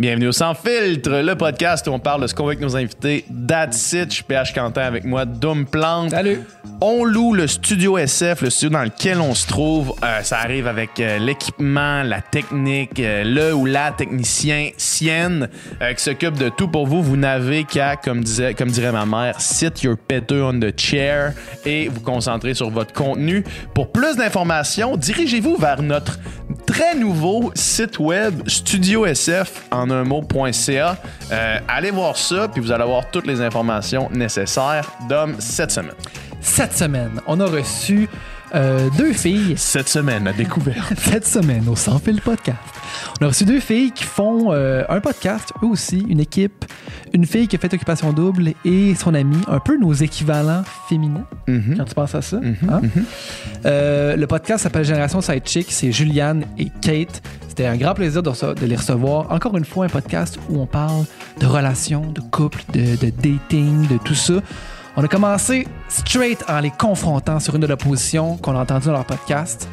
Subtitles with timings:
[0.00, 2.74] Bienvenue au Sans Filtre, le podcast où on parle de ce qu'on veut avec nos
[2.74, 3.26] invités.
[3.46, 6.12] That's it, je suis PH Quentin avec moi, Dom Plante.
[6.12, 6.40] Salut.
[6.80, 9.92] On loue le studio SF, le studio dans lequel on se trouve.
[10.02, 15.50] Euh, ça arrive avec euh, l'équipement, la technique, euh, le ou la technicien, sienne,
[15.94, 17.02] qui s'occupe de tout pour vous.
[17.02, 21.34] Vous n'avez qu'à, comme, disait, comme dirait ma mère, sit your petter on the chair
[21.66, 23.44] et vous concentrer sur votre contenu.
[23.74, 26.18] Pour plus d'informations, dirigez-vous vers notre
[26.70, 30.96] très nouveau site web Studio SF en un mot.ca.
[31.32, 34.88] Euh, allez voir ça, puis vous allez avoir toutes les informations nécessaires.
[35.08, 35.96] Dom, cette semaine.
[36.40, 38.08] Cette semaine, on a reçu
[38.54, 39.54] euh, deux filles.
[39.56, 40.92] Cette semaine, à découverte.
[40.96, 42.58] Cette semaine, au Sans Fil Podcast.
[43.20, 46.64] On a reçu deux filles qui font euh, un podcast, eux aussi, une équipe.
[47.12, 51.24] Une fille qui a fait Occupation Double et son amie, un peu nos équivalents féminins,
[51.48, 51.74] Mhm.
[51.76, 52.36] quand tu penses à ça.
[52.68, 52.80] hein?
[53.66, 57.20] Euh, le podcast s'appelle Génération Sidechick, c'est Juliane et Kate.
[57.48, 58.30] C'était un grand plaisir de,
[58.64, 59.30] les recevoir.
[59.32, 61.04] Encore une fois, un podcast où on parle
[61.40, 64.34] de relations, de couple, de, de dating, de tout ça.
[64.96, 68.86] On a commencé straight en les confrontant sur une de leurs positions qu'on a entendues
[68.86, 69.68] dans leur podcast.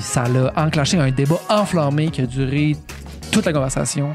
[0.00, 2.76] Ça l'a enclenché un débat enflammé qui a duré
[3.32, 4.14] toute la conversation.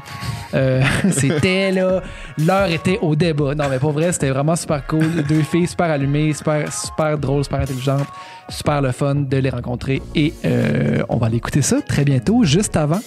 [0.54, 2.00] Euh, c'était là,
[2.38, 3.54] l'heure était au débat.
[3.54, 5.22] Non, mais pour vrai, c'était vraiment super cool.
[5.28, 8.06] Deux filles super allumées, super, super drôles, super intelligentes,
[8.48, 10.00] super le fun de les rencontrer.
[10.14, 12.44] Et euh, on va aller écouter ça très bientôt.
[12.44, 13.00] Juste avant,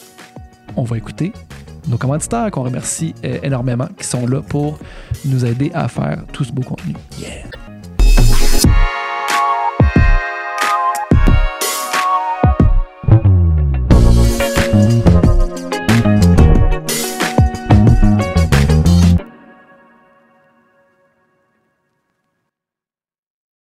[0.75, 1.31] on va écouter
[1.87, 4.77] nos commanditaires qu'on remercie euh, énormément, qui sont là pour
[5.25, 6.93] nous aider à faire tout ce beau contenu.
[7.19, 7.60] Yeah!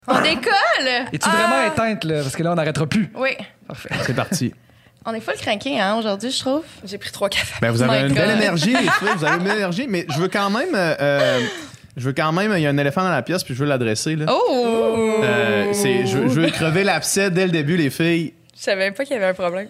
[0.10, 1.08] On décolle!
[1.14, 2.22] Es-tu vraiment éteinte, là?
[2.22, 3.12] Parce que là, on n'arrêtera plus.
[3.16, 3.32] Oui.
[3.68, 3.90] Parfait.
[4.06, 4.54] C'est parti.
[5.06, 6.64] On est full craqué, hein, aujourd'hui, je trouve.
[6.84, 7.56] J'ai pris trois cafés.
[7.62, 9.10] Ben, vous avez My une belle énergie, les filles.
[9.16, 10.76] Vous avez une belle énergie, mais je veux quand même.
[10.76, 11.40] euh, euh,
[11.96, 12.52] je veux quand même.
[12.56, 14.16] Il y a un éléphant dans la pièce, puis je veux l'adresser.
[14.16, 14.25] là.
[14.30, 15.22] Oh!
[15.24, 18.34] Euh, c'est, je, je veux crever l'abcès dès le début, les filles.
[18.58, 19.69] Je savais même pas qu'il y avait un problème.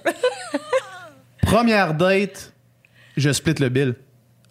[1.42, 2.54] Première date,
[3.18, 3.96] je split le bill.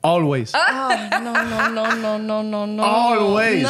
[0.03, 0.53] Always.
[0.55, 0.91] Ah,
[1.23, 2.83] non, non, non, non, non, non, non.
[2.85, 3.63] Always.
[3.63, 3.69] Non!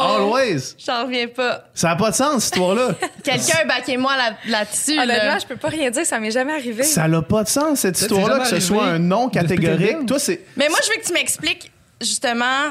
[0.00, 0.74] Always.
[0.84, 1.64] J'en reviens pas.
[1.74, 2.88] Ça n'a pas de sens, cette histoire-là.
[3.24, 5.02] Quelqu'un baquez-moi là- là-dessus, là.
[5.04, 6.82] Honnêtement, je peux pas rien dire, ça m'est jamais arrivé.
[6.82, 10.06] Ça n'a pas de sens, cette histoire-là, que ce soit un le catégorique.
[10.06, 10.40] Toi, c'est.
[10.56, 11.70] Mais moi, je veux que tu m'expliques,
[12.00, 12.68] justement,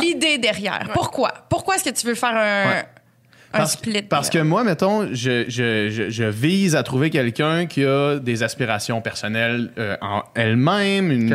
[0.00, 0.88] l'idée derrière.
[0.92, 1.32] Pourquoi?
[1.48, 2.84] Pourquoi est-ce que tu veux faire un, Ouais.
[3.54, 4.02] un Parce, split?
[4.02, 8.42] parce que moi, mettons, je, je, je, je vise à trouver quelqu'un qui a des
[8.42, 11.32] aspirations personnelles euh, en elle-même, une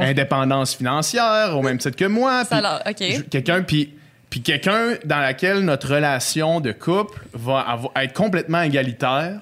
[0.00, 2.44] indépendance financière, au même titre que moi.
[2.44, 3.28] Ça puis a l'air- OK.
[3.30, 3.92] Quelqu'un, puis,
[4.32, 9.40] puis quelqu'un dans laquelle notre relation de couple va avoir- être complètement égalitaire,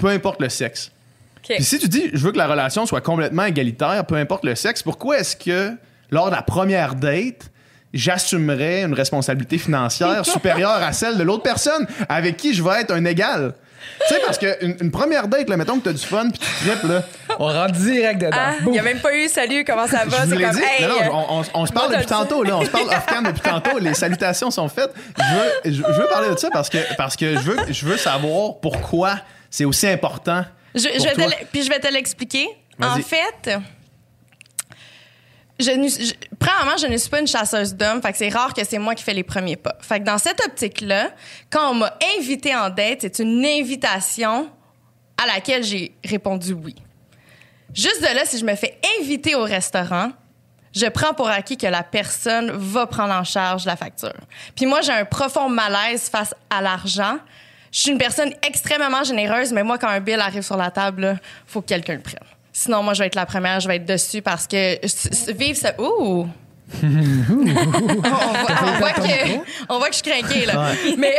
[0.00, 0.90] peu importe le sexe.
[1.44, 4.56] Puis si tu dis, je veux que la relation soit complètement égalitaire, peu importe le
[4.56, 5.70] sexe, pourquoi est-ce que
[6.10, 7.52] lors de la première date,
[7.94, 12.90] j'assumerais une responsabilité financière supérieure à celle de l'autre personne avec qui je vais être
[12.92, 13.54] un égal?
[14.08, 16.68] Tu sais, parce qu'une une première date, là, mettons que t'as du fun puis tu
[16.68, 17.02] tripes, là.
[17.38, 18.36] On rentre direct dedans.
[18.38, 20.18] Ah, il y a même pas eu salut, comment ça va?
[20.26, 20.62] C'est comme, dit.
[20.62, 22.56] hey, non, non, euh, on, on- on se parle depuis tantôt, là.
[22.56, 23.78] On se parle off-cam depuis tantôt.
[23.78, 24.90] Les salutations sont faites.
[25.18, 27.86] Je veux, je, je veux parler de ça parce que, parce que je, veux, je
[27.86, 30.44] veux savoir pourquoi c'est aussi important.
[30.74, 31.24] Je, je Pour vais te toi.
[31.26, 32.46] l- puis je vais te l'expliquer.
[32.80, 33.50] En fait,
[35.58, 38.64] je, je- premièrement, je ne suis pas une chasseuse d'hommes, fait que c'est rare que
[38.64, 39.76] c'est moi qui fais les premiers pas.
[39.80, 41.10] Fait que dans cette optique-là,
[41.50, 44.50] quand on m'a invité en date, c'est une invitation
[45.22, 46.74] à laquelle j'ai répondu oui.
[47.74, 50.12] Juste de là, si je me fais inviter au restaurant,
[50.74, 54.12] je prends pour acquis que la personne va prendre en charge la facture.
[54.54, 57.18] Puis moi, j'ai un profond malaise face à l'argent.
[57.72, 61.18] Je suis une personne extrêmement généreuse, mais moi, quand un bill arrive sur la table,
[61.20, 62.18] il faut que quelqu'un le prenne.
[62.60, 64.80] Sinon, moi, je vais être la première, je vais être dessus parce que
[65.32, 65.80] vivre ça.
[65.80, 66.26] Ouh!
[66.82, 70.70] On, voit, on voit que, on voit que je suis craquée, là.
[70.98, 71.14] Mais,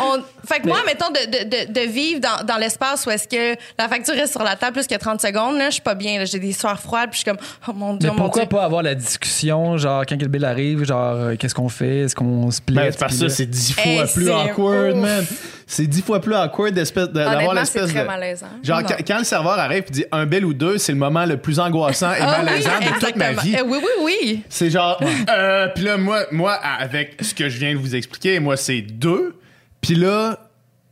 [0.00, 3.26] on, fait que moi, mettons, de, de, de, de vivre dans, dans l'espace où est-ce
[3.28, 5.94] que la facture reste sur la table plus que 30 secondes, là, je suis pas
[5.94, 6.24] bien.
[6.24, 7.38] J'ai des soirs froides, puis je suis comme,
[7.68, 8.48] oh mon Dieu, Mais mon pourquoi Dieu.
[8.50, 12.00] pas avoir la discussion, genre, quand le bill arrive, genre, euh, qu'est-ce qu'on fait?
[12.00, 12.74] Est-ce qu'on split?
[12.76, 15.02] Ben, c'est parce ça, c'est dix fois Hey, plus awkward, ouf.
[15.02, 15.26] man.
[15.70, 18.06] C'est dix fois plus awkward d'avoir l'espèce très de.
[18.06, 18.46] malaisant.
[18.62, 21.26] Genre, quand, quand le serveur arrive et dit un bel ou deux, c'est le moment
[21.26, 23.54] le plus angoissant et Ah oui, malaisant de toute ma vie.
[23.54, 24.27] Euh, oui, oui, oui.
[24.48, 28.40] C'est genre, euh, puis là, moi, moi, avec ce que je viens de vous expliquer,
[28.40, 29.36] moi, c'est deux.
[29.80, 30.38] Puis là,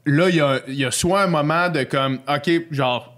[0.05, 3.13] là, il y a, y a soit un moment de comme, OK, genre,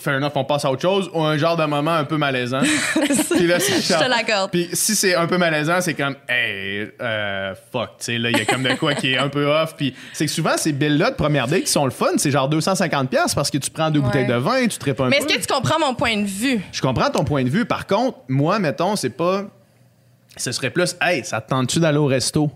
[0.00, 2.60] fair enough, on passe à autre chose, ou un genre de moment un peu malaisant.
[3.32, 4.52] Puis là, c'est Je te l'accorde.
[4.52, 8.38] Puis si c'est un peu malaisant, c'est comme, hey, euh, fuck, tu sais, là, il
[8.38, 9.74] y a comme de quoi qui est un peu off.
[9.76, 12.48] Puis c'est que souvent, ces billes-là de première date qui sont le fun, c'est genre
[12.48, 14.04] 250$ piastres parce que tu prends deux Ouais.
[14.06, 15.24] bouteilles de vin, tu te traites un Mais peu.
[15.26, 16.60] est-ce que tu comprends mon point de vue?
[16.70, 17.64] Je comprends ton point de vue.
[17.64, 19.46] Par contre, moi, mettons, c'est pas.
[20.38, 22.50] Ce serait plus, hey, ça te tente-tu d'aller au resto?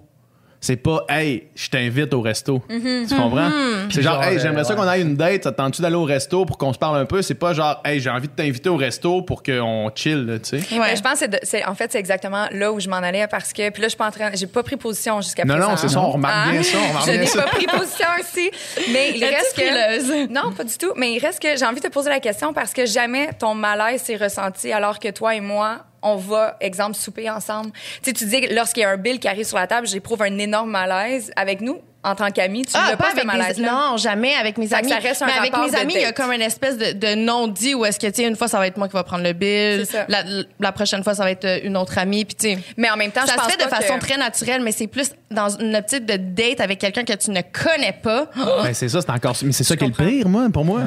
[0.64, 2.62] C'est pas, hey, je t'invite au resto.
[2.70, 3.08] Mm-hmm.
[3.08, 3.50] Tu comprends?
[3.90, 4.76] C'est genre, Genre, hey, euh, j'aimerais ça ouais.
[4.76, 7.04] qu'on aille une date, ça te tente-tu d'aller au resto pour qu'on se parle un
[7.04, 7.20] peu?
[7.20, 10.78] C'est pas genre, hey, j'ai envie de t'inviter au resto pour qu'on chill, tu sais.
[10.78, 10.90] Ouais.
[10.90, 12.98] Mais je pense que c'est de- c'est en fait c'est exactement là où je m'en
[12.98, 15.44] allais parce que puis là je suis pas en train j'ai pas pris position jusqu'à
[15.44, 15.70] Non, présent.
[15.70, 17.42] non, c'est ça, on remarque bien ça, on remarque je bien n'ai ça.
[17.42, 18.50] pas pris position aussi,
[18.92, 20.28] mais il reste que frileuse?
[20.30, 22.52] non pas du tout, mais il reste que j'ai envie de te poser la question
[22.52, 26.96] parce que jamais ton malaise s'est ressenti alors que toi et moi on va, exemple,
[26.96, 27.70] souper ensemble.
[28.02, 29.86] Tu sais, tu dis que lorsqu'il y a un bill qui arrive sur la table,
[29.86, 32.62] j'éprouve un énorme malaise avec nous en tant qu'amis.
[32.64, 33.70] Tu Ah, l'as pas, avec des- malaise-là?
[33.70, 34.88] Non, jamais avec mes amis.
[34.88, 37.14] ça reste un mais avec mes amis, il y a comme une espèce de, de
[37.14, 39.22] non-dit où est-ce que, tu sais, une fois, ça va être moi qui va prendre
[39.22, 39.86] le bill.
[39.86, 40.04] C'est ça.
[40.08, 40.24] La,
[40.58, 42.24] la prochaine fois, ça va être euh, une autre amie.
[42.24, 44.04] Puis, tu sais, Mais en même temps, ça je se pense fait de façon que-
[44.04, 47.40] très naturelle, mais c'est plus dans une optique de date avec quelqu'un que tu ne
[47.42, 48.26] connais pas.
[48.64, 49.36] Ben, c'est ça, c'est encore.
[49.44, 50.80] Mais c'est ça qui est le pire, moi, pour moi.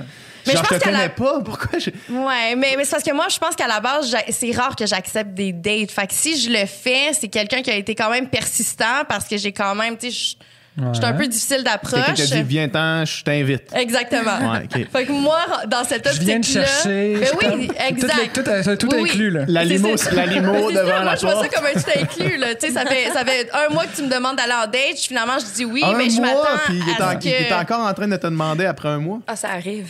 [0.47, 1.41] Mais genre, je pense te connais la- pas.
[1.43, 1.89] Pourquoi je.
[2.11, 4.85] Ouais, mais, mais c'est parce que moi, je pense qu'à la base, c'est rare que
[4.85, 5.91] j'accepte des dates.
[5.91, 9.25] Fait que si je le fais, c'est quelqu'un qui a été quand même persistant parce
[9.25, 10.45] que j'ai quand même, tu sais, je
[10.77, 11.17] je suis un Ouais.
[11.19, 12.01] peu difficile d'approche.
[12.01, 13.71] a dit, viens-t'en, je t'invite.
[13.73, 14.51] Exactement.
[14.51, 14.87] Ouais, ok.
[14.91, 16.65] Fait que moi, dans cette Je viens de optique-là.
[16.65, 17.15] chercher.
[17.17, 18.33] Ben je oui, t'en- exact.
[18.33, 19.45] Tout, tout, tout Oui, inclus, là.
[19.47, 21.55] La limo, la limo ça, devant moi, la je vois ça porte.
[21.55, 22.37] comme un tout inclus.
[22.37, 22.55] Là.
[22.55, 24.97] Tu sais, ça, fait, ça fait un mois que tu me demandes d'aller en date.
[24.99, 27.53] Finalement, je dis oui, Un mais je m'attends à ce il est que...
[27.53, 29.19] encore en train de te demander après un mois.
[29.27, 29.87] Ah, ça arrive.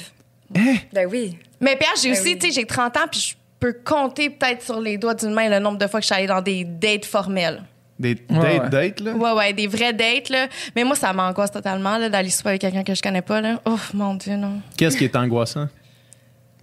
[0.56, 0.75] Hein?
[0.94, 1.38] Ben oui.
[1.62, 2.38] Mais Pierre, j'ai Ben aussi, oui.
[2.39, 5.50] tu sais, j'ai 30 ans, puis je peux compter peut-être sur les doigts d'une main
[5.50, 7.63] le nombre de fois que je suis allée dans des dates formelles.
[7.97, 8.69] Des Ouais, dates, ouais.
[8.69, 9.12] dates, là?
[9.13, 10.47] Ouais, ouais, des vraies dates, là.
[10.75, 13.62] Mais moi, ça m'angoisse totalement, là, d'aller souper avec quelqu'un que je connais pas, là.
[13.65, 14.59] Oh, mon Dieu, non.
[14.77, 15.68] Qu'est-ce qui est angoissant?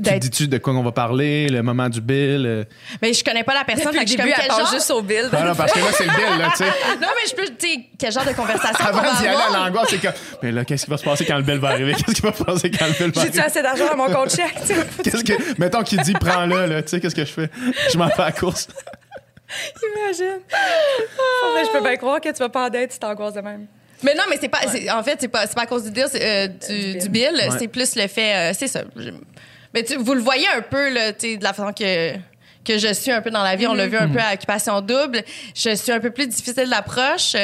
[0.04, 2.44] Tu dis-tu de quoi on va parler, le moment du bill?
[2.46, 2.64] euh?
[3.00, 4.72] Mais je connais pas la personne, Depuis fait le je suis comme quel genre...
[4.72, 5.28] juste au bill.
[5.32, 6.64] Ah non, parce que là, c'est le bill, là, tu sais.
[7.00, 9.50] Non, mais je peux, tu sais, quel genre de conversation Avant va d'y aller à
[9.66, 10.08] l'angoisse, c'est que.
[10.42, 11.92] Mais là, qu'est-ce qui va se passer quand le bill va arriver?
[11.94, 13.40] Qu'est-ce qui va se passer quand le bill va J'ai-tu arriver?
[13.42, 14.54] assez d'argent dans mon compte chèque?
[14.62, 14.86] tu sais?
[15.04, 15.60] Qu'est-ce que.
[15.60, 17.50] Mettons qu'il dit, prends-le, là, tu sais, qu'est-ce que je fais?
[17.92, 18.66] Je m'en fais à la course.
[19.82, 20.40] Imagine.
[21.18, 23.40] Oh, mais je peux bien croire que tu vas pas en date si t'angoisses de
[23.40, 23.66] même.
[24.02, 24.58] Mais non, mais c'est pas.
[24.98, 27.08] En fait, c'est pas, c'est pas à cause du deal, c'est, euh, du, du du
[27.08, 27.28] bill.
[27.34, 27.50] bill.
[27.50, 27.58] Ouais.
[27.58, 28.34] C'est plus le fait.
[28.34, 28.82] euh, c'est ça.
[28.96, 29.10] Je-
[29.74, 32.14] mais tu, vous le voyez un peu, là, de la façon que,
[32.64, 33.66] que je suis un peu dans la vie.
[33.66, 35.22] On l'a vu un peu à Occupation Double.
[35.54, 37.34] Je suis un peu plus difficile d'approche.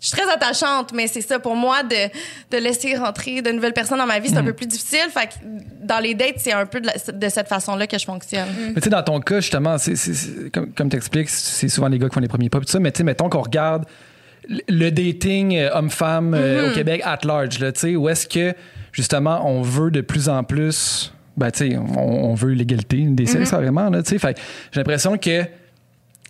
[0.00, 1.94] Je suis très attachante, mais c'est ça pour moi de,
[2.50, 5.06] de laisser rentrer de nouvelles personnes dans ma vie, c'est un peu plus difficile.
[5.16, 5.34] Fait que
[5.80, 8.48] dans les dates, c'est un peu de, la- de cette façon-là que je fonctionne.
[8.74, 9.94] Mais tu sais, dans ton cas, justement, c'est,
[10.52, 12.58] comme, comme tu expliques, c'est souvent les gars qui font les premiers pas.
[12.58, 13.84] pis tout ça, mais tu sais, mettons qu'on regarde
[14.68, 18.54] le- dating euh, homme-femme euh, au Québec at large, là, tu sais, où est-ce que,
[18.90, 21.12] justement, on veut de plus en plus.
[21.36, 24.18] Ben, tu sais, on, on veut l'égalité des sexes, vraiment, là, tu sais.
[24.18, 24.40] Fait que
[24.70, 25.44] j'ai l'impression que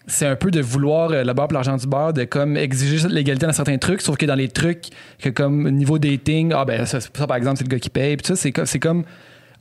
[0.07, 3.07] c'est un peu de vouloir euh, le beurre pour l'argent du beurre, de comme exiger
[3.09, 4.87] l'égalité dans certains trucs, sauf que dans les trucs
[5.21, 8.17] que comme niveau dating, ah ben ça, ça, par exemple c'est le gars qui paye,
[8.17, 9.05] puis ça c'est comme c'est comme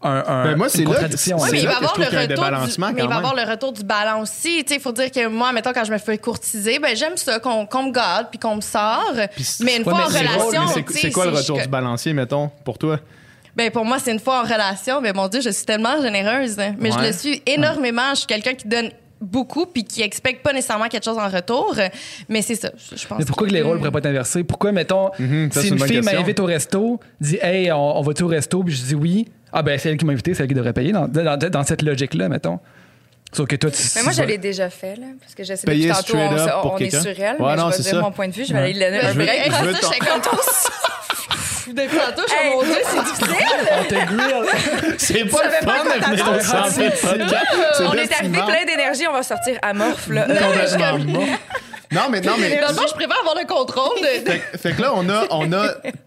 [0.04, 1.38] un, un- Ben, moi, c'est une là- contradiction.
[1.52, 2.94] mais il là va que je avoir le trouve qu'il y a un retour du,
[2.96, 3.82] mais il va avoir le retour du
[4.20, 4.66] aussi.
[4.68, 7.62] Il faut dire que moi, mettons, quand je me fais courtiser, ben j'aime ça, qu'on
[7.62, 9.12] me garde puis qu'on me sort.
[9.14, 13.00] Mais une ouais, fois en relation, c'est- quoi le retour du balancier, mettons, pour toi?
[13.56, 15.02] Ben pour moi, c'est une fois en relation.
[15.02, 16.58] Mais mon Dieu, je suis tellement généreuse.
[16.80, 18.12] Mais je le suis énormément.
[18.12, 21.76] Je suis quelqu'un qui donne beaucoup puis qui expecte pas nécessairement quelque chose en retour.
[22.28, 23.20] Mais c'est ça, je je pense.
[23.20, 24.44] Mais pourquoi que les rôles pourraient pas être inversés?
[24.44, 28.24] Pourquoi, mettons, Mhm, ça, si une fille m'invite au resto, dit Hey, on, on va-tu
[28.24, 28.64] au resto?
[28.64, 29.28] Puis je dis oui.
[29.54, 31.64] Ah, ben, c'est elle qui m'a invité, c'est elle qui devrait payer dans, dans, dans
[31.64, 32.60] cette logique-là, mettons.
[33.34, 33.82] Sauf que toi, tu.
[33.96, 36.78] Mais moi, je l'ai déjà fait, là, parce que je sais depuis tantôt, on, on
[36.78, 38.02] est sur elle, Ouais, mais non, je c'est vais dire ça.
[38.02, 39.74] mon point de vue, je vais aller un je je veux
[41.74, 43.36] Depuis tantôt, je mon Dieu, c'est difficile.
[43.72, 44.96] On te grill.
[44.98, 46.40] C'est pas le fun de venir au.
[47.76, 50.26] C'est On est arrivé plein d'énergie, on va sortir amorphe, là.
[50.28, 51.26] Complètement.
[51.94, 52.58] Non, mais non, mais.
[52.58, 54.30] Fond, je préfère avoir le contrôle de.
[54.30, 55.66] Fait, fait que là, on a, on a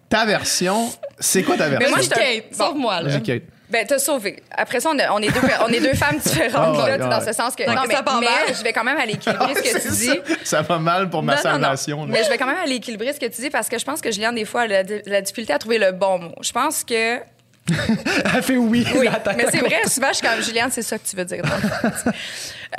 [0.08, 0.90] ta version.
[1.18, 1.90] C'est quoi ta version?
[1.90, 3.08] moi, Vas-y, je te- Kate, sauve-moi, là.
[3.10, 3.42] Vas-y, Kate.
[3.70, 4.42] Ben, t'as sauvé.
[4.50, 7.06] Après ça, on, a- on est, deux, on est deux femmes différentes, Ah ouais, là,
[7.06, 7.64] dans ce sens que.
[7.66, 8.54] Non, ça mais, part mais mal.
[8.56, 10.20] je vais quand même aller équilibrer ce que tu dis.
[10.44, 10.44] ça.
[10.44, 11.60] Ça va mal pour ma Non, non, non.
[11.62, 12.06] salvation.
[12.06, 12.12] là.
[12.12, 14.00] Mais je vais quand même aller équilibrer ce que tu dis parce que je pense
[14.02, 16.34] que Juliane, des fois, a la, la difficulté à trouver le bon mot.
[16.42, 17.18] Je pense que.
[18.34, 18.86] Elle fait oui.
[18.94, 21.16] Oui, la tête mais c'est vrai, souvent, je suis comme Juliane, c'est ça que tu
[21.16, 21.42] veux dire.
[21.42, 22.10] dans le fond.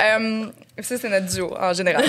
[0.01, 0.47] Euh,
[0.81, 2.03] ça, c'est notre duo en général.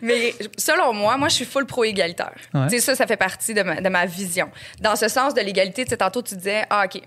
[0.00, 2.32] mais selon moi, moi, je suis full pro-égalitaire.
[2.54, 2.68] Ouais.
[2.70, 4.48] Tu sais, ça, ça fait partie de ma, de ma vision.
[4.80, 7.02] Dans ce sens de l'égalité, tu sais, tantôt, tu disais, ah, OK,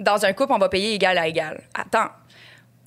[0.00, 1.62] dans un couple, on va payer égal à égal.
[1.74, 2.08] Attends.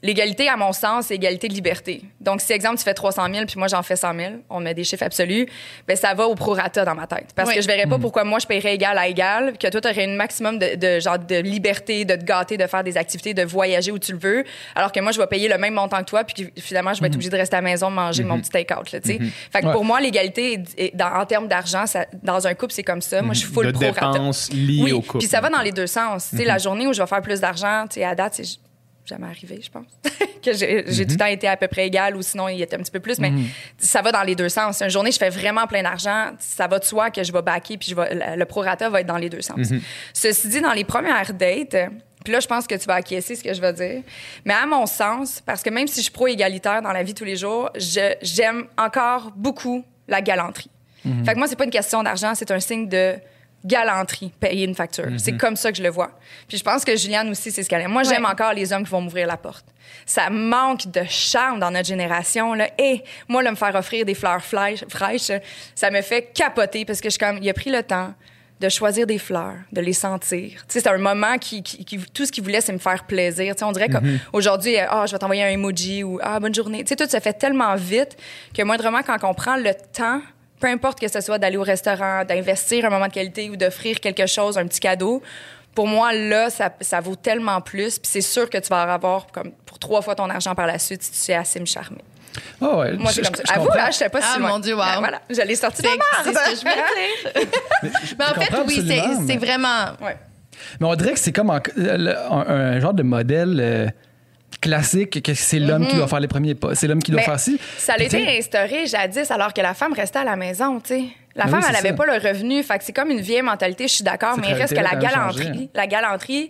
[0.04, 2.04] L'égalité, à mon sens, c'est égalité de liberté.
[2.22, 4.75] Donc, si, exemple, tu fais 300 000 puis moi, j'en fais 100 000, on met
[4.75, 5.48] des chiffres absolus,
[5.88, 7.30] ben ça va au prorata dans ma tête.
[7.36, 7.56] Parce Oui.
[7.56, 9.88] que je verrais pas pourquoi moi, je paierais égal à égal, puis que toi, tu
[9.89, 13.34] aurais un maximum de, de, genre, de liberté, de te gâter, de faire des activités,
[13.34, 14.44] de voyager où tu le veux,
[14.75, 17.08] alors que moi, je vais payer le même montant que toi, puis finalement, je vais
[17.08, 18.92] être obligée de rester à la maison, manger mon petit take-out.
[18.92, 19.20] Là, tu sais.
[19.51, 19.72] Fait que Ouais.
[19.74, 20.62] pour moi, l'égalité,
[21.01, 21.86] en termes d'argent,
[22.22, 23.24] dans un couple, c'est comme ça.
[23.24, 24.12] Moi, je suis full de prorata.
[24.12, 25.20] dépenses liées Oui, au couple.
[25.20, 26.27] puis ça va dans les deux sens.
[26.30, 28.44] Tu sais, la journée où je vais faire plus d'argent, tu sais, à date, c'est
[29.08, 29.86] jamais arrivé, je pense.
[30.44, 32.76] que j'ai j'ai tout le temps été à peu près égal ou sinon il était
[32.76, 33.32] un petit peu plus, mais
[33.78, 34.82] ça va dans les deux sens.
[34.82, 37.78] Une journée, je fais vraiment plein d'argent, ça va de soi que je vais backer
[37.78, 39.60] puis je vais, le- prorata va être dans les deux sens.
[40.14, 41.76] Ceci dit, dans les premières dates,
[42.24, 44.04] puis là, je pense que tu vas acquiescer ce que je vais dire.
[44.46, 47.24] Mais à mon sens, parce que même si je suis pro-égalitaire dans la vie tous
[47.24, 47.70] les jours,
[48.22, 50.70] j'aime encore beaucoup la galanterie.
[51.26, 53.16] Fait que moi, c'est pas une question d'argent, c'est un signe de
[53.66, 55.06] galanterie, payer une facture.
[55.18, 56.12] C'est comme ça que je le vois.
[56.48, 57.92] Puis je pense que Juliane aussi, c'est ce qu'elle aime.
[57.92, 59.66] Moi, j'aime encore les hommes qui vont m'ouvrir la porte.
[60.06, 62.54] Ça manque de charme dans notre génération.
[62.54, 62.70] Là.
[62.78, 65.32] Et moi, là, me faire offrir des fleurs fraîches,
[65.76, 68.14] ça me fait capoter parce que je suis comme, il a pris le temps
[68.60, 70.52] de choisir des fleurs, de les sentir.
[70.52, 73.04] Tu sais, c'est un moment qui, qui- qui- tout ce qu'il voulait, c'est me faire
[73.06, 73.54] plaisir.
[73.56, 73.88] Tu sais, on dirait
[74.32, 76.84] qu'aujourd'hui, ah, je vais t'envoyer un emoji ou ah, bonne journée.
[76.84, 78.18] Tu sais, tout se fait tellement vite
[78.56, 80.22] que moindrement, quand on prend le temps,
[80.60, 84.00] peu importe que ce soit d'aller au restaurant, d'investir un moment de qualité ou d'offrir
[84.00, 85.22] quelque chose, un petit cadeau,
[85.76, 88.00] pour moi, là, ça, ça vaut tellement plus.
[88.00, 90.66] Puis c'est sûr que tu vas en avoir comme pour trois fois ton argent par
[90.66, 92.02] la suite si tu sais assez me charmer.
[92.62, 93.44] Ah ouais, Moi, je- c'est comme ça.
[93.48, 93.80] je À vous, comprends.
[93.82, 94.82] hein, je sais pas si Ah, mon Dieu, wow.
[94.82, 96.46] Ben, voilà, je l'ai sorti de C'est la c'est marde.
[96.48, 97.50] ce que je voulais dire.
[98.20, 99.86] Mais en fait, oui, c'est mais- vraiment.
[100.02, 100.18] Ouais.
[100.80, 103.88] Mais on dirait que c'est comme un genre de modèle euh,
[104.67, 106.75] classique que c'est l'homme qui doit faire les premiers pas.
[106.75, 107.21] C'est l'homme qui doit.
[107.21, 107.59] Mais faire ci.
[107.77, 111.03] Ça a été instauré jadis alors que la femme restait à la maison, tu sais.
[111.36, 112.63] La Ben femme, oui, elle n'avait pas le revenu.
[112.63, 114.95] Fait que c'est comme une vieille mentalité, je suis d'accord, mais il reste que la
[114.95, 115.47] galanterie.
[115.47, 115.67] hein.
[115.75, 116.50] La galanterie,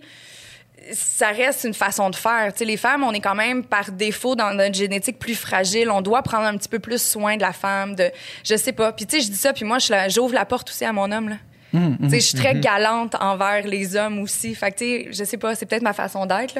[0.93, 2.53] ça reste une façon de faire.
[2.53, 5.91] Tu sais, les femmes, on est quand même par défaut dans notre génétique plus fragile.
[5.91, 8.09] On doit prendre un petit peu plus soin de la femme, de,
[8.45, 8.93] je sais pas.
[8.93, 11.29] Puis tu sais, je dis ça, puis moi, j'ouvre la porte aussi à mon homme
[11.29, 11.35] là.
[11.73, 14.55] Tu sais, je suis très galante envers les hommes aussi.
[14.55, 16.57] Fait que je sais pas, c'est peut-être ma façon d'être.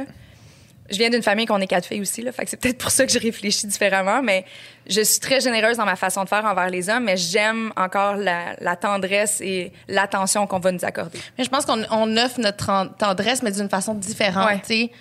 [0.90, 2.32] Je viens d'une famille qu'on est quatre filles aussi, là.
[2.32, 4.46] Fait que c'est peut-être pour ça que je réfléchis différemment, mais
[4.88, 8.16] je suis très généreuse dans ma façon de faire envers les hommes, mais j'aime encore
[8.16, 11.20] la, la tendresse et l'attention qu'on va nous accorder.
[11.38, 14.48] Mais je pense qu'on on offre notre tendresse, mais d'une façon différente.
[14.48, 14.60] Ouais.
[14.60, 14.92] Tu sais,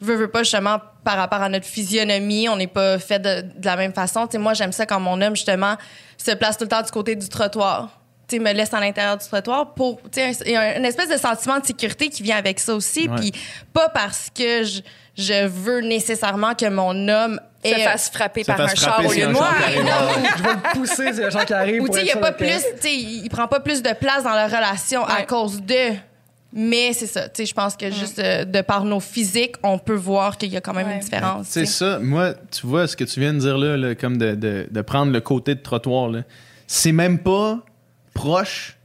[0.00, 3.64] veux, veux pas justement par rapport à notre physionomie, on n'est pas fait de, de
[3.66, 4.26] la même façon.
[4.26, 5.76] Tu sais, moi, j'aime ça quand mon homme, justement,
[6.18, 7.88] se place tout le temps du côté du trottoir.
[8.28, 10.84] Tu sais, me laisse à l'intérieur du trottoir pour, tu sais, il y a une
[10.84, 13.08] espèce de sentiment de sécurité qui vient avec ça aussi.
[13.08, 13.32] Puis
[13.72, 14.80] pas parce que je,
[15.16, 18.94] je veux nécessairement que mon homme Se ait fasse frapper Se par un fasse char
[18.94, 19.48] frapper au lieu de un moi.
[19.50, 19.70] char
[20.38, 21.82] je vais le pousser, c'est le gens qui arrive.
[21.82, 24.34] Ou tu sais, il pas plus, tu sais, il prend pas plus de place dans
[24.34, 25.94] leur relation à cause de.
[26.54, 29.78] Mais c'est ça, tu sais, je pense que juste euh, de par nos physiques, on
[29.78, 30.94] peut voir qu'il y a quand même Ouais.
[30.94, 31.46] une différence.
[31.48, 31.98] C'est ça.
[31.98, 34.80] Moi, tu vois ce que tu viens de dire là, là, comme de, de- de
[34.82, 36.20] prendre le côté de trottoir, là.
[36.66, 37.58] c'est même pas
[38.12, 38.76] proche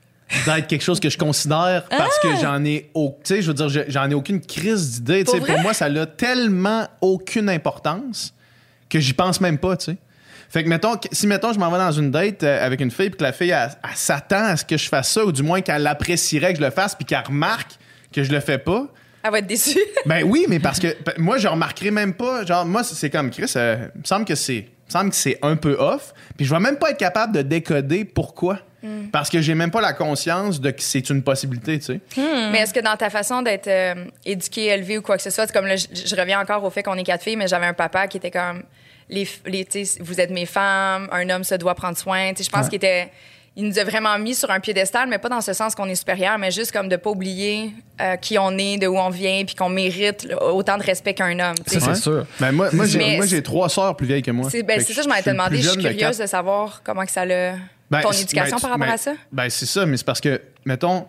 [0.45, 3.81] d'être quelque chose que je considère parce que j'en ai au, je veux dire, je-
[3.87, 5.23] j'en ai aucune crise d'idée.
[5.23, 8.33] Pour Pour moi, ça a tellement aucune importance
[8.89, 9.97] que j'y pense même pas, tu sais.
[10.49, 13.09] Fait que, mettons, si, mettons, je m'en vais dans une date euh, avec une fille,
[13.09, 15.43] puis que la fille, elle, elle s'attend à ce que je fasse ça, ou du
[15.43, 17.71] moins qu'elle apprécierait que je le fasse, puis qu'elle remarque
[18.13, 18.87] que je le fais pas,
[19.23, 19.77] Elle va être déçue.
[20.05, 22.45] ben oui, mais parce que ben, moi, je remarquerai même pas.
[22.45, 25.09] Genre, moi, c'est c'est comme Chris, euh, il me semble que c'est il me semble
[25.09, 26.13] que c'est un peu off.
[26.37, 28.59] Puis je vais même pas être capable de décoder pourquoi.
[29.11, 31.99] Parce que j'ai même pas la conscience de que c'est une possibilité, tu sais.
[32.15, 35.45] Mais est-ce que dans ta façon d'être euh, éduquée, élevée ou quoi que ce soit,
[35.45, 37.65] c'est comme là, je, je reviens encore au fait qu'on est quatre filles, mais j'avais
[37.65, 38.63] un papa qui était comme
[39.09, 39.67] les, les
[39.99, 42.29] vous êtes mes femmes, un homme se doit prendre soin.
[42.29, 42.69] Tu sais, je pense Ouais.
[42.69, 43.09] qu'il était
[43.59, 45.95] il nous a vraiment mis sur un piédestal, mais pas dans ce sens qu'on est
[45.95, 49.43] supérieur, mais juste comme de pas oublier euh, qui on est, de où on vient,
[49.45, 51.55] puis qu'on mérite là, autant de respect qu'un homme.
[51.65, 52.25] Ça, c'est sûr.
[52.39, 54.49] Ben moi, moi j'ai Mais moi, j'ai c'est- trois sœurs plus vieilles que moi.
[54.51, 55.57] C'est ben, ça, je m'en suis étais le demandé.
[55.57, 56.21] Je suis de curieuse quatre.
[56.21, 57.55] de savoir comment que ça l'a.
[57.89, 59.13] Ben, ton éducation ben, par rapport ben, à ça?
[59.31, 61.07] Ben, c'est ça, mais c'est parce que, mettons,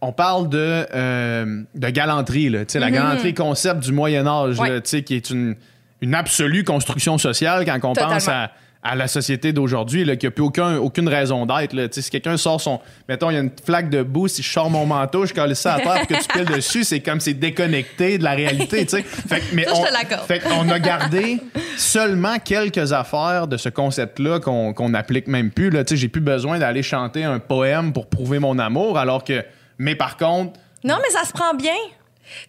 [0.00, 2.60] on parle de, euh, de galanterie, là.
[2.64, 4.60] Tu sais, la galanterie concept du Moyen-Âge, Mm-hmm.
[4.62, 4.70] Ouais.
[4.70, 5.56] là, tu sais, qui est une,
[6.00, 8.14] une absolue construction sociale quand on Totalement.
[8.14, 8.52] pense à,
[8.90, 12.60] à la société d'aujourd'hui, là, qui n'a plus aucun, aucune raison d'être, si quelqu'un sort
[12.60, 12.80] son.
[13.08, 15.54] Mettons, il y a une flaque de boue, si je sors mon manteau, je colle
[15.54, 18.86] ça à terre pour que tu piles dessus, c'est comme c'est déconnecté de la réalité.
[18.86, 19.04] Fait
[19.52, 20.26] mais Ça, je on- te l'accorde.
[20.26, 21.38] fait qu'on a gardé
[21.76, 25.70] seulement quelques affaires de ce concept-là qu'on qu'on applique même plus.
[25.90, 29.44] J'ai plus besoin d'aller chanter un poème pour prouver mon amour, alors que.
[29.78, 31.74] Mais par contre, Non, mais ça se prend bien.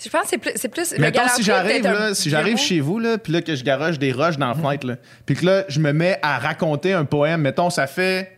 [0.04, 3.00] Je pense que c'est plus, c'est plus le mettons, si j'arrive là, si chez vous,
[3.00, 4.96] là, puis là, que je garoche des roches dans la fenêtre, là,
[5.26, 8.38] puis que là, je me mets à raconter un poème, mettons, ça fait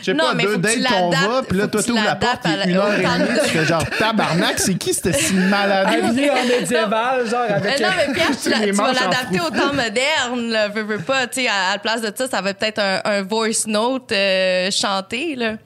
[0.00, 2.76] Je sais pas, deux dates qu'on va, puis là, toi, tu t'ouvres la porte, une
[2.76, 5.88] heure et demie, de- tu fais genre tabarnak, c'est qui c'était si malade?
[6.04, 7.80] Habillé en médiéval, genre avec.
[7.80, 10.68] non, mais Pierre, tu, la- Les tu vas manches en l'adapter au temps moderne, là,
[10.68, 11.26] veux, veux pas.
[11.26, 15.36] Tu sais, à, la place de ça, ça va peut-être un, voice note euh, chanté,
[15.36, 15.56] là.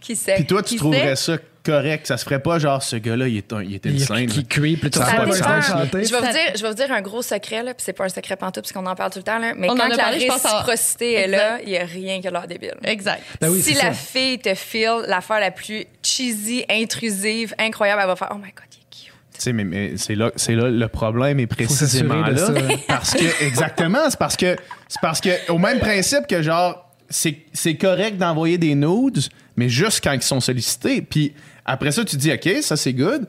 [0.00, 0.34] Qui sait?
[0.36, 1.36] Puis toi, tu trouverais ça
[1.70, 2.06] correct.
[2.06, 4.26] Ça se ferait pas genre, ce gars-là, il est, un, il est Il- insane.
[4.26, 5.66] qui là, tu Ça pas de sens.
[5.92, 8.04] Je vais, vous dire, je vais vous dire un gros secret, là, puis c'est pas
[8.04, 9.84] un secret pantoute, parce qu'on en parle tout le temps, là, mais On en quand
[9.84, 12.74] a la parlé, réciprocité est là, il n'y a rien qui a l'air débile.
[12.84, 13.22] Exact.
[13.40, 13.92] Ben oui, si la ça.
[13.92, 18.64] fille te file l'affaire la plus cheesy, intrusive, incroyable, elle va faire «Oh my God,
[18.72, 22.20] il est cute Tu sais, mais, mais c'est là, c'est là le problème est précisément
[22.26, 22.36] là.
[22.36, 22.52] ça.
[22.88, 24.56] Parce que, exactement, c'est parce que,
[24.88, 29.20] c'est parce que, au même principe que genre, c'est, c'est correct d'envoyer des nudes,
[29.60, 31.02] mais juste quand ils sont sollicités.
[31.02, 31.34] Puis
[31.66, 33.26] après ça, tu dis, OK, ça c'est good.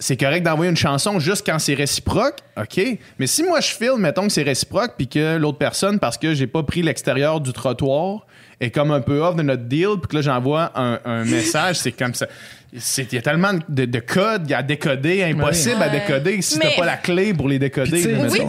[0.00, 2.80] C'est correct d'envoyer une chanson juste quand c'est réciproque, OK.
[3.20, 6.34] Mais si moi je filme, mettons que c'est réciproque, puis que l'autre personne, parce que
[6.34, 8.26] j'ai pas pris l'extérieur du trottoir,
[8.60, 11.76] est comme un peu off de notre deal, puis que là j'envoie un, un message,
[11.76, 12.26] c'est comme ça.
[12.72, 16.86] Il y a tellement de, de codes à décoder, impossible à décoder si t'as pas
[16.86, 18.16] la clé pour les décoder.
[18.28, 18.40] Oui,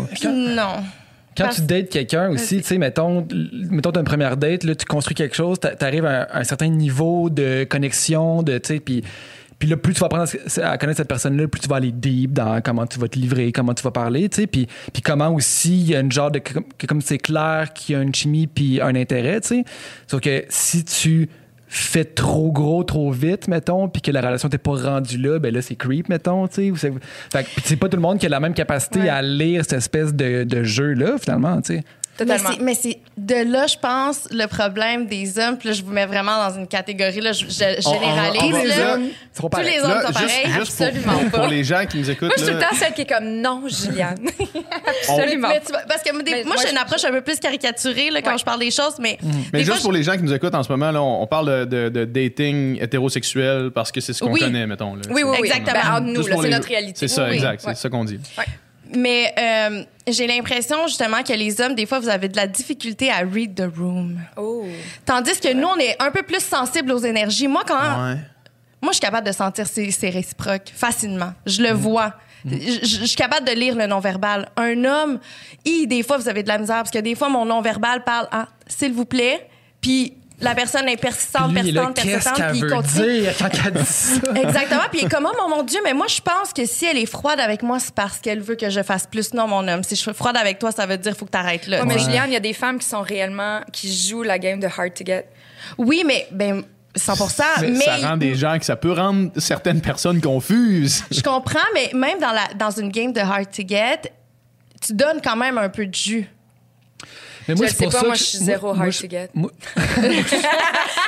[0.55, 0.84] non.
[1.36, 3.28] Quand Parce- tu dates quelqu'un aussi, tu sais, mettons,
[3.70, 6.68] mettons, t'as une première date, là, tu construis quelque chose, t'a- t'arrives à un, certain
[6.68, 9.04] niveau de connexion, de, tu sais, puis.
[9.60, 10.28] Puis là, plus tu vas apprendre
[10.62, 13.54] à, connaître cette personne-là, plus tu vas aller deep dans comment tu vas te livrer,
[13.54, 14.48] comment tu vas parler, tu sais.
[14.48, 16.42] Puis, puis comment aussi il y a une genre de.
[16.86, 19.63] Comme c'est clair qu'il y a une chimie puis un intérêt, tu sais.
[20.08, 21.30] Sauf que si tu
[21.82, 25.53] fais trop gros, trop vite, mettons, puis que la relation t'est pas rendue là, ben
[25.53, 26.74] là, c'est creep, mettons, tu sais.
[26.77, 26.94] c'est-
[27.32, 29.10] Fait que puis c'est pas tout le monde qui a la même capacité Ouais.
[29.10, 31.84] à lire cette espèce de, de jeu-là, finalement, tu sais.».
[32.20, 32.50] Mais Totalement.
[32.51, 35.58] c'est- Mais c'est de là, je pense, le problème des hommes.
[35.58, 38.41] Puis là, je vous mets vraiment dans une catégorie, là, je, je On- on- généralise.
[38.43, 38.77] on là.
[38.77, 38.98] là,
[39.34, 40.53] Seront Tous les hommes Là, sont juste, pareils.
[40.60, 41.38] juste absolument pour- pas.
[41.39, 43.05] pour les gens qui nous écoutent, Moi, je suis tout le temps celle qui est
[43.10, 44.17] comme «Non, Juliane.»
[45.10, 47.22] Absolument Mais parce que moi, des- Mais moi, moi, j'ai une je- approche un peu
[47.22, 48.38] plus caricaturée là, quand Ouais.
[48.38, 49.17] je parle des choses, mais.
[49.51, 51.24] mais des juste fois, pour les gens qui nous écoutent en ce moment, là, on,
[51.24, 54.39] on parle de, de- de dating hétérosexuel parce que c'est ce qu'on Oui.
[54.39, 54.93] connaît, mettons.
[54.96, 55.01] là.
[55.10, 55.48] Oui, oui, oui.
[55.48, 55.74] Exactement.
[55.84, 56.93] Ben, entre nous, c'est les- notre réalité.
[57.00, 57.63] C'est ça, exact.
[57.65, 58.20] C'est ça qu'on dit.
[58.96, 63.10] Mais euh, j'ai l'impression justement que les hommes, des fois, vous avez de la difficulté
[63.10, 64.20] à read the room.
[64.38, 64.66] Oh.
[65.06, 67.48] Tandis que nous, on est un peu plus sensibles aux énergies.
[67.48, 68.16] Moi, quand Ouais.
[68.82, 71.34] moi, je suis capable de sentir ces, ces réciproques facilement.
[71.46, 71.66] Je Mm.
[71.66, 72.14] le vois.
[72.46, 74.50] Je, je- je suis capable de lire le non-verbal.
[74.58, 75.20] Un homme,
[75.64, 78.28] hi, des fois, vous avez de la misère parce que des fois, mon non-verbal parle
[78.32, 79.48] ah, s'il vous plaît,
[79.80, 83.22] puis la personne est persistante, lui, est là, persistante, persistante, puis il continue.
[83.22, 84.20] dire quand elle dit ça?
[84.36, 84.82] Exactement.
[84.92, 87.06] Puis il est comme, oh mon Dieu, mais moi, je pense que si elle est
[87.06, 89.34] froide avec moi, c'est parce qu'elle veut que je fasse plus.
[89.34, 89.84] Non, mon homme.
[89.84, 91.82] Si je suis froide avec toi, ça veut dire faut que tu arrêtes là.
[91.82, 92.00] Ouais, mais.
[92.00, 93.62] Juliane, il y a des femmes qui sont réellement...
[93.72, 95.26] qui jouent la game de hard to get.
[95.78, 96.63] Oui, mais ben,
[96.96, 97.13] 100
[97.62, 101.04] mais, Mais ça rend des gens que ça peut rendre certaines personnes confuses.
[101.12, 104.12] je comprends, mais même dans, la, dans une game de hard to get,
[104.82, 106.30] tu donnes quand même un peu de jus.
[107.47, 109.01] Mais Je le c'est sais pour pas, ça moi, que- je suis zéro hard je-
[109.01, 109.29] to get.
[109.34, 109.51] moi-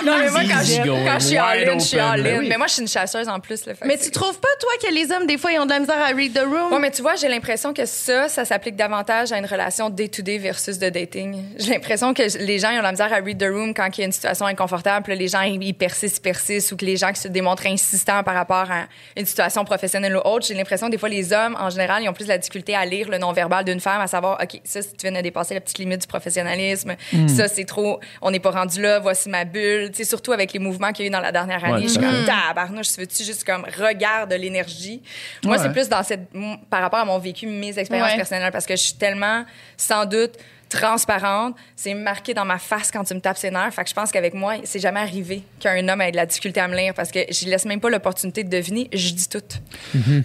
[0.06, 2.24] Non, mais moi, quand je, je suis ligne, je suis ligne.
[2.24, 2.48] Ben oui.
[2.50, 3.62] Mais moi, je suis une chasseuse en plus.
[3.86, 6.00] Mais tu trouves pas, toi, que les hommes, des fois, ils ont de la misère
[6.02, 6.72] à read the room?
[6.74, 10.38] Ouais, mais tu vois, j'ai l'impression que ça, ça s'applique davantage à une relation day-to-day
[10.38, 11.42] versus de dating.
[11.58, 13.88] J'ai l'impression que les gens ils ont de la misère à read the room quand
[13.98, 16.78] il y a une situation inconfortable, puis là, les gens ils persistent, ils persistent, ou
[16.78, 18.84] que les gens qui se démontrent insistants par rapport à
[19.18, 20.46] une situation professionnelle ou autre.
[20.46, 22.76] J'ai l'impression que des fois, les hommes, en général, ils ont plus de la difficulté
[22.76, 25.54] à lire le non-verbal d'une femme, à savoir, OK, ça, si tu viens de dépasser
[25.54, 26.96] la petite limite du professionnalisme,
[27.28, 29.90] ça, c'est trop, on n'est pas rendu là, voici ma bulle.
[29.92, 31.76] Tu sais, surtout avec les mouvements qu'il y a eu dans la dernière année.
[31.76, 35.02] Ouais, je suis comme, tabarnouche, tu veux-tu juste comme, regarde l'énergie?
[35.44, 35.62] Moi, Ouais.
[35.64, 36.28] c'est plus dans cette,
[36.70, 38.16] par rapport à mon vécu, mes expériences Ouais.
[38.18, 39.46] personnelles, parce que je suis tellement,
[39.78, 40.32] sans doute,
[40.68, 41.56] transparente.
[41.76, 43.72] C'est marqué dans ma face quand tu me tapes ses nerfs.
[43.74, 46.60] Fait que je pense qu'avec moi, c'est jamais arrivé qu'un homme ait de la difficulté
[46.60, 48.90] à me lire parce que je laisse même pas l'opportunité de deviner.
[48.92, 49.42] Je dis tout.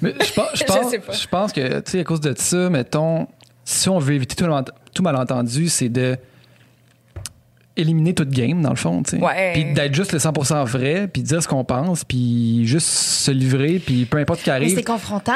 [0.00, 1.12] Mais je pense, je Je pense, sais pas.
[1.12, 3.28] je pense que, tu sais, à cause de ça, mettons,
[3.64, 6.16] si on veut éviter tout, malent- tout malentendu, c'est de
[7.76, 9.22] éliminer toute game, dans le fond, tu sais.
[9.24, 9.52] Ouais.
[9.54, 13.78] Puis d'être juste le 100% vrai, puis dire ce qu'on pense, puis juste se livrer,
[13.78, 14.74] puis peu importe ce qui Mais arrive.
[14.76, 15.32] c'est confrontant.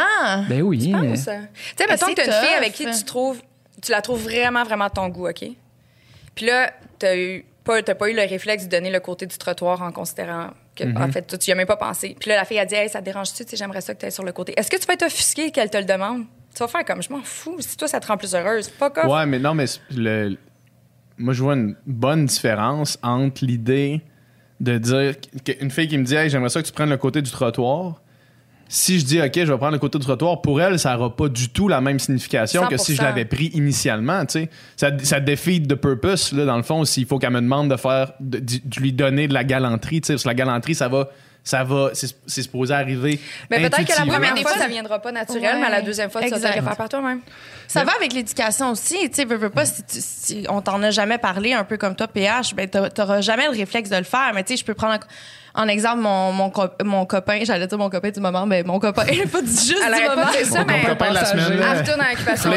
[0.48, 0.90] Ben oui.
[0.92, 1.24] Je mais- pense.
[1.24, 3.40] Tu sais, mettons c'est que t'as une fille avec qui tu trouves,
[3.80, 5.44] tu la trouves vraiment, vraiment ton goût, OK?
[6.34, 9.38] Puis là, t'as eu pas, t'as pas eu le réflexe de donner le côté du
[9.38, 11.02] trottoir en considérant que, Mm-hmm.
[11.02, 12.14] en fait, toi, tu y as même pas pensé.
[12.18, 13.44] Puis là, la fille a dit, hey, ça te dérange-tu?
[13.44, 14.52] Tu sais, j'aimerais ça que tu sur le côté.
[14.58, 16.24] Est-ce que tu vas être offusqué qu'elle te le demande?
[16.54, 17.56] Tu vas faire comme, je m'en fous.
[17.58, 18.68] Si toi, ça te rend plus heureuse.
[18.68, 19.10] Pas comme.
[19.10, 19.64] Ouais, mais non, mais
[19.94, 20.36] le,
[21.18, 24.00] moi, je vois une bonne différence entre l'idée
[24.60, 25.14] de dire
[25.44, 28.00] qu'une fille qui me dit, hey, j'aimerais ça que tu prennes le côté du trottoir.
[28.66, 31.14] Si je dis, OK, je vais prendre le côté du trottoir, pour elle, ça n'aura
[31.14, 33.04] pas du tout la même signification que si je 100%.
[33.04, 34.24] l'avais pris initialement.
[34.24, 34.50] tu sais.
[34.76, 37.76] Ça, ça défie de purpose, là, dans le fond, s'il faut qu'elle me demande de
[37.76, 40.00] faire, de, de lui donner de la galanterie.
[40.00, 41.10] tu sais, Parce que la galanterie, ça va
[41.46, 43.20] ça va, c'est c'est supposé arriver.
[43.50, 45.60] Mais peut-être que la première des fois, ça viendra pas naturel, Ouais.
[45.60, 46.56] mais la deuxième fois, tu vas te Exact.
[46.56, 47.20] le faire par toi-même.
[47.68, 48.96] Ça va avec l'éducation aussi.
[49.10, 51.76] Tu sais, veux, veux pas, si, tu- si on t'en a jamais parlé, un peu
[51.76, 54.32] comme toi, PH, ben, t'a- t'auras jamais le réflexe de le faire.
[54.34, 54.98] Mais tu sais, je peux prendre
[55.54, 58.62] en, en exemple mon, mon, co- mon copain, j'allais dire mon copain du moment, mais
[58.62, 60.22] mon copain, pas du, juste Elle du moment.
[60.22, 61.44] pas dire ça, Mon mais copain de la semaine.
[61.78, 62.56] retourne dans l'occupation de.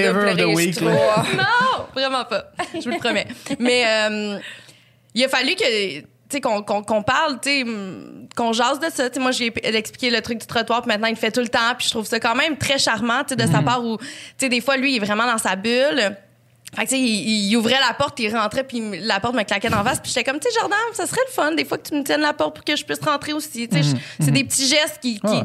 [1.37, 2.45] Non, vraiment pas.
[2.73, 3.27] Je vous le promets.
[3.59, 4.39] Mais euh,
[5.13, 6.61] il a fallu que sais qu'on
[7.03, 7.65] parle, tu sais
[8.35, 9.09] qu'on jase de ça.
[9.09, 11.39] Tu sais moi j'ai expliqué le truc du trottoir, puis maintenant il le fait tout
[11.41, 13.83] le temps, puis je trouve ça quand même très charmant, tu sais de sa part
[13.85, 14.05] où tu
[14.39, 16.15] sais des fois lui il est vraiment dans sa bulle.
[16.75, 19.43] Fait que, tu sais, il, il ouvrait la porte, il rentrait, puis la porte me
[19.43, 20.01] claquait dans la face.
[20.01, 22.03] Puis j'étais comme, tu sais, Jordan, ça serait le fun, des fois que tu me
[22.03, 23.69] tiennes la porte pour que je puisse rentrer aussi.
[23.69, 23.83] Tu sais,
[24.19, 25.17] je- c'est des petits gestes qui.
[25.21, 25.43] qui- ouais.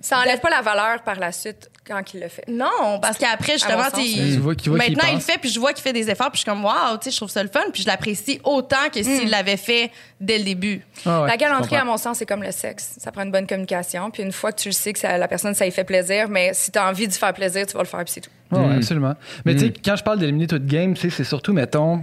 [0.00, 2.44] Ça enlève pas la valeur par la suite quand il le fait.
[2.48, 5.24] Non, parce qu'après, justement, tu qu'il- voit qu'il maintenant, il le pense.
[5.24, 7.10] fait, puis je vois qu'il fait des efforts, puis je suis comme, waouh, tu sais,
[7.10, 10.44] je trouve ça le fun, puis je l'apprécie autant que s'il l'avait fait dès le
[10.44, 10.80] début.
[11.04, 11.82] Ah ouais, la galanterie, je comprends.
[11.82, 12.94] à mon sens, c'est comme le sexe.
[12.98, 14.10] Ça prend une bonne communication.
[14.10, 16.28] Puis une fois que tu le sais que ça- la personne, ça lui fait plaisir,
[16.30, 18.30] mais si tu as envie d'y faire plaisir, tu vas le faire, puis c'est tout.
[18.50, 19.14] Ouais, ouais, absolument.
[19.44, 22.02] Mais tu sais, quand je parle d'éliminer toute game, tu sais, c'est surtout, mettons,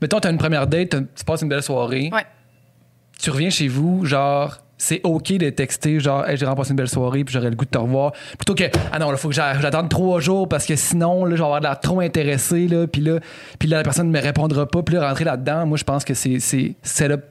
[0.00, 2.24] mettons, t'as une première date, t'as- tu passes une belle soirée, Ouais.
[3.20, 6.88] tu reviens chez vous, genre, c'est OK de texter, genre, hey, j'ai remplacé une belle
[6.88, 8.12] soirée, puis j'aurais le goût de te revoir.
[8.36, 11.30] Plutôt que, ah non, il faut que j'a- j'attende trois jours parce que sinon, là,
[11.36, 13.18] je vais avoir l'air trop intéressé, là, puis là,
[13.58, 16.04] puis là, la personne ne me répondra pas, puis là, rentrer là-dedans, moi, je pense
[16.04, 17.22] que c'est c'est set up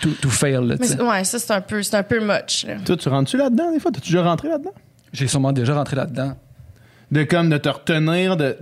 [0.00, 2.74] to, to fail, là, Mais ouais, ça, c'est un peu, c'est un peu much, là.
[2.84, 3.92] Toi, tu rentres-tu là-dedans des fois?
[3.92, 4.72] T'as-tu déjà rentré là-dedans?
[5.12, 6.32] J'ai sûrement déjà rentré là-dedans.
[7.12, 8.56] De comme de te retenir, de,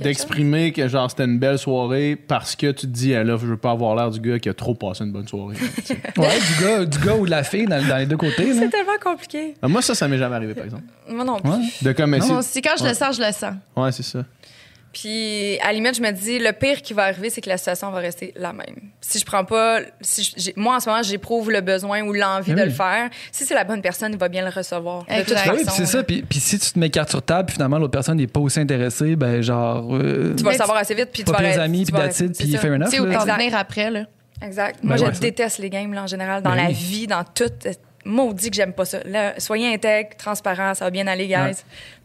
[0.00, 3.46] d'exprimer que genre c'était une belle soirée parce que tu te dis, ah, là, je
[3.46, 5.54] veux pas avoir l'air du gars qui a trop passé une bonne soirée.
[6.16, 8.60] Ouais, du gars, du gars ou de la fille dans, dans les deux côtés, là.
[8.60, 9.54] C'est tellement compliqué.
[9.62, 10.82] Ah, Moi, ça, ça m'est jamais arrivé, par exemple.
[11.08, 11.50] Moi non plus.
[11.50, 11.58] Ouais.
[11.82, 12.32] De comme essayer.
[12.32, 13.54] Moi aussi, quand je le sens, je le sens.
[13.76, 14.24] Ouais, c'est ça.
[14.98, 17.58] Puis, à la limite, je me dis, le pire qui va arriver, c'est que la
[17.58, 18.76] situation va rester la même.
[19.02, 19.80] Si je prends pas.
[20.00, 23.10] Si je- moi, en ce moment, j'éprouve le besoin ou l'envie Ben de le faire.
[23.30, 25.04] Si c'est la bonne personne, il va bien le recevoir.
[25.08, 25.48] Exact.
[25.48, 26.02] Ben oui, c'est ça.
[26.02, 28.40] Puis, puis si tu te mets carte sur table, puis finalement, l'autre personne n'est pas
[28.40, 29.86] aussi intéressée, ben genre.
[29.94, 32.28] euh, Tu vas le savoir assez vite, puis tu vas arrêter- amis, tu puis arrêter.
[32.30, 32.88] puis fair enough.
[32.88, 33.36] Tu sais, Exact.
[33.36, 34.04] venir après, là.
[34.40, 34.78] Exact.
[34.82, 35.20] Ben Moi, ouais, je ça.
[35.20, 36.72] déteste les games, là, en général, dans Ben la oui.
[36.74, 37.44] vie, dans tout.
[38.08, 38.98] Maudit que j'aime pas ça.
[39.04, 41.34] Là, soyez intègre, transparent, ça va bien aller, guys.
[41.34, 41.52] Ouais.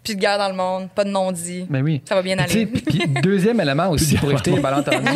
[0.04, 1.66] Plus de guerre dans le monde, pas de non-dit.
[1.70, 2.02] Ben oui.
[2.10, 2.66] Ça va bien Puis, aller.
[2.66, 5.08] Puis, puis deuxième élément aussi pour éviter les malentendus.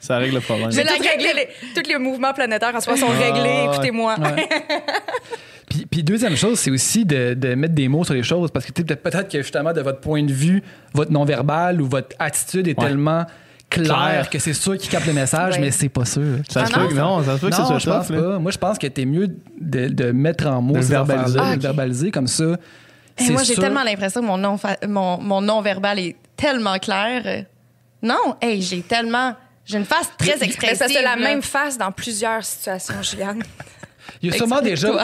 [0.00, 0.70] Ça règle le problème.
[0.72, 4.16] J'ai réglé, les, tous les mouvements planétaires en soi sont Ah, réglés, écoutez-moi.
[4.18, 4.48] Ouais.
[5.68, 8.64] Puis, puis deuxième chose, c'est aussi de, de mettre des mots sur les choses parce
[8.66, 10.62] que peut-être que justement de votre point de vue,
[10.94, 12.86] votre non-verbal ou votre attitude est Ouais.
[12.86, 13.26] tellement
[13.68, 14.30] claire Claire.
[14.30, 15.60] que c'est sûr qu'il capte le message, Ouais.
[15.60, 16.22] mais c'est pas sûr.
[16.48, 18.22] Ça se Ah peut non, que non, ça se peut que là.
[18.22, 18.38] pas.
[18.38, 19.26] Moi, je pense que t'es mieux
[19.60, 21.38] de, de mettre en mots De verbaliser.
[21.42, 22.56] Ah, verbaliser comme ça.
[23.18, 27.44] Et moi, j'ai sûr- tellement l'impression que mon non, mon, mon non-verbal est tellement clair.
[28.02, 29.34] Non, hey, j'ai tellement.
[29.64, 30.76] J'ai une face très Mais expressive.
[30.78, 31.22] ça, c'est la là.
[31.22, 33.42] même face dans plusieurs situations, Juliane.
[34.22, 34.88] Il y a sûrement déjà.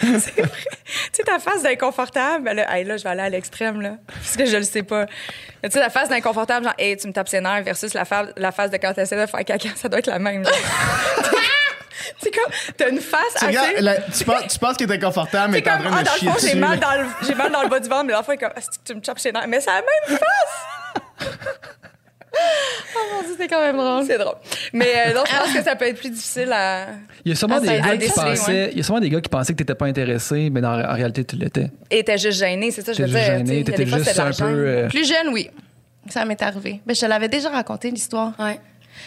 [0.00, 0.06] Tu
[1.12, 4.36] sais, ta face d'inconfortable, ben là, hey, là, je vais aller à l'extrême, là, parce
[4.36, 5.06] que je le sais pas.
[5.62, 8.04] Mais Tu sais, la face d'inconfortable, genre, hey, tu me tapes ses nerfs, versus la,
[8.04, 10.44] fa- la face de quand t'essaies de faire caca, ça doit être la même.
[12.22, 13.46] C'est comme, t'as une face Tu, assez...
[13.46, 16.06] regardes, la- tu penses, tu penses qu'il est inconfortable, mais t'es en train ah, de
[16.06, 18.04] dans le chier fond, j'ai mal dans, le, j'ai mal dans le bas du ventre,
[18.04, 19.48] mais l'enfant est comme, que tu me ses nerfs.
[19.48, 21.28] Mais c'est la même face!
[22.94, 24.04] Oh mon Dieu, c'est quand même drôle.
[24.06, 24.36] C'est drôle.
[24.72, 26.86] Mais euh, donc, je pense que ça peut être plus difficile à.
[27.24, 28.52] Il y a sûrement Ah, des gars à qui pensaient.
[28.52, 28.68] ouais.
[28.72, 30.94] Il y a sûrement des gars qui pensaient que t'étais pas intéressé, mais dans, en
[30.94, 31.70] réalité, tu l'étais.
[31.90, 33.38] Et t'es juste gêné, c'est ça, je veux T'étais dire.
[33.38, 34.44] gêné, t'étais fois, juste un peu.
[34.44, 35.50] euh, Plus jeune, oui.
[36.08, 36.80] Ça m'est arrivé.
[36.86, 38.32] Mais je te l'avais déjà raconté, l'histoire.
[38.38, 38.60] Ouais.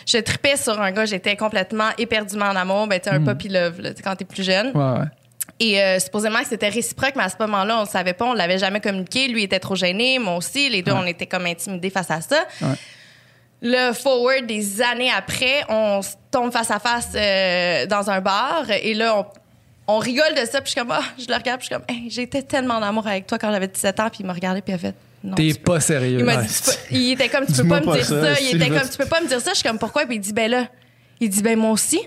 [0.06, 2.88] Je tripais sur un gars, j'étais complètement éperdument en amour.
[2.88, 4.72] Ben, tu un puppy love, là, quand t'es plus jeune.
[4.76, 5.06] Ouais, ouais.
[5.60, 8.34] Et euh, supposément que c'était réciproque, mais à ce moment-là, on le savait pas, on
[8.34, 9.28] l'avait jamais communiqué.
[9.28, 10.70] Lui était trop gêné, moi aussi.
[10.70, 12.46] Les deux, on était comme intimidés face à ça.
[12.62, 12.74] Ouais.
[13.62, 18.72] Le forward des années après, on se tombe face à face euh, dans un bar
[18.72, 19.26] et là, on,
[19.96, 20.62] on rigole de ça.
[20.62, 22.76] Puis je suis comme, ah, je le regarde, puis je suis comme, Hey, j'étais tellement
[22.76, 24.10] en amour avec toi quand j'avais 17 ans.
[24.10, 24.96] Puis il m'a regardé, puis il a fait.
[25.36, 26.20] T'es tu peux- pas sérieux.
[26.20, 26.46] il m'a Ouais.
[26.46, 28.36] dit, tu peux- il était comme, tu peux pas me pas dire ça, ça.
[28.36, 29.52] si Il était je comme, tu peux pas me dire ça.
[29.52, 30.06] Je suis comme, pourquoi?
[30.06, 30.68] Puis il dit, ben là,
[31.20, 32.00] il dit, ben moi aussi.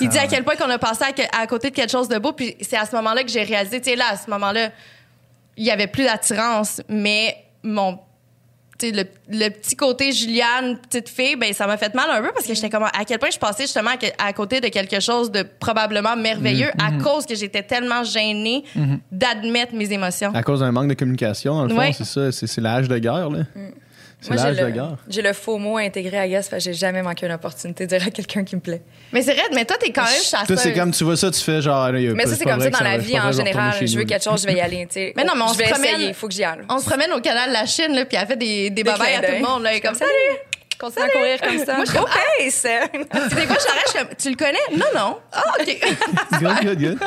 [0.00, 2.08] Il dit à quel point qu'on a passé à, que- à côté de quelque chose
[2.08, 2.32] de beau.
[2.32, 4.70] Puis c'est à ce moment-là que j'ai réalisé, tu sais, là, à ce moment-là,
[5.56, 7.98] il y avait plus d'attirance, mais mon.
[8.90, 12.46] Le, le petit côté Juliane, petite fille, ben ça m'a fait mal un peu parce
[12.46, 15.42] que j'étais comme à quel point je passais justement à, côté de quelque chose de
[15.42, 18.64] probablement merveilleux à cause que j'étais tellement gênée
[19.10, 20.32] d'admettre mes émotions.
[20.34, 22.32] À cause d'un manque de communication, dans le fond, c'est ça.
[22.32, 23.40] C'est, c'est l'âge de guerre, là.
[24.22, 24.96] C'est Moi, l'âge j'ai de le, guerre.
[25.08, 27.96] j'ai le faux mot intégré à Guess, parce que j'ai jamais manqué une opportunité de
[27.96, 28.80] dire à quelqu'un qui me plaît.
[29.12, 30.46] Mais c'est vrai, mais toi t'es quand même chasseuse.
[30.46, 31.90] Toi, c'est comme tu vois ça, tu fais genre.
[31.90, 33.74] là, y a Mais ça, c'est comme ça dans la vie en général.
[33.84, 34.86] Je veux quelque chose, je vais y aller.
[34.86, 35.12] tu sais.
[35.16, 36.60] Mais non, mais on se promène- il faut que j'y aille.
[36.68, 38.94] On se promène au canal de la Chine, là, puis elle fait des, des à
[38.94, 39.66] tout le monde.
[39.82, 40.10] Comme salut!
[40.82, 41.74] Continue à courir comme ça.
[41.76, 42.18] Moi, je suis comme, ah!
[42.38, 43.34] pace!
[43.34, 44.78] Des fois, j'arrête, je suis comme, tu le connais?
[44.78, 45.18] Non, non.
[45.32, 45.80] Ah, OK.
[46.40, 46.98] Good, good, good.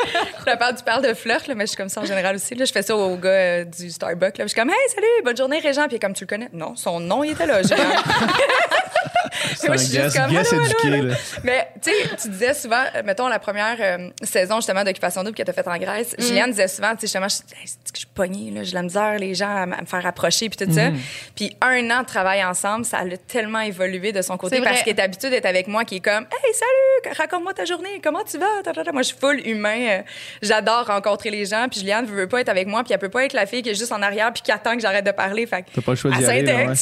[0.48, 2.56] Je parle, tu parles de flirt, là, mais je suis comme ça en général aussi.
[2.56, 2.66] Là.
[2.66, 4.38] Je fais ça au gars euh, du Starbucks.
[4.38, 4.46] Là.
[4.46, 5.88] Je suis comme, hey, salut, bonne journée, Régent.
[5.88, 6.50] Puis comme, tu le connais?
[6.54, 7.62] Non, son nom, il était là.
[7.62, 7.78] Comme-
[9.56, 11.16] C'est Moi, un je suis guess, juste comme, guess éduqué, là.
[11.44, 15.36] Mais tu sais, tu disais souvent, euh, mettons la première euh, saison justement d'Occupation Double
[15.36, 17.94] que tu as faite en Grèce, Juliane disait souvent, tu sais, justement, je, hey, que
[17.94, 20.72] je suis pognée, là, j'ai la misère, les gens à, me faire approcher, puis tout
[20.74, 20.90] ça.
[21.36, 24.98] Puis un an de travail ensemble, ça a tellement évolué de son côté parce qu'il
[24.98, 28.38] est habitué d'être avec moi, qui est comme, hey, salut, raconte-moi ta journée, comment tu
[28.38, 28.46] vas?
[28.94, 30.02] Moi, je suis full humain, euh,
[30.42, 33.26] j'adore rencontrer les gens, puis Juliane veut pas être avec moi, puis elle peut pas
[33.26, 35.46] être la fille qui est juste en arrière puis qui attend que j'arrête de parler.
[35.46, 36.74] Fait T'as pas le choix d'y aller, ouais.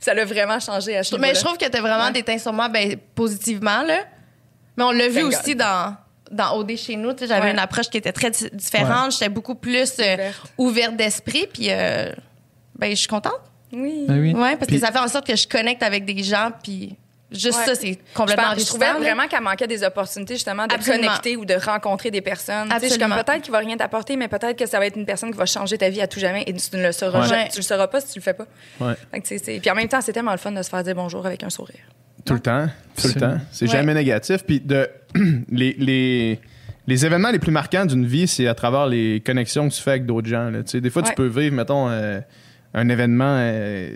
[0.00, 2.12] Ça l'a vraiment changé à Mais je trouve que t'as vraiment Ouais.
[2.12, 4.00] déteint sur moi ben, positivement, là.
[4.76, 5.96] Mais on l'a vu Thank aussi dans,
[6.30, 7.12] dans OD chez nous.
[7.18, 7.50] J'avais Ouais.
[7.52, 9.12] une approche qui était très di- différente.
[9.12, 10.52] J'étais beaucoup plus euh, Ouverte.
[10.58, 11.46] ouverte d'esprit.
[11.52, 12.10] Puis, euh,
[12.76, 13.40] ben, je suis contente.
[13.76, 14.04] Oui.
[14.08, 14.32] Ben oui.
[14.34, 16.50] Ouais, parce Puis- que ça fait en sorte que je connecte avec des gens.
[16.62, 16.96] Puis,
[17.32, 17.64] juste Ouais.
[17.66, 21.06] ça, c'est Je, complètement pense- je trouvais vraiment qu'elle manquait des opportunités justement de Absolument.
[21.08, 22.68] connecter ou de rencontrer des personnes.
[22.68, 24.86] Tu sais, Je suis comme peut-être qu'il va rien t'apporter, mais peut-être que ça va
[24.86, 26.92] être une personne qui va changer ta vie à tout jamais et tu ne le
[26.92, 27.28] sauras Ouais.
[27.28, 27.48] jamais.
[27.50, 28.46] Tu le sauras pas si tu le fais pas.
[28.80, 28.94] Ouais.
[29.24, 31.26] Tu sais, Puis en même temps, c'est tellement le fun de se faire dire bonjour
[31.26, 31.80] avec un sourire.
[32.24, 32.68] Tout le temps.
[33.00, 33.36] Tout le temps.
[33.52, 33.72] C'est Ouais.
[33.72, 34.44] jamais négatif.
[34.46, 34.88] Puis de,
[35.50, 36.40] les, les,
[36.86, 39.90] les événements les plus marquants d'une vie, c'est à travers les connexions que tu fais
[39.90, 40.48] avec d'autres gens.
[40.50, 40.62] là.
[40.62, 41.08] Tu sais, des fois, Ouais.
[41.08, 42.20] tu peux vivre, mettons, euh,
[42.74, 43.90] un événement euh,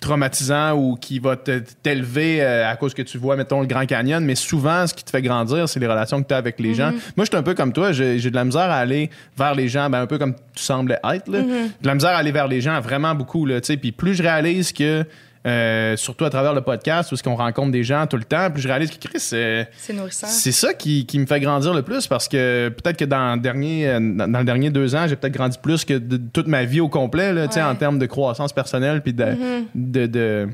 [0.00, 3.86] traumatisant ou qui va te- t'élever euh, à cause que tu vois, mettons, le Grand
[3.86, 6.58] Canyon, mais souvent, ce qui te fait grandir, c'est les relations que tu as avec
[6.58, 6.90] les gens.
[7.16, 9.68] Moi, je suis un peu comme toi, j'ai de la misère à aller vers les
[9.68, 11.28] gens, ben, un peu comme tu sembles être.
[11.28, 11.42] Là.
[11.42, 13.46] De la misère à aller vers les gens, vraiment beaucoup.
[13.46, 13.60] Là.
[13.60, 15.04] Puis plus je réalise que,
[15.44, 18.50] euh, surtout à travers le podcast, où est-ce qu'on rencontre des gens tout le temps,
[18.50, 22.06] plus je réalise que Chris, euh, C'est ça qui, qui me fait grandir le plus
[22.06, 25.16] parce que peut-être que dans le dernier, euh, dans, dans le dernier deux ans, j'ai
[25.16, 27.62] peut-être grandi plus que de, toute ma vie au complet, là, Ouais.
[27.62, 29.26] en termes de croissance personnelle puis de,
[29.74, 30.48] de- de-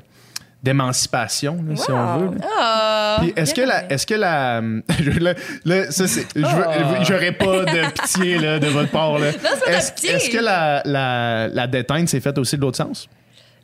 [0.62, 2.38] d'émancipation, si on veut.
[2.60, 3.18] Ah!
[3.20, 4.60] Puis est-ce que la, est-ce que la,
[5.20, 9.28] là, là, ça c'est, je veux- j'aurais pas de pitié là, de votre part là.
[9.68, 13.08] Est-ce, est-ce que la, la, la déteinte s'est faite aussi de l'autre sens?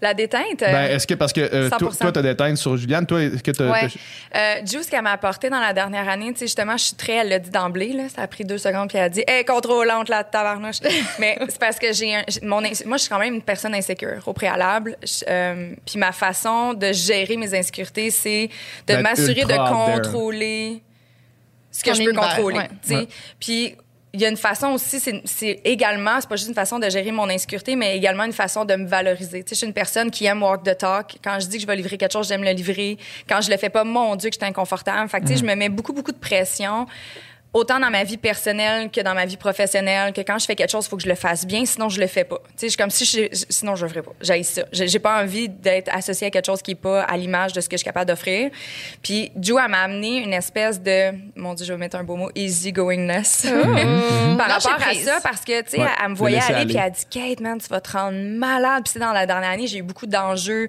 [0.05, 0.63] La déteinte.
[0.63, 1.99] euh, Ben, est-ce que parce que euh, toi, 100%.
[1.99, 3.89] toi, t'as déteinte sur Juliane, toi, est-ce que t'as, Ouais.
[4.37, 6.95] Euh, Ju, ce qu'elle m'a apporté dans la dernière année, tu sais, justement, je suis
[6.95, 9.25] très, elle l'a dit d'emblée, là, ça a pris deux secondes, puis elle a dit,
[9.27, 10.81] hey, contrôlante, la tabarnouche.
[11.19, 14.23] Mais c'est parce que j'ai un, mon, moi, je suis quand même une personne insécure
[14.27, 14.99] au préalable.
[15.27, 18.51] Euh, puis ma façon de gérer mes insécurités, c'est
[18.87, 20.83] de m'assurer de contrôler
[21.71, 22.69] ce que je peux contrôler.
[23.41, 23.75] Puis
[24.15, 27.11] il y a une façon aussi, c'est- également, c'est pas juste une façon de gérer
[27.11, 29.43] mon insécurité, mais également une façon de me valoriser.
[29.43, 31.17] Tu sais, je suis une personne qui aime walk the talk.
[31.23, 32.97] Quand je dis que je vais livrer quelque chose, j'aime le livrer.
[33.29, 35.09] Quand je le fais pas, mon Dieu, que je suis inconfortable.
[35.11, 36.87] Fait que, tu sais, je me mets beaucoup, beaucoup de pression.
[37.55, 40.71] Autant dans ma vie personnelle que dans ma vie professionnelle, que quand je fais quelque
[40.73, 42.39] chose, il faut que je le fasse bien, sinon je le fais pas.
[42.39, 44.11] Tu sais, je suis comme si je, je- sinon je le ferais pas.
[44.21, 44.63] J'ai ça.
[44.73, 47.69] J'ai pas envie d'être associée à quelque chose qui est pas à l'image de ce
[47.69, 48.51] que je suis capable d'offrir.
[49.03, 52.17] Puis Joe, elle m'a amené une espèce de, mon Dieu, je vais mettre un beau
[52.17, 53.47] mot, easy goingness.
[54.37, 56.67] Par Lâcher rapport à ça, parce que, tu sais, Ouais, elle me voyait aller, aller.
[56.67, 58.83] puis elle a dit, Kate, man, tu vas te rendre malade.
[58.85, 60.69] Puis, c'est dans la dernière année, j'ai eu beaucoup d'enjeux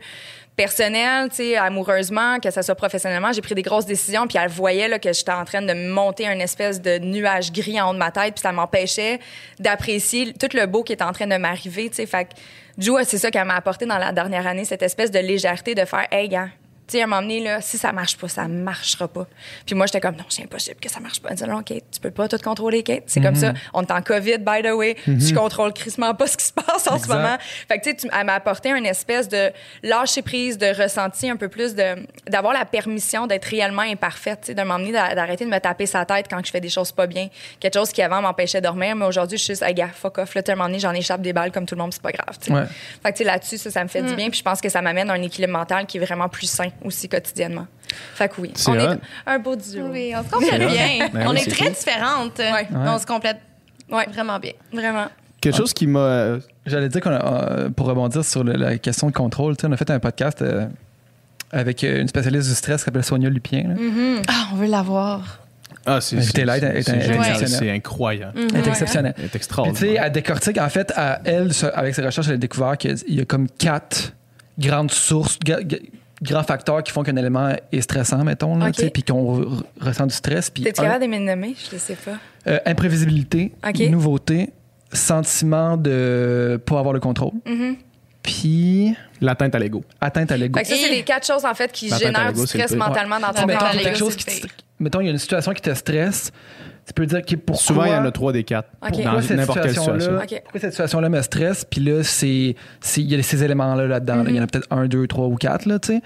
[0.55, 3.31] personnels, tu sais, amoureusement, que ça soit professionnellement.
[3.31, 6.27] J'ai pris des grosses décisions, puis elle voyait là, que j'étais en train de monter
[6.27, 9.19] un espèce de nuage gris en haut de ma tête, puis ça m'empêchait
[9.59, 12.05] d'apprécier tout le beau qui était en train de m'arriver, tu sais.
[12.05, 15.75] Fait que, c'est ça qu'elle m'a apporté dans la dernière année, cette espèce de légèreté
[15.75, 16.49] de faire, hey, gars,
[16.88, 19.26] tu sais, à un moment donné, là, si ça marche pas, ça marchera pas.
[19.65, 21.30] Puis moi, j'étais comme, non, c'est impossible que ça marche pas.
[21.32, 23.04] Elle non, Kate, tu peux pas tout contrôler, Kate.
[23.08, 23.54] C'est comme ça.
[23.74, 24.95] On est en COVID, by the way.
[25.06, 27.38] Tu contrôles crissement pas ce qui se passe en ce moment.
[27.67, 29.52] Fait que, tu sais, elle m'a apporté une espèce de
[29.84, 34.45] lâcher prise, de ressenti un peu plus de, d'avoir la permission d'être réellement imparfaite, tu
[34.48, 36.91] sais, de m'emmener d'a- d'arrêter de me taper sa tête quand je fais des choses
[36.91, 37.30] pas bien.
[37.60, 40.17] Quelque chose qui avant m'empêchait de dormir, mais aujourd'hui, je suis juste, hey, gars, fuck
[40.19, 40.36] off.
[40.36, 41.93] Là, tu sais, à un moment donné, j'en échappe des balles comme tout le monde,
[41.93, 42.54] c'est pas grave, tu sais.
[42.54, 42.65] Ouais.
[43.04, 44.08] Fait que, tu sais, là-dessus, ça, ça me fait Mm.
[44.08, 44.30] du bien.
[44.30, 46.69] Puis je pense que ça m'amène à un équilibre mental qui est vraiment plus sain
[46.83, 47.67] aussi quotidiennement.
[48.15, 49.88] Fait que oui, C'est on est un beau duo.
[49.91, 51.07] Oui, on se complète bien.
[51.13, 51.73] Ben on oui, est très cool.
[51.73, 52.39] différentes.
[52.39, 52.67] Ouais.
[52.73, 53.38] On se complète
[53.91, 54.51] Ouais, vraiment bien.
[54.73, 55.07] vraiment.
[55.39, 58.77] quelque chose qui m'a euh, J'allais dire qu'on a, euh, pour rebondir sur le- la
[58.79, 60.65] question de contrôle, on a fait un podcast euh,
[61.51, 63.63] avec une spécialiste du stress qui s'appelle Sonia Lupien.
[63.69, 63.75] là.
[64.27, 65.39] Ah, on veut l'avoir.
[65.85, 67.47] Ah, c'est est- c'est elle est génial, exceptionnelle.
[67.47, 68.33] c'est incroyable.
[68.35, 69.13] Elle est exceptionnelle.
[69.17, 70.03] Elle est Puis, tu sais, extraordinaire.
[70.05, 73.21] elle décortique, en fait, à elle, ça- avec ses recherches, elle a découvert qu'il y
[73.21, 74.13] a comme quatre
[74.57, 75.38] grandes sources,
[76.21, 80.13] grands facteurs qui font qu'un élément est stressant, mettons, là, puis qu'on re- ressent du
[80.15, 80.49] stress.
[80.49, 81.56] Puis T'es-tu capable de me nommer?
[81.58, 82.17] Je le sais pas.
[82.47, 83.51] euh, imprévisibilité,
[83.89, 84.49] nouveauté,
[84.93, 87.75] sentiment de pas avoir le contrôle, Mhm.
[88.23, 89.84] puis L'atteinte à l'ego.
[90.01, 90.58] atteinte à l'ego.
[90.63, 93.60] Ça, c'est les quatre choses, en fait, qui génèrent du stress mentalement dans ton mettons,
[93.60, 93.71] corps.
[93.71, 94.47] quelque chose qui te-
[94.80, 96.32] mettons, il y a une situation qui te stresse,
[96.88, 97.63] Tu peux dire que pourquoi.
[97.63, 98.69] Souvent, il y en a trois des quatre.
[98.82, 98.91] Ok.
[98.91, 99.93] Dans pourquoi cette n'importe quelle situation.
[99.93, 100.41] situation-là Ok.
[100.43, 104.17] pourquoi cette situation-là me stresse, puis là, c'est, c'est- il y a ces éléments-là là-dedans.
[104.24, 104.30] là.
[104.30, 106.02] Il y en a peut-être un, deux, trois ou quatre, là, tu sais.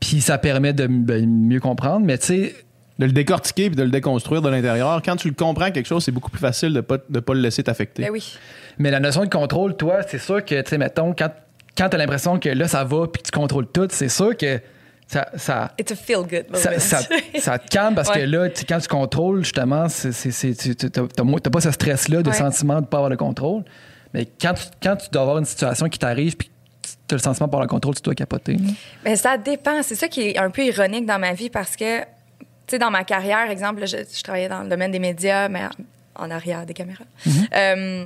[0.00, 2.54] Puis ça permet de ben, mieux comprendre, mais tu sais,
[2.98, 5.00] De le décortiquer puis de le déconstruire de l'intérieur.
[5.02, 7.40] Quand tu le comprends quelque chose, c'est beaucoup plus facile de pas, de pas le
[7.40, 8.02] laisser t'affecter.
[8.02, 8.36] Ben oui.
[8.78, 11.30] Mais la notion de contrôle, toi, c'est sûr que, tu sais, mettons, quand,
[11.76, 14.36] quand tu as l'impression que là, ça va puis que tu contrôles tout, c'est sûr
[14.36, 14.60] que
[15.06, 16.56] ça, ça, It's a feel good moment.
[16.58, 17.00] ça, ça-
[17.38, 22.30] ça te calme parce que là, quand tu contrôles, justement, t'as, pas ce stress-là de
[22.30, 22.34] Ouais.
[22.36, 23.62] sentiment de ne pas avoir le contrôle.
[24.14, 26.50] Mais quand tu, quand tu dois avoir une situation qui t'arrive puis
[27.08, 28.56] tu as le sentiment de pas avoir le contrôle, tu dois capoter.
[29.04, 29.82] Mais ça dépend.
[29.82, 32.06] C'est ça qui est un peu ironique dans ma vie parce que, tu
[32.66, 35.62] sais, dans ma carrière, exemple, je, je travaillais dans le domaine des médias, mais
[36.16, 37.04] en, en arrière des caméras.
[37.54, 38.04] Euh,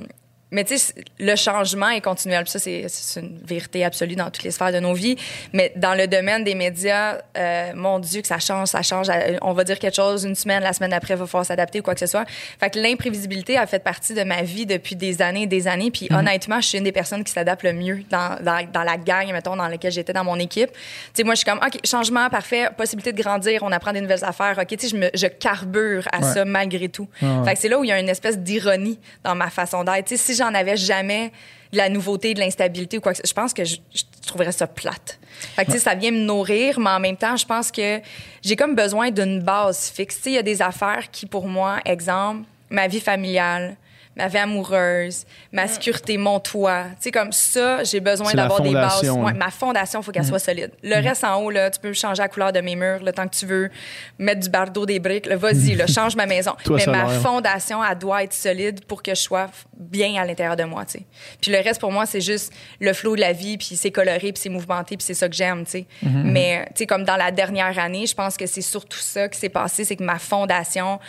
[0.51, 2.43] mais tu sais, le changement est continuel.
[2.43, 5.17] Puis ça, c'est une vérité absolue dans toutes les sphères de nos vies.
[5.53, 9.07] Mais dans le domaine des médias, euh, mon Dieu, que ça change, ça change.
[9.09, 11.79] Euh, On va dire quelque chose une semaine, la semaine d'après, il va falloir s'adapter
[11.79, 12.25] ou quoi que ce soit.
[12.59, 15.91] Fait que l'imprévisibilité a fait partie de ma vie depuis des années et des années.
[15.91, 18.97] Puis honnêtement, je suis une des personnes qui s'adapte le mieux dans, dans, dans la
[18.97, 20.71] gang, mettons, dans laquelle j'étais dans mon équipe.
[20.71, 20.77] Tu
[21.13, 24.23] sais, moi, je suis comme, OK, changement, parfait, possibilité de grandir, on apprend des nouvelles
[24.23, 24.57] affaires.
[24.59, 26.33] OK, tu sais, je, je carbure à Ouais.
[26.33, 27.07] ça malgré tout.
[27.21, 27.45] Ouais, ouais.
[27.45, 30.05] Fait que c'est là où il y a une espèce d'ironie dans ma façon d'être.
[30.05, 31.31] Tu sais, si j'en avais jamais
[31.71, 33.77] de la nouveauté, de l'instabilité ou quoi que je pense que je,
[34.25, 35.19] trouverais ça plate.
[35.57, 38.01] Que, ça vient me nourrir, mais en même temps, je pense que
[38.41, 40.21] j'ai comme besoin d'une base fixe.
[40.25, 43.77] Il y a des affaires qui, pour moi, exemple, ma vie familiale,
[44.17, 46.85] ma vie amoureuse, ma sécurité, mon toit.
[46.95, 49.07] Tu sais, comme ça, j'ai besoin d'avoir des bases.
[49.09, 50.71] Ouais, ma fondation, il faut qu'elle soit solide.
[50.81, 53.27] Le reste en haut, là, tu peux changer la couleur de mes murs le temps
[53.27, 53.69] que tu veux,
[54.17, 55.27] mettre du bardeau, des briques.
[55.27, 56.55] là, Vas-y, là, change ma maison.
[56.63, 60.55] Toi, Mais ma fondation, elle doit être solide pour que je sois bien à l'intérieur
[60.55, 61.05] de moi, tu sais.
[61.39, 64.31] Puis le reste, pour moi, c'est juste le flow de la vie, puis c'est coloré,
[64.31, 65.85] puis c'est mouvementé, puis c'est ça que j'aime, tu sais.
[66.01, 69.37] Mais, tu sais, comme dans la dernière année, je pense que c'est surtout ça qui
[69.37, 70.99] s'est passé, c'est que ma fondation...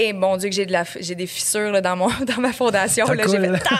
[0.00, 2.52] Et mon Dieu, que j'ai de la, j'ai des fissures là, dans, mon, dans ma
[2.52, 3.04] fondation.
[3.06, 3.58] Là, j'ai coule.
[3.58, 3.74] fait!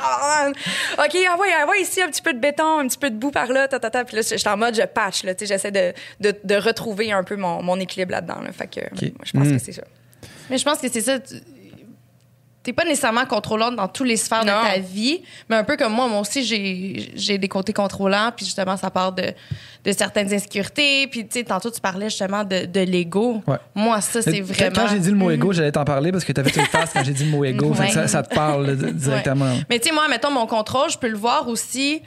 [0.99, 3.47] OK, envoie, envoie ici un petit peu de béton, un petit peu de boue par
[3.53, 4.05] là, ta, ta, ta.
[4.05, 7.13] Puis là, j'étais en mode, je patch, là, tu sais, j'essaie de, de, de retrouver
[7.13, 8.41] un peu mon, mon équilibre là-dedans.
[8.43, 8.51] Là.
[8.53, 9.83] Fait que, moi, je pense que c'est ça.
[10.51, 11.21] Mais je pense que c'est ça.
[11.21, 11.37] tu-
[12.69, 14.61] T'es pas nécessairement contrôlante dans toutes les sphères Non.
[14.63, 18.31] de ta vie, mais un peu comme moi, moi aussi, j'ai j'ai des côtés contrôlants,
[18.37, 19.23] puis justement, ça part de,
[19.85, 21.07] de certaines insécurités.
[21.07, 23.43] Puis, tu sais, tantôt, tu parlais justement de, de l'ego.
[23.47, 23.57] Ouais.
[23.75, 24.71] Moi, ça, c'est vraiment.
[24.75, 26.93] Quand j'ai dit le mot égo, j'allais t'en parler parce que t'as fait une face
[26.93, 27.89] quand j'ai dit le mot Ouais.
[27.89, 29.57] ça, ça te parle directement.
[29.71, 32.03] Mais tu sais, moi, mettons mon contrôle, je peux le voir aussi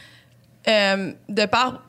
[0.68, 1.82] euh, de par.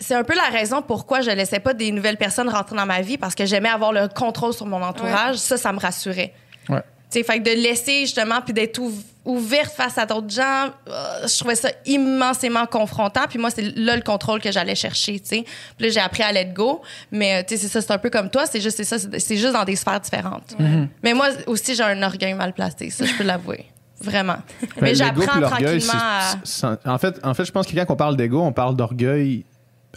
[0.00, 3.02] C'est un peu la raison pourquoi je laissais pas des nouvelles personnes rentrer dans ma
[3.02, 5.36] vie parce que j'aimais avoir le contrôle sur mon entourage.
[5.36, 6.34] Ça, ça me rassurait.
[6.68, 6.82] Ouais.
[7.14, 10.70] Tu sais, fait que de laisser justement puis d'être ouv- ouverte face à d'autres gens,
[10.88, 13.22] euh, je trouvais ça immensément confrontant.
[13.28, 15.44] Puis moi, c'est là le contrôle que j'allais chercher, tu sais.
[15.78, 16.82] Puis là, j'ai appris à let go.
[17.12, 18.46] Mais euh, tu sais, c'est ça, c'est un peu comme toi.
[18.46, 20.56] C'est juste, c'est ça, c'est juste dans des sphères différentes.
[21.02, 22.90] Mais moi aussi, j'ai un orgueil mal placé.
[22.90, 23.64] Ça, je peux l'avouer.
[24.00, 24.36] Vraiment.
[24.80, 26.34] Mais Ben, l'ego j'apprends tranquillement à...
[26.84, 29.44] en, fait, en fait, je pense que quand on parle d'ego, on parle d'orgueil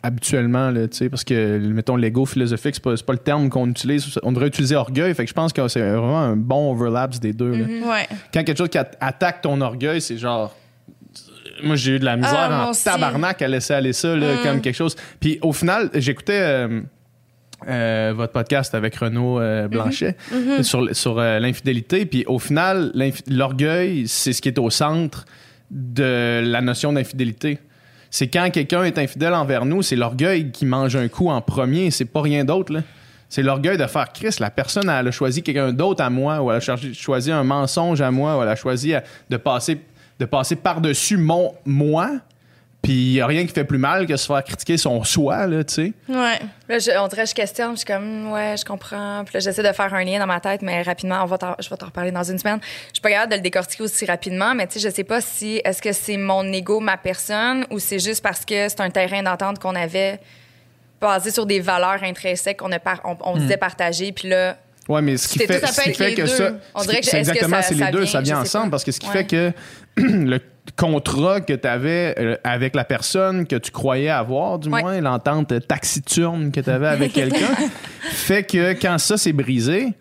[0.03, 4.19] habituellement, là, parce que, mettons, l'ego philosophique, c'est pas, pas le terme qu'on utilise.
[4.23, 5.13] On devrait utiliser orgueil.
[5.13, 7.51] Fait que je pense que c'est vraiment un bon overlap des deux.
[7.51, 7.65] là.
[7.65, 8.07] Ouais.
[8.33, 10.55] Quand quelque chose qui at- attaque ton orgueil, c'est genre.
[11.63, 14.36] Moi, j'ai eu de la misère Ah, moi en tabarnak à laisser aller ça, là,
[14.43, 14.95] comme quelque chose.
[15.19, 16.81] Puis au final, j'écoutais euh,
[17.67, 20.15] euh, votre podcast avec Renaud euh, Blanchet
[20.62, 22.05] sur, sur euh, l'infidélité.
[22.05, 22.91] Puis au final,
[23.27, 25.25] l'orgueil, c'est ce qui est au centre
[25.71, 27.57] de la notion d'infidélité.
[28.09, 31.91] C'est quand quelqu'un est infidèle envers nous, c'est l'orgueil qui mange un coup en premier,
[31.91, 32.73] c'est pas rien d'autre.
[33.29, 36.49] C'est l'orgueil de faire Chris, la personne elle a choisi quelqu'un d'autre à moi, ou
[36.49, 38.93] elle a choisi- un mensonge à moi, ou elle a choisi
[39.29, 39.81] de passer,
[40.19, 42.11] de passer par-dessus mon moi.
[42.88, 45.45] Puis il n'y a rien qui fait plus mal que se faire critiquer son soi,
[45.45, 45.93] là, tu sais.
[46.08, 46.39] Ouais.
[46.69, 49.23] Là, je- on dirait que je questionne, je suis comme, ouais, je comprends.
[49.26, 51.69] Puis là, j'essaie de faire un lien dans ma tête, mais rapidement, on va je
[51.69, 52.60] vais t'en reparler dans une semaine.
[52.62, 55.19] Je suis pas capable de le décortiquer aussi rapidement, mais tu sais, je sais pas
[55.19, 58.89] si, est-ce que c'est mon ego, ma personne, ou c'est juste parce que c'est un
[58.89, 60.21] terrain d'entente qu'on avait
[61.02, 64.56] basé sur des valeurs intrinsèques qu'on a par- on, on se disait partager, puis là,
[64.88, 66.28] Ouais, mais ce qui C'est fait, ce qui fait que deux.
[66.28, 66.52] ça.
[66.73, 68.71] On dirait que- est-ce exactement, c'est les ça deux, vient- ça vient ensemble pas.
[68.71, 69.12] parce que ce qui Ouais.
[69.12, 69.52] fait que
[69.97, 70.39] le
[70.75, 74.82] contrat que tu avais avec la personne que tu croyais avoir, du Ouais.
[74.82, 77.56] moins, l'entente taciturne que tu avais avec quelqu'un,
[78.12, 79.93] fait que quand ça s'est brisé,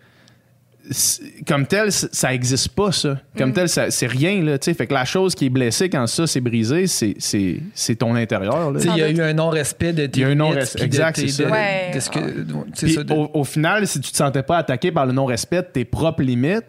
[1.45, 3.19] comme tel, ça existe pas, ça.
[3.37, 4.73] Comme tel, ça- c'est rien, là, tu sais.
[4.73, 8.15] Fait que la chose qui est blessée quand ça s'est brisé, c'est, c'est, c'est ton
[8.15, 8.79] intérieur, là.
[8.79, 10.39] Tu sais, Il y a eu un non-respect de tes Il y a un limites,
[10.47, 10.83] non-respect.
[10.83, 11.49] Exact, c'est ça.
[11.49, 12.33] Ouais, de ce que- ouais.
[12.73, 15.11] c'est Puis ça, de- au, au final, si tu te sentais pas attaqué par le
[15.11, 16.63] non-respect de tes propres limites,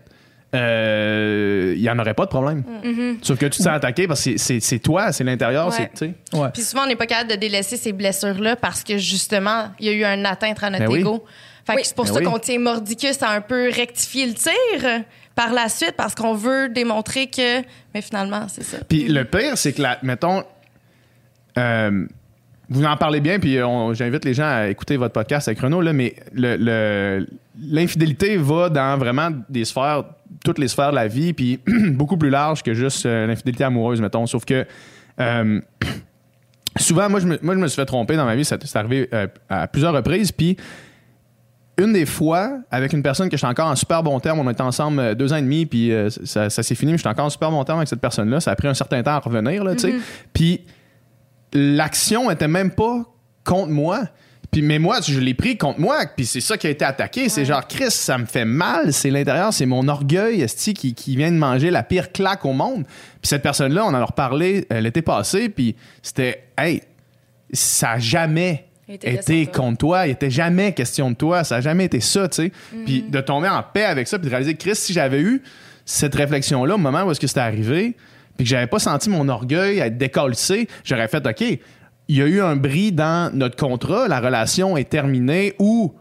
[0.54, 2.64] euh, il y en aurait pas de problème.
[3.22, 5.72] Sauf que tu te sens attaqué parce que c'est- toi, c'est l'intérieur, Ouais.
[5.76, 6.38] c'est tu sais.
[6.38, 6.48] Ouais.
[6.52, 9.88] Puis souvent, on n'est pas capable de délaisser ces blessures-là parce que justement, il y
[9.90, 11.00] a eu un atteinte à notre Ben oui.
[11.00, 11.24] ego.
[11.66, 11.82] Fait que Oui.
[11.84, 12.24] c'est pour Ben ça oui.
[12.24, 16.68] qu'on tient Mordicus à un peu rectifier le tir par la suite parce qu'on veut
[16.70, 17.60] démontrer que.
[17.94, 18.78] Mais finalement, c'est ça.
[18.88, 20.44] Puis le pire, c'est que, la, mettons,
[21.58, 22.06] euh,
[22.70, 25.80] vous en parlez bien, puis on- j'invite les gens à écouter votre podcast avec Renaud,
[25.80, 27.26] là, mais le- le-
[27.60, 30.04] l'infidélité va dans vraiment des sphères,
[30.44, 31.60] toutes les sphères de la vie, puis
[31.90, 34.26] beaucoup plus large que juste euh, l'infidélité amoureuse, mettons.
[34.26, 34.66] Sauf que
[35.20, 35.60] euh,
[36.76, 38.78] souvent, moi je, me, moi, je me suis fait tromper dans ma vie, ça- c'est
[38.78, 40.56] arrivé euh, à plusieurs reprises, puis
[41.80, 44.62] une des fois, avec une personne que j'étais encore en super bon terme, on était
[44.62, 47.26] ensemble euh, deux ans et demi, puis euh, ça, ça s'est fini, mais j'étais encore
[47.26, 48.40] en super bon terme avec cette personne-là.
[48.40, 49.94] Ça a pris un certain temps à revenir, là, tu sais.
[50.32, 50.62] Puis
[51.52, 53.04] l'action était même pas
[53.44, 54.08] contre moi.
[54.50, 57.28] Puis, mais moi, je l'ai pris contre moi, puis c'est ça qui a été attaqué.
[57.28, 61.16] C'est genre, Chris, ça me fait mal, c'est l'intérieur, c'est mon orgueil, esti, qui, qui
[61.16, 62.84] vient de manger la pire claque au monde.
[62.84, 66.82] Puis cette personne-là, on en a reparlé euh, l'été passé, puis c'était, hey,
[67.52, 71.60] ça a jamais était été contre toi, il était jamais question de toi, ça a
[71.60, 72.46] jamais été ça, tu sais.
[72.46, 72.84] Mm-hmm.
[72.84, 75.42] Puis de tomber en paix avec ça, puis de réaliser, Chris, si j'avais eu
[75.84, 77.96] cette réflexion-là au moment où est-ce que c'était arrivé,
[78.38, 82.26] puis que j'avais pas senti mon orgueil être décalcé, j'aurais fait, OK, il y a
[82.26, 85.92] eu un bris dans notre contrat, la relation est terminée ou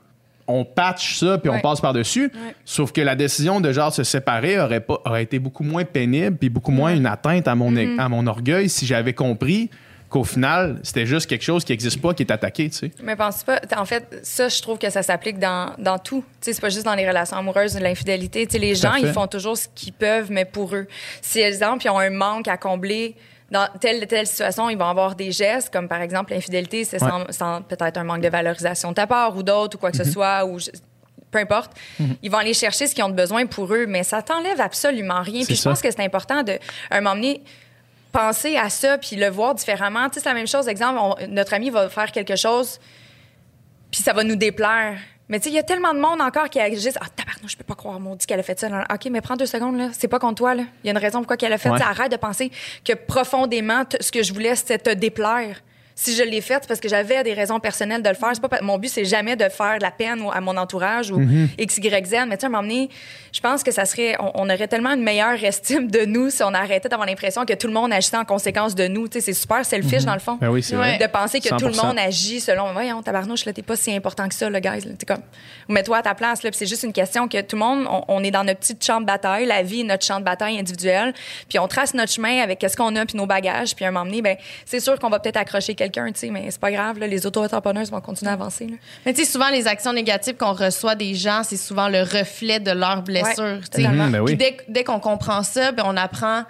[0.47, 2.31] on patch ça puis on passe par-dessus.
[2.33, 2.55] Ouais.
[2.63, 6.37] Sauf que la décision de genre se séparer aurait, pas, aurait été beaucoup moins pénible
[6.37, 7.99] puis beaucoup moins une atteinte à mon, Mm-hmm.
[7.99, 9.69] à mon orgueil si j'avais compris
[10.09, 12.91] qu'au final, c'était juste quelque chose qui n'existe pas, qui est attaqué, tu sais.
[13.03, 13.59] Mais pense pas.
[13.75, 16.23] En fait, ça, je trouve que ça s'applique dans, dans tout.
[16.41, 18.45] Tu sais, c'est pas juste dans les relations amoureuses ou l'infidélité.
[18.47, 20.87] Tu sais, les gens, ils font toujours ce qu'ils peuvent, mais pour eux.
[21.21, 23.15] Si, exemple, ils ont un manque à combler
[23.51, 27.09] dans telle telle situation, ils vont avoir des gestes, comme par exemple l'infidélité, c'est Ouais.
[27.09, 29.97] sans, sans peut-être un manque de valorisation de ta part ou d'autre ou quoi que
[29.97, 30.69] ce soit, ou je-
[31.31, 31.71] peu importe.
[32.23, 35.21] Ils vont aller chercher ce qu'ils ont de besoin pour eux, mais ça t'enlève absolument
[35.21, 35.43] rien.
[35.45, 35.69] Puis je ça.
[35.69, 36.53] pense que c'est important de,
[36.89, 37.41] à un moment donné,
[38.11, 40.07] penser à ça puis le voir différemment.
[40.09, 40.67] Tu sais, c'est la même chose.
[40.67, 42.79] Exemple, on- notre ami va faire quelque chose,
[43.91, 44.97] puis ça va nous déplaire.
[45.29, 46.97] Mais tu sais, il y a tellement de monde encore qui agissent.
[47.01, 48.69] Ah, tabarnouche, je peux pas croire, maudit qu'elle a fait ça.
[48.69, 48.83] Non, non.
[48.93, 49.89] OK, mais prends deux secondes, là.
[49.91, 50.63] C'est pas contre toi, là.
[50.83, 51.77] Il y a une raison pourquoi qu'elle a fait Ouais.
[51.79, 51.87] ça.
[51.89, 52.49] Arrête de penser
[52.85, 55.59] que profondément, ce que je voulais, c'était te déplaire.
[55.99, 58.29] Si je l'ai fait, c'est parce que j'avais des raisons personnelles de le faire.
[58.31, 61.09] C'est pas, pa- mon but, c'est jamais de faire de la peine à mon entourage
[61.09, 61.19] ou
[61.57, 62.13] X, Y, Z.
[62.27, 62.87] Mais tu sais, à un moment donné,
[63.33, 66.43] je pense que ça serait, on, on aurait tellement une meilleure estime de nous si
[66.43, 69.07] on arrêtait d'avoir l'impression que tout le monde agissait en conséquence de nous.
[69.07, 70.37] Tu sais, c'est super selfish, dans le fond.
[70.39, 70.99] Ben oui, c'est vrai.
[70.99, 71.85] De penser que tout le 100%.
[71.87, 74.59] monde agit selon, voyons, tabarnouche, là, t'es pas si important que ça, le.
[74.59, 75.23] T'es comme,
[75.67, 76.51] mets-toi à ta place, là.
[76.51, 78.85] Puis c'est juste une question que tout le monde, on, on est dans notre petite
[78.85, 79.47] champ de bataille.
[79.47, 81.13] La vie est notre champ de bataille individuel.
[81.49, 83.75] Puis on trace notre chemin avec qu'est-ce qu'on a puis nos bagages.
[83.75, 86.29] Puis à un moment donné, ben, c'est sûr qu'on va peut-être accrocher quelqu'un, tu sais,
[86.29, 87.07] mais c'est pas grave, là.
[87.07, 88.75] Les auto-entrepreneurs vont continuer à avancer, là.
[89.05, 92.59] Mais tu sais, souvent, les actions négatives qu'on reçoit des gens, c'est souvent le reflet
[92.59, 93.43] de leurs blessures.
[93.43, 93.87] Ouais, tu.
[93.87, 94.35] Mhm, ben oui.
[94.35, 96.43] Puis dès, dès qu'on comprend ça, ben, on apprend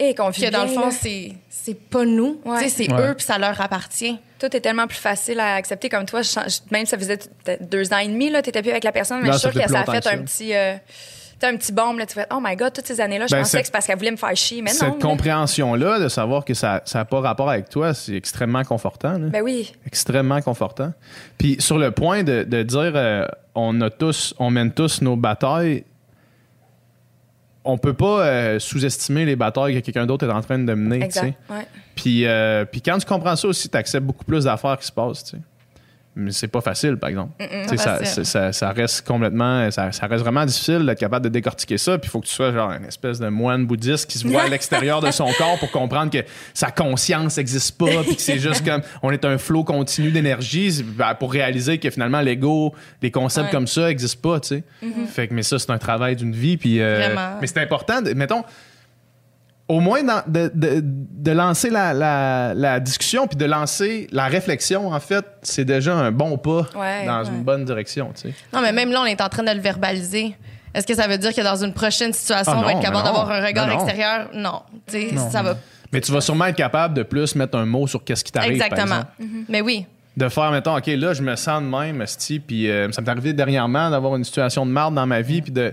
[0.00, 2.40] Et qu'on vit que dans le fond, c'est c'est pas nous.
[2.44, 2.58] Ouais.
[2.58, 3.00] Tu sais, C'est Ouais.
[3.10, 4.18] eux, puis ça leur appartient.
[4.40, 6.20] Tout est tellement plus facile à accepter comme toi.
[6.22, 7.18] Je change- Même si ça faisait
[7.60, 9.62] deux ans et demi, là, t'étais plus avec la personne, mais Non, je suis sûre
[9.62, 10.74] que ça a fait un petit, euh,
[11.38, 12.06] t'as un petit bombe, là.
[12.06, 13.98] Tu fais, oh my god, toutes ces années-là, je Ben, pensais que c'est parce qu'elle
[13.98, 14.62] voulait me faire chier.
[14.62, 14.78] Mais non.
[14.78, 14.94] Cette là.
[15.00, 19.18] compréhension-là, de savoir que ça n'a pas rapport avec toi, c'est extrêmement confortant.
[19.18, 19.28] là.
[19.28, 19.72] Ben oui.
[19.86, 20.92] extrêmement confortant.
[21.38, 25.16] Puis sur le point de, de dire euh, on a tous, on mène tous nos
[25.16, 25.84] batailles,
[27.66, 31.02] on peut pas euh, sous-estimer les batailles que quelqu'un d'autre est en train de mener.
[31.02, 31.34] Exact.
[31.48, 31.66] Ouais.
[31.96, 34.92] Puis, euh, puis quand tu comprends ça aussi, tu acceptes beaucoup plus d'affaires qui se
[34.92, 35.34] passent.
[36.16, 37.32] Mais c'est pas facile, par exemple.
[37.40, 38.24] Sais, Pas ça, facile.
[38.24, 39.68] ça, ça reste complètement.
[39.72, 41.98] Ça, ça reste vraiment difficile d'être capable de décortiquer ça.
[41.98, 44.42] Puis il faut que tu sois genre une espèce de moine bouddhiste qui se voit
[44.42, 46.18] à l'extérieur de son corps pour comprendre que
[46.54, 48.02] sa conscience n'existe pas.
[48.04, 48.82] Puis que c'est juste comme.
[49.02, 53.50] On est un flot continu d'énergie ben, pour réaliser que finalement, l'ego, des concepts Ouais.
[53.52, 54.38] comme ça n'existent pas.
[54.40, 54.64] Tu sais.
[55.08, 56.56] Fait que, mais ça, c'est un travail d'une vie.
[56.56, 57.14] Puis, euh.
[57.40, 58.00] Mais c'est important.
[58.02, 58.44] de- mettons
[59.68, 64.26] au moins dans- de, de- de lancer la, la- la discussion puis de lancer la
[64.26, 67.28] réflexion, en fait, c'est déjà un bon pas Ouais, dans ouais.
[67.28, 68.10] une bonne direction.
[68.14, 68.34] Tu sais.
[68.52, 70.36] Non, mais même là, on est en train de le verbaliser.
[70.74, 73.04] Est-ce que ça veut dire que dans une prochaine situation, Ah on va être capable
[73.04, 73.80] d'avoir un regard Non, non.
[73.84, 74.28] extérieur?
[74.34, 74.62] Non.
[74.86, 75.56] Tu sais, ça va.
[75.92, 78.58] Mais tu vas sûrement être capable de plus mettre un mot sur qu'est-ce qui t'arrive.
[78.58, 79.04] par Exactement.
[79.20, 79.44] exemple.
[79.48, 79.86] Mais oui.
[80.16, 82.04] De faire, mettons, OK, là, je me sens de même,
[82.46, 85.52] puis euh, ça m'est arrivé dernièrement d'avoir une situation de merde dans ma vie, puis
[85.52, 85.72] de,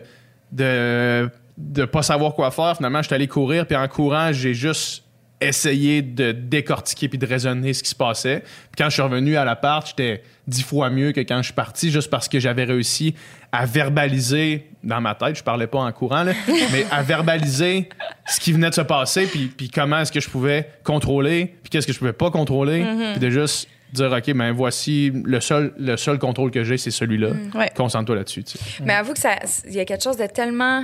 [0.52, 1.30] de
[1.62, 2.76] de pas savoir quoi faire.
[2.78, 5.03] Finalement, je suis allé courir, puis en courant, j'ai juste
[5.41, 8.41] essayé de décortiquer puis de raisonner ce qui se passait.
[8.41, 11.53] Puis quand je suis revenu à l'appart, j'étais dix fois mieux que quand je suis
[11.53, 13.16] parti, juste parce que j'avais réussi
[13.51, 16.34] à verbaliser dans ma tête, je parlais pas en courant, là,
[16.72, 17.89] mais à verbaliser
[18.28, 21.72] ce qui venait de se passer, puis, puis comment est-ce que je pouvais contrôler, puis
[21.72, 25.74] qu'est-ce que je pouvais pas contrôler, puis de juste dire, OK, ben voici, le seul,
[25.78, 27.32] le seul contrôle que j'ai, c'est celui-là.
[27.53, 27.70] Ouais.
[27.76, 28.43] Concentre-toi là-dessus.
[28.43, 28.84] tu sais.
[28.84, 29.36] Mais avoue que ça,
[29.68, 30.84] il y a quelque chose de tellement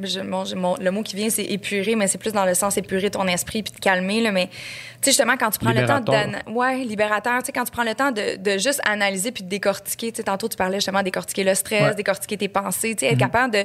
[0.00, 2.54] je- mon- je- mon- le mot qui vient, c'est épurer, mais c'est plus dans le
[2.54, 4.20] sens épurer ton esprit puis te calmer.
[4.20, 4.52] Là, mais tu
[5.02, 7.38] sais, justement, quand tu prends le temps d'ana- Ouais, libérateur.
[7.40, 10.12] Tu sais, quand tu prends le temps de, de juste analyser puis de décortiquer.
[10.12, 11.94] Tu sais, tantôt, tu parlais justement de décortiquer le stress, Ouais.
[11.94, 12.94] décortiquer tes pensées.
[12.94, 13.64] Tu sais, être capable de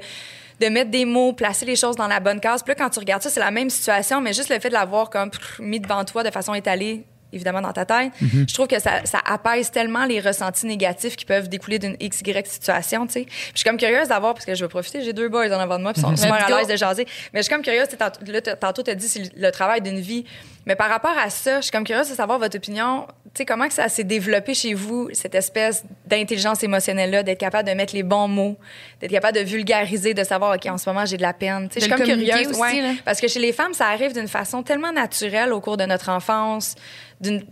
[0.60, 2.64] de mettre des mots, placer les choses dans la bonne case.
[2.64, 4.74] Puis là, quand tu regardes ça, c'est la même situation, mais juste le fait de
[4.74, 7.04] l'avoir comme pff, mis devant toi de façon étalée,
[7.34, 11.26] évidemment dans ta tête, je trouve que ça, ça apaise tellement les ressentis négatifs qui
[11.26, 13.22] peuvent découler d'une XY situation, tu sais.
[13.24, 15.60] Puis je suis comme curieuse d'avoir, parce que je veux profiter, j'ai deux boys en
[15.60, 16.58] avant de moi, puis ils sont super Let's à go.
[16.58, 17.08] l'aise de jaser.
[17.34, 20.00] Mais je suis comme curieuse, tantôt, là, tantôt, tu as dit c'est le travail d'une
[20.00, 20.26] vie.
[20.68, 23.08] Mais par rapport à ça, je suis comme curieuse de savoir votre opinion.
[23.34, 27.70] Tu sais, comment que ça s'est développé chez vous, cette espèce d'intelligence émotionnelle-là, d'être capable
[27.70, 28.58] de mettre les bons mots,
[29.00, 31.70] d'être capable de vulgariser, de savoir, OK, en ce moment, j'ai de la peine.
[31.70, 32.50] Tu sais, je suis le comme curieuse.
[32.50, 32.82] aussi.
[33.06, 36.10] Parce que chez les femmes, ça arrive d'une façon tellement naturelle au cours de notre
[36.10, 36.76] enfance,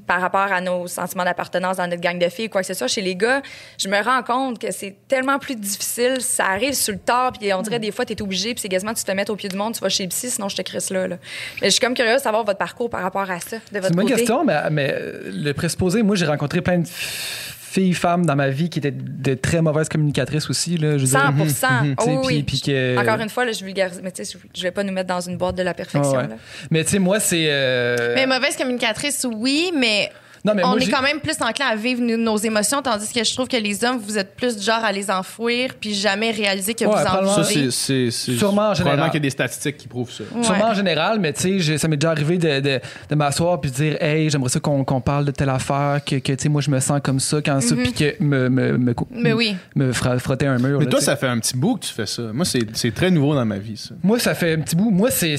[0.05, 2.88] par rapport à nos sentiments d'appartenance dans notre gang de filles, quoi que ce soit.
[2.88, 3.41] Chez les gars,
[3.80, 6.22] je me rends compte que c'est tellement plus difficile.
[6.22, 8.70] Ça arrive sur le tard, puis on dirait des fois, tu es obligé, puis c'est
[8.70, 10.61] quasiment tu te mets au pied du monde, tu vas chez Psy, sinon je te
[10.61, 11.18] crisse là, là.
[11.61, 13.78] Mais je suis comme curieuse de savoir votre parcours par rapport à ça, de C'est
[13.89, 14.16] une bonne côté?
[14.18, 18.47] question, mais, mais euh, le présupposé, moi, j'ai rencontré plein de filles, femmes dans ma
[18.49, 20.78] vie qui étaient de très mauvaises communicatrices aussi.
[20.78, 21.49] Là, je veux 100 dire.
[21.51, 21.68] Sais,
[22.08, 22.43] oui, oui.
[22.43, 24.72] puis- puis que- Encore une fois, là, je vulgarise, mais tu sais, je- je vais
[24.72, 26.12] pas nous mettre dans une boîte de la perfection.
[26.12, 26.28] Ouais, ouais.
[26.30, 26.36] là.
[26.72, 27.47] Mais tu sais, moi, c'est.
[27.49, 30.10] euh, Mais mauvaise communicatrice, oui, mais,
[30.45, 33.11] Non, mais on moi, est quand même plus enclin à vivre nos, nos émotions, tandis
[33.11, 35.93] que je trouve que les hommes, vous êtes plus du genre à les enfouir puis
[35.93, 37.35] jamais réaliser que Ouais, vous en probablement.
[37.35, 37.71] Ça, vivez.
[37.71, 38.11] c'est.
[38.11, 39.09] Sûrement en Probablement général.
[39.11, 40.23] qu'il y a des statistiques qui prouvent ça.
[40.35, 40.43] Ouais.
[40.43, 42.79] Sûrement en général, mais tu sais, ça m'est déjà arrivé de, de,
[43.09, 46.33] de m'asseoir puis de dire, hey, j'aimerais ça qu'on parle de telle affaire, que, que
[46.33, 48.93] tu sais, moi, je me sens comme ça quand ça, puis que me, me, me,
[48.93, 49.55] cou- Mais oui.
[49.75, 50.77] me fra- frotter un mur.
[50.79, 52.21] Mais là, toi, ça fait un petit bout que tu fais ça.
[52.33, 53.95] Moi, c'est c'est très nouveau dans ma vie, ça.
[54.03, 54.91] Moi, ça fait un petit bout.
[54.91, 55.37] Moi, c'est.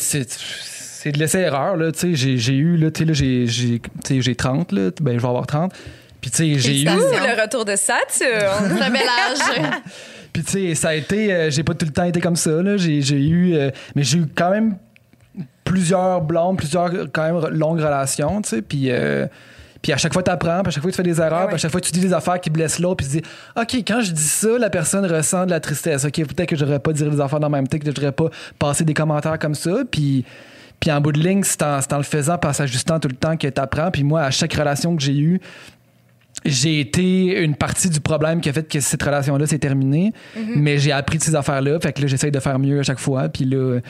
[1.07, 1.92] C'est de l'essai-erreur, là.
[1.92, 4.72] Tu sais, j'ai- j'ai eu, là, tu sais, là, j'ai- j'ai tu sais, j'ai 30,
[4.72, 4.90] là.
[5.00, 5.72] Ben, je vais avoir 30.
[6.20, 6.84] Puis, tu sais, j'ai eu.
[6.86, 8.74] Le retour de Saturne!
[8.92, 9.72] Bel âge.
[10.32, 11.32] Puis, tu sais, ça a été.
[11.32, 12.76] euh, j'ai pas tout le temps été comme ça, là.
[12.76, 13.54] J'ai j'ai eu.
[13.54, 14.76] euh, mais j'ai eu quand même
[15.64, 18.62] plusieurs blondes, plusieurs, quand même, longues relations, tu sais.
[18.62, 18.90] Puis.
[18.90, 19.26] euh,
[19.82, 21.46] puis à chaque fois, tu apprends, puis à chaque fois, tu fais des erreurs, ouais.
[21.46, 23.22] puis à chaque fois, tu dis des affaires qui blessent l'autre, puis tu dis,
[23.57, 26.04] OK, quand je dis ça, la personne ressent de la tristesse.
[26.04, 27.92] OK, peut-être que je devrais pas dire des affaires dans le même temps, que je
[27.92, 28.28] devrais pas
[28.59, 29.82] passer des commentaires comme ça.
[29.88, 30.24] Puis,
[30.81, 33.16] puis en bout de ligne, c'est en, c'est en le faisant, en s'ajustant tout le
[33.16, 33.91] temps que tu apprends.
[33.91, 35.41] Puis moi, à chaque relation que j'ai eue,
[36.45, 40.53] j'ai été une partie du problème qui a fait que cette relation-là s'est terminée, Mhm.
[40.57, 41.81] mais j'ai appris de ces affaires-là.
[41.81, 43.29] Fait que là, j'essaye de faire mieux à chaque fois.
[43.29, 43.81] Puis là,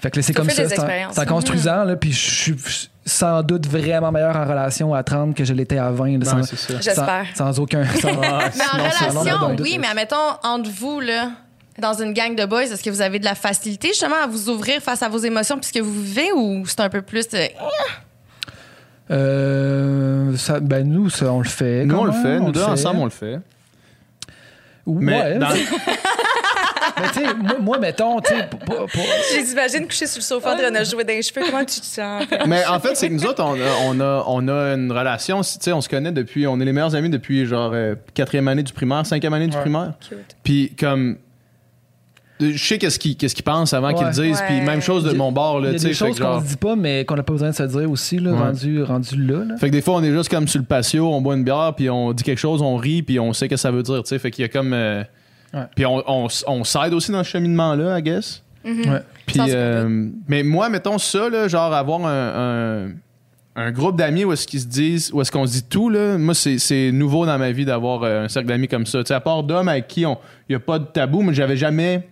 [0.00, 0.54] fait que là, c'est comme ça.
[0.54, 1.14] C'est en, expériences.
[1.14, 1.84] c'est en construisant.
[1.84, 2.56] Là, puis je suis
[3.04, 6.18] sans doute vraiment meilleur en relation à 30 que je l'étais à 20.
[6.18, 6.74] là, sans, c'est ça.
[6.80, 7.26] J'espère.
[7.34, 7.84] Sans, sans aucun.
[7.84, 11.32] sans- Mais en relation, oui, mais admettons, entre vous, là,
[11.78, 14.48] dans une gang de boys, est-ce que vous avez de la facilité justement à vous
[14.50, 17.26] ouvrir face à vos émotions puisque vous vivez ou c'est un peu plus.
[17.34, 17.46] euh,
[19.10, 21.84] Euh, ça- ben nous, ça, on le fait.
[21.84, 22.40] Nous, on le fait.
[22.40, 23.38] Nous deux, ensemble, on le fait.
[24.84, 24.98] Ouais.
[25.04, 25.48] Mais dans-
[26.98, 30.06] Mais tu sais, moi, moi, mettons, tu sais, pour- pour- pour- Je les imagine coucher
[30.06, 31.42] sur le sofa en train de jouer dans les cheveux.
[31.44, 32.24] Comment tu te sens?
[32.46, 35.40] Mais en fait, c'est que nous autres, on a, on a, on a une relation,
[35.42, 38.48] tu sais, on se connaît depuis, on est les meilleurs amis depuis genre euh, quatrième
[38.48, 39.60] année du primaire, cinquième année du Ouais.
[39.62, 39.92] primaire.
[40.08, 40.36] Cute.
[40.42, 41.18] Puis comme,
[42.40, 44.42] je sais qu'est-ce qu'ils qu'est-ce qu'ils pensent avant qu'ils le disent.
[44.46, 46.32] Puis même chose de mon bord, là, il y a des fait choses que qu'on
[46.32, 48.38] genre- se dit pas, mais qu'on n'a pas besoin de se dire aussi, là, Ouais.
[48.38, 49.44] rendu, rendu là.
[49.44, 49.56] là.
[49.56, 51.72] Fait que des fois, on est juste comme sur le patio, on boit une bière,
[51.76, 54.02] puis on dit quelque chose, on rit, puis on sait ce que ça veut dire,
[54.02, 54.18] tu sais.
[54.18, 54.72] Fait qu'il y a comme.
[54.72, 55.02] euh,
[55.54, 55.62] Ouais.
[55.76, 56.02] Puis on,
[56.48, 58.42] on, s'aide aussi dans ce cheminement-là, I guess.
[58.64, 58.74] Ouais.
[59.26, 62.88] Puis, euh, mais moi, mettons ça, là, genre avoir un, un,
[63.64, 66.18] un groupe d'amis où est-ce qu'ils se disent, où est-ce qu'on se dit tout, là,
[66.18, 68.98] moi, c'est, c'est nouveau dans ma vie d'avoir euh, un cercle d'amis comme ça.
[69.04, 70.16] Tu sais, à part d'hommes avec qui il
[70.50, 72.08] n'y a pas de tabou, mais j'avais jamais.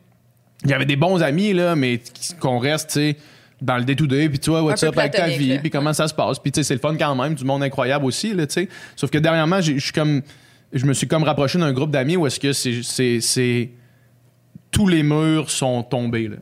[0.65, 2.01] J'avais des bons amis, là, mais
[2.41, 3.17] qu'on reste, tu sais,
[3.61, 6.15] dans le day-to-day, puis tu vois, what's up avec ta vie, puis comment ça se
[6.15, 6.39] passe.
[6.39, 8.69] Puis, tu sais, c'est le fun quand même, du monde incroyable aussi, là, tu sais.
[8.97, 10.23] Sauf que dernièrement, je suis comme.
[10.73, 12.83] Je me suis comme rapproché d'un groupe d'amis où est-ce que c'est.
[12.83, 13.71] c'est, c'est
[14.73, 16.27] tous les murs sont tombés.
[16.27, 16.37] Là.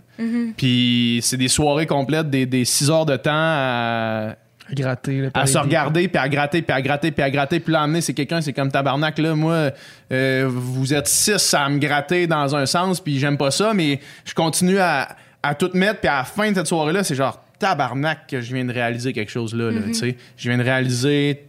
[0.56, 4.36] Puis c'est des soirées complètes, des, des six heures de temps à,
[4.70, 5.20] Gratter.
[5.20, 7.60] là, à par se regarder, puis à gratter, puis à gratter, puis à gratter.
[7.60, 9.18] Puis l'emmener, c'est quelqu'un, c'est comme tabarnak.
[9.18, 9.70] Là, moi,
[10.12, 14.00] euh, vous êtes six à me gratter dans un sens, puis j'aime pas ça, mais
[14.24, 16.00] je continue à, à tout mettre.
[16.00, 19.12] Puis à la fin de cette soirée-là, c'est genre tabarnak que je viens de réaliser
[19.12, 19.70] quelque chose là.
[19.70, 20.16] là, tu sais.
[20.36, 21.44] Je viens de réaliser.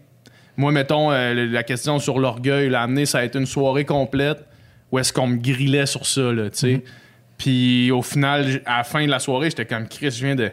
[0.57, 4.45] Moi, mettons, euh, la question sur l'orgueil, l'amener, ça a été une soirée complète
[4.91, 6.83] où est-ce qu'on me grillait sur ça, là, tu sais.
[7.37, 10.51] Puis au final, à la fin de la soirée, j'étais comme Chris, je viens de.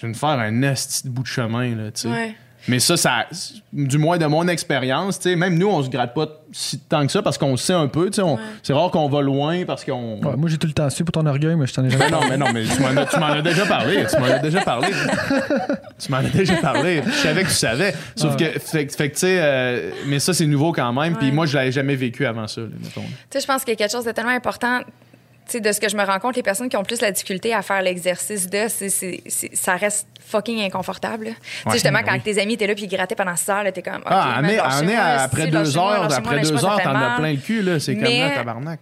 [0.00, 2.08] Je viens de faire un esti de bout de chemin, là, tu sais.
[2.08, 2.34] Ouais.
[2.66, 3.24] Mais ça, ça,
[3.72, 7.06] du moins de mon expérience, tu sais, même nous, on se gratte pas si tant
[7.06, 8.22] que ça parce qu'on sait un peu, tu sais.
[8.22, 10.20] on- C'est rare qu'on va loin parce qu'on.
[10.22, 12.06] Ouais, moi, j'ai tout le temps su pour ton orgueil, mais je t'en ai jamais
[12.06, 14.04] Mais non, mais non, mais tu m'en as, tu m'en as déjà parlé.
[14.10, 14.88] Tu m'en as déjà parlé.
[15.98, 17.02] tu m'en as déjà parlé.
[17.06, 17.94] Je savais que tu savais.
[18.16, 21.16] Sauf que, fait, tu sais, euh, mais ça, c'est nouveau quand même.
[21.16, 21.32] Puis Ouais.
[21.32, 22.60] moi, je l'avais jamais vécu avant ça.
[22.92, 24.80] Tu sais, je pense qu'il y a quelque chose de tellement important.
[25.52, 27.54] Sais, de ce que je me rends compte, les personnes qui ont plus la difficulté
[27.54, 31.26] à faire l'exercice de, c'est, c'est- c'est- ça reste fucking inconfortable.
[31.26, 31.30] là.
[31.32, 31.36] Tu
[31.70, 33.82] sais, justement, quand tes amis étaient là puis ils grattaient pendant 6 heures, là, t'es
[33.82, 34.02] comme.
[34.06, 34.94] Ah, lâchez-moi,
[35.24, 37.80] après esti, deux heures, après deux heures, t'en as plein le cul, là.
[37.80, 38.80] C'est comme là, tabarnak.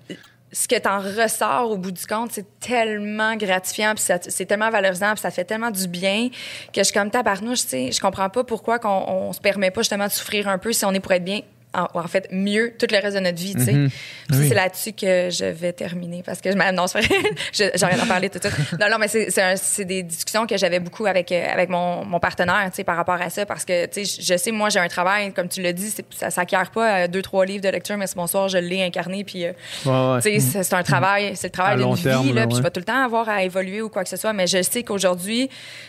[0.53, 4.71] ce que t'en ressors au bout du compte, c'est tellement gratifiant, puis ça- c'est tellement
[4.71, 6.29] valorisant, puis ça fait tellement du bien
[6.73, 9.71] que je suis comme tabarnouche, tu sais, je comprends pas pourquoi qu'on on se permet
[9.71, 11.41] pas justement de souffrir un peu si on est pour être bien.
[11.77, 13.73] En, en fait, mieux tout le reste de notre vie, tu sais.
[13.73, 13.89] Mhm.
[14.29, 14.49] Puis Oui.
[14.49, 16.95] C'est là-dessus que je vais terminer parce que je m'annonce.
[16.95, 17.31] Non, c'est vrai.
[17.53, 18.73] Je- J'ai rien à parler tout de suite.
[18.81, 22.65] Non, non, mais c'est- des discussions que j'avais beaucoup avec, euh, avec mon, mon partenaire,
[22.71, 24.89] tu sais, par rapport à ça parce que, tu sais, je sais, moi, j'ai un
[24.89, 28.07] travail, comme tu l'as dit, ça s'acquiert pas à deux, trois livres de lecture, mais
[28.07, 29.53] ce bonsoir, je l'ai incarné, puis euh,
[29.85, 30.21] Ouais, ouais.
[30.23, 32.59] tu sais, c'est- un travail, c'est le travail d'une vie, terme, là, là, puis ouais.
[32.59, 34.61] je vais tout le temps avoir à évoluer ou quoi que ce soit, mais je
[34.63, 35.49] sais qu'aujourd'hui,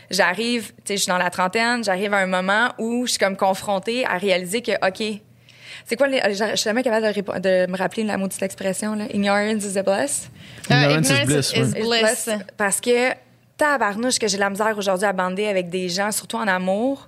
[0.09, 3.19] j'arrive, tu sais, je suis dans la trentaine, j'arrive à un moment où je suis
[3.19, 5.21] comme confrontée à réaliser que, OK,
[5.88, 9.63] c'est quoi, les, je suis jamais capable de, me rappeler la maudite expression, là, ignorance
[9.63, 10.29] is a bliss.
[10.69, 12.01] Euh, Ignorance is bliss, is ouais.
[12.01, 12.29] bliss.
[12.57, 13.13] Parce que,
[13.55, 17.07] tabarnouche, que j'ai la misère aujourd'hui à bander avec des gens, surtout en amour.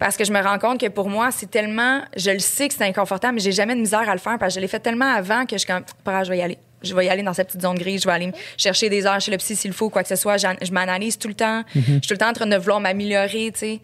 [0.00, 2.02] Parce que je me rends compte que pour moi, c'est tellement.
[2.16, 4.54] Je le sais que c'est inconfortable, mais j'ai jamais de misère à le faire parce
[4.54, 6.58] que je l'ai fait tellement avant que je suis comme, pas je vais y aller.
[6.82, 8.02] Je vais y aller dans cette petite zone grise.
[8.02, 10.36] Je vais aller chercher des heures chez le psy s'il faut, quoi que ce soit.
[10.36, 11.62] Je m'analyse tout le temps.
[11.74, 13.80] Je suis tout le temps en train de vouloir m'améliorer, tu sais.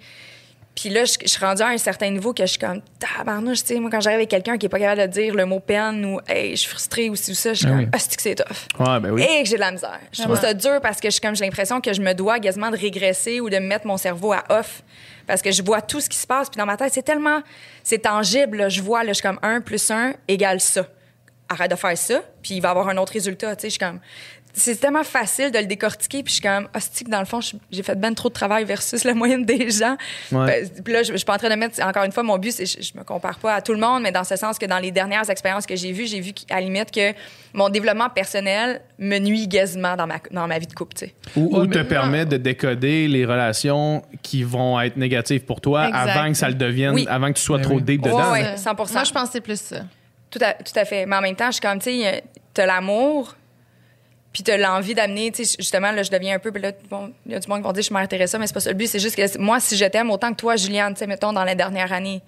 [0.74, 3.60] Puis là, je, je suis rendue à un certain niveau que je suis comme, tabarnouche,
[3.62, 5.60] tu sais, moi, quand j'arrive avec quelqu'un qui est pas capable de dire le mot
[5.60, 7.88] peine ou, hey, je suis frustrée ou ci ou ça, je suis Ah comme, oui.
[7.92, 8.78] ah, c'est que c'est tough.
[8.80, 9.22] Ouais, ben oui.
[9.22, 10.00] Et que j'ai de la misère.
[10.12, 12.40] Je trouve ça dur parce que je suis comme j'ai l'impression que je me dois
[12.40, 14.82] quasiment de régresser ou de mettre mon cerveau à off
[15.26, 17.42] parce que je vois tout ce qui se passe puis dans ma tête c'est tellement
[17.84, 18.68] c'est tangible là.
[18.68, 20.86] je vois là, je suis comme 1 plus 1 égale ça.
[21.48, 23.78] Arrête de faire ça puis il va avoir un autre résultat, tu sais, je suis
[23.78, 24.00] comme
[24.54, 27.40] c'est tellement facile de le décortiquer puis je suis comme hostie que dans le fond
[27.70, 29.96] j'ai fait ben trop de travail versus la moyenne des gens.
[30.30, 30.46] Ouais.
[30.46, 32.38] Ben, puis là je, je suis pas en train de mettre encore une fois mon
[32.38, 34.58] but c'est je, je me compare pas à tout le monde mais dans ce sens
[34.58, 37.12] que dans les dernières expériences que j'ai vues, j'ai vu la limite que
[37.54, 41.14] mon développement personnel me nuit quasiment dans ma dans ma vie de couple, tu sais.
[41.36, 46.08] Ou, ou te permet de décoder les relations qui vont être négatives pour toi Exact.
[46.10, 47.06] avant que ça le devienne, Oui.
[47.08, 47.82] avant que tu sois Ben trop oui.
[47.82, 48.32] deep dedans.
[48.32, 48.54] Ouais.
[48.56, 48.92] 100%.
[48.92, 49.82] Moi, je c'est plus ça.
[50.30, 51.04] Tout à, tout à fait.
[51.06, 52.20] Mais en même temps, je suis comme, tu sais, euh,
[52.54, 53.36] t'as l'amour,
[54.32, 57.12] puis t'as l'envie d'amener, tu sais, justement, là, je deviens un peu, puis là, bon,
[57.26, 58.60] il y a du monde qui vont dire, je suis Mère Teresa, mais c'est pas
[58.60, 58.86] ça le but.
[58.86, 61.44] C'est juste que moi, si je t'aime autant que toi, Juliane, tu sais, mettons, dans
[61.44, 62.22] la dernière année,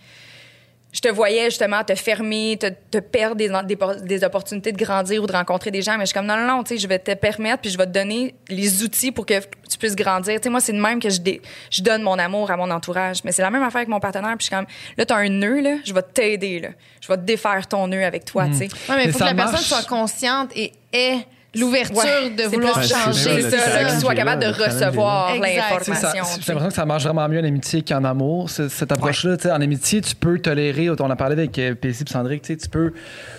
[0.93, 5.25] je te voyais justement te fermer, te, te perdre des, des, des opportunités de grandir
[5.25, 5.95] ou de rencontrer des gens.
[5.99, 7.77] Mais je suis comme, non, non, non, tu sais, je vais te permettre, puis je
[7.77, 9.35] vais te donner les outils pour que
[9.69, 10.37] tu puisses grandir.
[10.37, 11.43] Tu sais, moi, c'est de même que je, dé-
[11.73, 13.25] je donne mon amour à mon entourage.
[13.25, 15.29] Mais c'est la même affaire avec mon partenaire, puis je suis comme, là, t'as un
[15.31, 16.69] nœud, là, je vais t'aider, là.
[17.01, 18.65] Je vais te défaire ton nœud avec toi, tu sais.
[18.89, 21.27] Ouais, mais il faut que la personne soit consciente et ait
[21.57, 23.13] l'ouverture Ouais, de vouloir changer.
[23.13, 26.09] ça, ça, le là, qu'il challenge soit est capable là, de recevoir l'information.
[26.13, 29.37] J'ai l'impression que ça marche vraiment mieux en amitié qu'en amour, ce- cette approche-là.
[29.55, 32.93] En amitié, tu peux tolérer, on a parlé avec euh, PC et Sandrick, tu peux,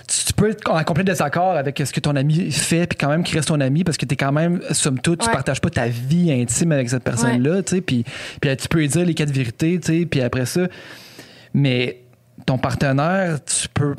[0.07, 3.23] tu, peux être en complet désaccord avec ce que ton ami fait, puis quand même
[3.23, 5.69] qu'il reste ton ami, parce que tu es quand même, somme toute, tu partages pas
[5.69, 8.05] ta vie intime avec cette personne-là, puis,
[8.41, 10.61] puis tu peux lui dire les quatre vérités, puis après ça.
[11.53, 12.01] Mais
[12.45, 13.95] ton partenaire, tu peux.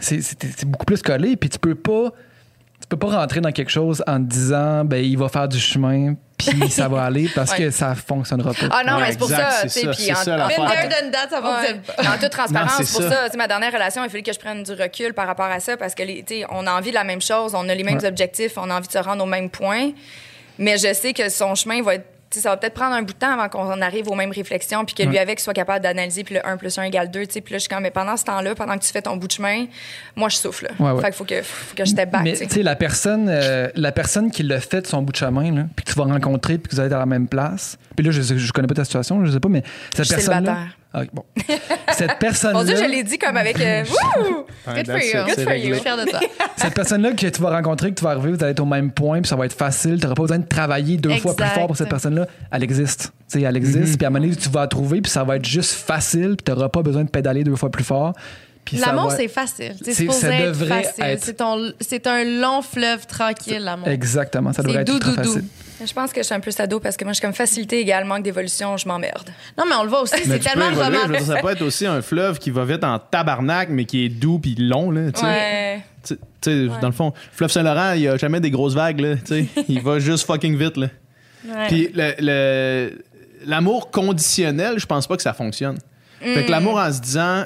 [0.00, 2.12] C'est beaucoup plus collé, puis tu peux pas.
[2.84, 5.58] Tu peux pas rentrer dans quelque chose en te disant, ben, il va faire du
[5.58, 7.56] chemin, puis ça va aller, parce Ouais.
[7.58, 8.66] que ça fonctionnera pas.
[8.70, 12.18] Ah non, Ouais, mais c'est pour exact, ça, c'est puis c'est en- ça, en- Ouais.
[12.20, 13.28] toute transparence, c'est pour ça.
[13.30, 13.36] ça.
[13.38, 15.94] Ma dernière relation, il fallu que je prenne du recul par rapport à ça parce
[15.94, 17.96] que les, tu sais, on a envie de la même chose, on a les mêmes
[17.98, 18.06] Ouais.
[18.06, 19.92] objectifs, on a envie de se rendre au même point.
[20.58, 22.04] Mais je sais que son chemin va être.
[22.40, 24.94] Ça va peut-être prendre un bout de temps avant qu'on arrive aux mêmes réflexions, puis
[24.94, 25.18] que lui Ouais.
[25.18, 27.26] avec soit capable d'analyser, puis le 1 plus 1 égale 2.
[27.26, 27.40] tu sais.
[27.40, 29.26] Puis là, je suis comme, mais pendant ce temps-là, pendant que tu fais ton bout
[29.26, 29.66] de chemin,
[30.16, 30.68] moi, je souffle.
[30.78, 31.00] Ouais, ouais.
[31.00, 32.22] Fait qu'il faut que, faut que je step back.
[32.24, 32.62] Mais tu sais.
[32.62, 35.84] la personne, euh, la personne qui l'a fait de son bout de chemin, là, puis
[35.84, 37.78] que tu vas rencontrer, puis que vous allez être à la même place.
[37.96, 39.62] Puis là, je, je connais pas ta situation, je sais pas, mais
[39.94, 40.14] cette Je
[40.96, 41.24] Ah, bon.
[41.92, 42.58] cette personne-là.
[42.58, 43.60] Mon Dieu, je l'ai dit comme avec.
[43.60, 43.82] euh,
[44.16, 44.46] wouh!
[44.74, 45.24] Good for you.
[45.26, 45.68] Good for you.
[45.70, 46.20] Je suis fière de toi.
[46.56, 48.90] Cette personne-là que tu vas rencontrer, que tu vas arriver, vous allez être au même
[48.92, 49.96] point, puis ça va être facile.
[49.96, 52.26] Tu n'auras pas besoin de travailler deux fois plus fort pour cette personne-là.
[52.52, 53.12] Elle existe.
[53.30, 55.24] Tu sais, elle existe, puis à un moment donné, tu vas la trouver, puis ça
[55.24, 58.12] va être juste facile, puis tu n'auras pas besoin de pédaler deux fois plus fort.
[58.72, 59.74] L'amour, va- c'est facile.
[59.82, 61.04] C'est être facile.
[61.04, 63.88] être- C'est ton- C'est un long fleuve tranquille, l'amour.
[63.88, 65.44] Exactement, ça devrait être doux, ultra doux, doux.
[65.84, 67.80] Je pense que je suis un peu sado parce que moi, je suis comme facilité
[67.80, 69.30] égale manque d'évolution, je m'emmerde.
[69.58, 71.20] Non, mais on le voit aussi, c'est tellement romantique.
[71.20, 74.38] ça peut être aussi un fleuve qui va vite en tabarnak, mais qui est doux
[74.38, 74.90] puis long.
[74.90, 75.26] Là, tu sais.
[75.26, 75.82] Ouais.
[76.06, 78.74] Tu tu sais, Dans le fond, le fleuve Saint-Laurent, il n'y a jamais des grosses
[78.74, 79.00] vagues.
[79.00, 79.46] Là, tu sais.
[79.68, 80.76] il va juste fucking vite.
[80.76, 80.88] Là.
[81.48, 81.66] Ouais.
[81.68, 82.92] Puis le-
[83.46, 85.78] l'amour conditionnel, je pense pas que ça fonctionne.
[86.20, 87.44] Fait que l'amour en se disant,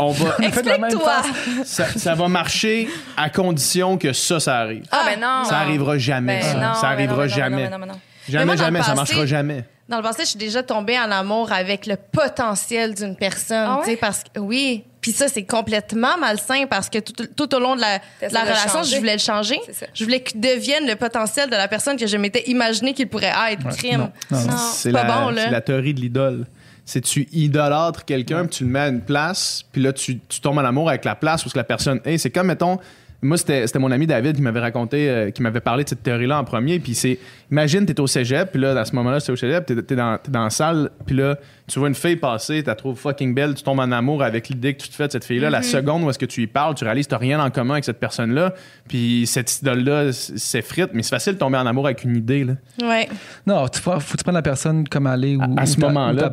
[0.00, 1.22] on va, Faites la même Explique-toi.
[1.64, 4.84] ça, ça va marcher à condition que ça, ça arrive.
[4.90, 5.44] Ah, ben non.
[5.44, 6.40] ça arrivera jamais.
[6.40, 7.68] Ben ça non, ça ben arrivera non, ben non, jamais.
[7.70, 8.00] non, non, non.
[8.28, 9.64] Mais Jamais, moi, dans jamais, le ça passé- marchera jamais.
[9.88, 13.66] Dans le passé, je suis déjà tombée en amour avec le potentiel d'une personne.
[13.68, 13.96] Ah ouais?
[13.96, 14.84] parce que oui.
[15.00, 18.68] Puis ça, c'est complètement malsain parce que tout, tout au long de la, de relation,
[18.80, 18.94] changer.
[18.94, 19.58] je voulais le changer.
[19.66, 19.86] C'est ça.
[19.94, 23.32] Je voulais qu'il devienne le potentiel de la personne que je m'étais imaginé qu'il pourrait
[23.50, 23.66] être.
[23.76, 24.10] Crime.
[24.30, 24.56] non, non, non.
[24.74, 25.44] c'est pas la, bon, là.
[25.46, 26.46] C'est la théorie de l'idole.
[26.90, 30.40] C'est tu idolâtres quelqu'un, puis tu le mets à une place, puis là, tu, tu
[30.40, 32.18] tombes en amour avec la place où ce que la personne est.
[32.18, 32.80] C'est comme, mettons,
[33.22, 36.02] moi, c'était c'était mon ami David qui m'avait raconté, euh, qui m'avait parlé de cette
[36.02, 36.80] théorie-là en premier.
[36.80, 39.80] Puis c'est, imagine, t'es au cégep, puis là, à ce moment-là, c'est au cégep, t'es
[39.82, 41.38] t'es dans, t'es dans la salle, puis là,
[41.70, 44.48] tu vois une fille passer, tu la trouves fucking belle, tu tombes en amour avec
[44.48, 45.48] l'idée que tu te fais de cette fille-là.
[45.50, 47.74] La seconde où est-ce que tu y parles, tu réalises que t'as rien en commun
[47.74, 48.54] avec cette personne-là,
[48.88, 52.54] puis cette idole-là s'effrite, mais c'est facile de tomber en amour avec une idée, là.
[52.82, 53.08] Ouais.
[53.46, 55.36] Non, tu faut, faut que tu prennes la personne comme elle est.
[55.36, 56.30] Ou, À- à ce moment-là.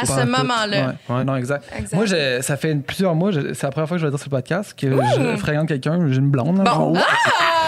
[0.00, 0.94] À ce moment-là.
[1.08, 1.14] Ouais.
[1.16, 1.24] Ouais.
[1.24, 1.64] Non, exact.
[1.76, 1.94] Exact.
[1.96, 4.18] Moi, je- ça fait plusieurs mois, je- c'est la première fois que je vais dire
[4.18, 6.58] sur le podcast que je fréquente quelqu'un, j'ai une blonde.
[6.58, 6.94] là, Bon.
[6.94, 7.59] genre, Ah!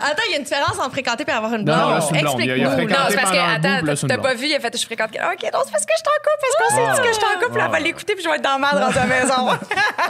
[0.00, 1.76] Attends, il y a une différence entre fréquenter et avoir une blonde.
[1.78, 2.36] non, là, c'est une blonde.
[2.40, 2.94] Il y a- il y a Explique-nous.
[2.94, 4.22] fréquenté Non, c'est parce que, pendant un bout, attends, puis là, c'est une t'as pas
[4.22, 4.36] blonde.
[4.40, 5.10] vu, il a fait, je fréquente.
[5.10, 5.28] quelqu'un.
[5.32, 7.18] Ok, non, c'est parce que je suis en couple, parce qu'on s'est dit que je
[7.20, 9.06] suis en couple, elle va l'écouter, puis je vais être dans le mal dans la
[9.06, 9.48] maison.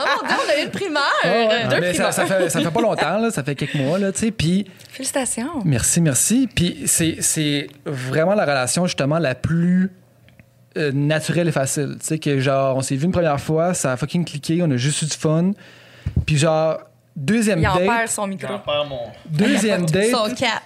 [0.00, 1.02] Oh mon Dieu, on a eu une primaire.
[1.24, 4.12] Ah, mais ça, ça fait, ça fait pas longtemps, là, ça fait quelques mois, là,
[4.12, 5.62] tu sais, puis Félicitations.
[5.64, 6.48] merci, merci.
[6.54, 9.90] Puis c'est, c'est vraiment la relation, justement, la plus
[10.76, 11.96] euh, naturelle et facile.
[12.00, 14.70] Tu sais, que genre, on s'est vu une première fois, ça a fucking cliqué, on
[14.70, 15.52] a juste eu du fun.
[16.26, 16.78] Puis genre,
[17.18, 18.54] deuxième Il en date, perd son micro.
[19.26, 20.62] deuxième date, Son cat.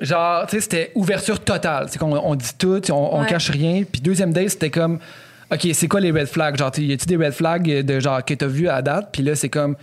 [0.00, 1.86] genre, tu sais, c'était ouverture totale.
[1.88, 3.26] C'est qu'on on dit tout, on, on Ouais.
[3.26, 3.82] cache rien.
[3.90, 4.98] Puis deuxième date, c'était comme,
[5.52, 6.56] OK, c'est quoi les red flags?
[6.56, 9.08] Genre, tu- y a-tu des red flags de genre que t'as vu à date?
[9.12, 9.76] Puis là, c'est comme,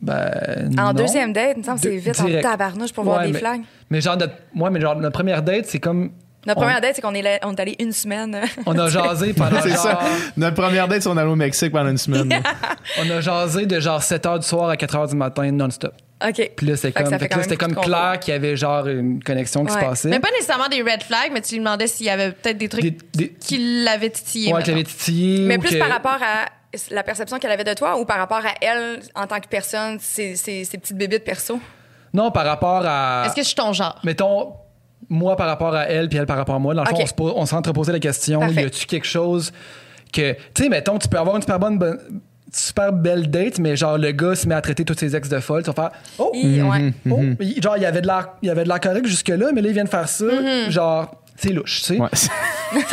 [0.00, 0.70] ben.
[0.78, 0.92] En non.
[0.92, 2.42] deuxième date, il me semble que c'est vite en direct.
[2.44, 3.62] tabarnouche pour voir Ouais, des mais- flags.
[3.90, 6.10] Mais genre, notre, ouais, mais genre, notre première date, c'est comme.
[6.46, 8.40] Notre on- première date, c'est qu'on est, là- on est allé une semaine.
[8.66, 9.98] On a jasé pendant C'est genre, ça.
[10.36, 12.32] Notre première date, c'est on allait au Mexique pendant une semaine.
[13.00, 15.92] On a jasé de genre 7 h du soir à 4 h du matin non-stop.
[16.26, 16.50] OK.
[16.56, 17.74] Puis là, c'était Fait que comme, ça fait fait que quand là, c'était même comme
[17.74, 19.80] beaucoup de clair qu'il y avait genre une connexion qui Ouais.
[19.80, 20.08] se passait.
[20.08, 22.68] Mais pas nécessairement des red flags, mais tu lui demandais s'il y avait peut-être des
[22.68, 24.52] trucs Des- des- qui l'avaient titillé.
[24.54, 24.86] ouais, qu'il mettons.
[24.88, 25.40] avait titillé.
[25.46, 26.46] Mais ou plus que- par rapport à
[26.90, 29.98] la perception qu'elle avait de toi ou par rapport à elle en tant que personne,
[30.00, 31.60] ses, ses, ses petites bébites perso?
[32.14, 33.24] Non, par rapport à.
[33.26, 33.98] Est-ce que je suis ton genre?
[34.04, 34.54] Mettons,
[35.08, 36.74] moi par rapport à elle, puis elle par rapport à moi.
[36.74, 37.02] Dans le fond, Ok.
[37.02, 38.62] on se pose- on s'entreposait la question Parfait.
[38.62, 39.52] y a-tu quelque chose
[40.12, 40.32] que.
[40.54, 41.78] Tu sais, mettons, tu peux avoir une super bonne.
[41.78, 41.98] bonne-
[42.52, 45.40] super belle date, mais genre le gars se met à traiter toutes ses ex de
[45.40, 45.62] folle.
[45.62, 46.30] Tu vas faire Oh!
[46.32, 46.92] Il- ouais.
[47.10, 47.20] oh!
[47.40, 49.60] Il- Genre, il y avait de l'air il y avait de l'air correct jusque-là, mais
[49.60, 50.24] là, il vient de faire ça.
[50.70, 52.00] Genre, c'est louche, tu sais.
[52.00, 52.08] Ouais.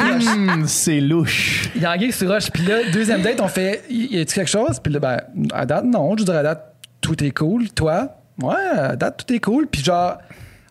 [0.00, 1.70] Hum, c'est louche.
[1.74, 2.50] Il y a anguille sous roche.
[2.50, 4.80] Puis là, deuxième date, on fait Y a-tu quelque chose?
[4.82, 5.18] Puis là, ben,
[5.52, 6.14] à date, non.
[6.16, 7.68] Je dirais à date, tout est cool.
[7.70, 8.08] Toi?
[8.40, 9.66] Ouais, à date, tout est cool.
[9.66, 10.18] Puis genre.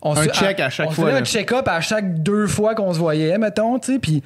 [0.01, 1.21] On Un se- check à chaque on fois, faisait là.
[1.21, 3.99] un check-up à chaque deux fois qu'on se voyait, mettons, tu sais.
[3.99, 4.23] Puis.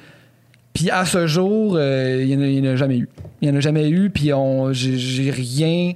[0.72, 3.08] Puis à ce jour, euh, il n'y en, a jamais eu.
[3.40, 5.92] Il n'y en a jamais eu, puis on, j'ai, rien,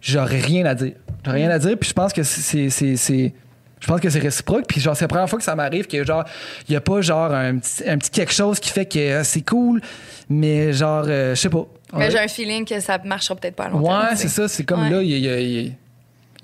[0.00, 0.92] j'aurais rien à dire.
[1.24, 3.32] J'aurais rien à dire, puis je pense que c'est, c'est, c'est-
[3.80, 6.04] je pense que c'est réciproque, puis genre c'est la première fois que ça m'arrive que
[6.04, 6.22] genre
[6.68, 9.24] il y a pas genre un petit, un petit quelque chose qui fait que euh,
[9.24, 9.80] c'est cool,
[10.28, 11.66] mais genre euh, je sais pas.
[11.96, 14.02] Mais j'ai un feeling que ça marchera peut-être pas à long terme.
[14.04, 14.90] Ouais, c'est ça, c'est comme Ouais.
[14.90, 15.72] là il y a, il y a- il y a- il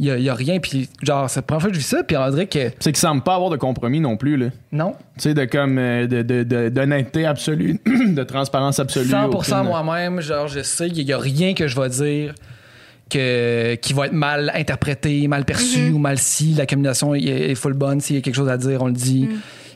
[0.07, 1.86] y a- il y a rien, puis genre c'est la première fois que je vis
[1.86, 4.46] ça, puis on dirait que C'est qu'il semble pas avoir de compromis non plus, là.
[4.72, 9.11] non, Tu sais, de comme euh, de, de, de- d'honnêteté absolue, de transparence absolue.
[9.11, 9.26] 100%
[9.61, 12.34] aucune- moi-même, genre je sais qu'il y a rien que je vais dire
[13.11, 17.55] que, qui va être mal interprété, mal perçu ou mal si la communication est, est
[17.55, 19.28] full bonne, s'il y a quelque chose à dire, on le dit.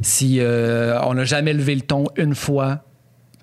[0.03, 2.83] Si euh, on n'a jamais levé le ton une fois,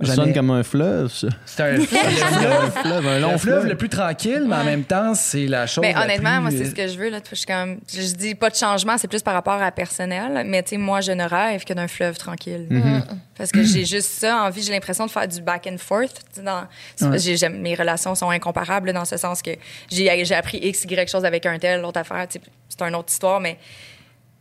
[0.01, 1.27] Ça sonne comme un fleuve, ça.
[1.45, 3.67] C'est un, le fleuve, un fleuve, un long le fleuve fleuve.
[3.67, 5.81] le plus tranquille, mais en même temps, c'est la chose.
[5.81, 7.09] Mais la honnêtement, plus- moi, c'est ce que je veux.
[7.09, 7.19] Là.
[7.29, 10.43] Je, suis comme, je je dis pas de changement, c'est plus par rapport à personnel.
[10.45, 12.65] Mais tu sais, moi, je ne rêve que d'un fleuve tranquille.
[12.71, 13.01] Mm-hmm.
[13.37, 14.61] Parce que j'ai juste ça envie.
[14.61, 16.21] J'ai l'impression de faire du back and forth.
[16.43, 16.63] Dans,
[17.01, 17.49] Ouais.
[17.49, 19.51] mes relations sont incomparables là, dans ce sens que
[19.89, 22.25] j'ai appris X, Y chose avec un tel, l'autre affaire.
[22.29, 23.57] C'est une autre histoire, mais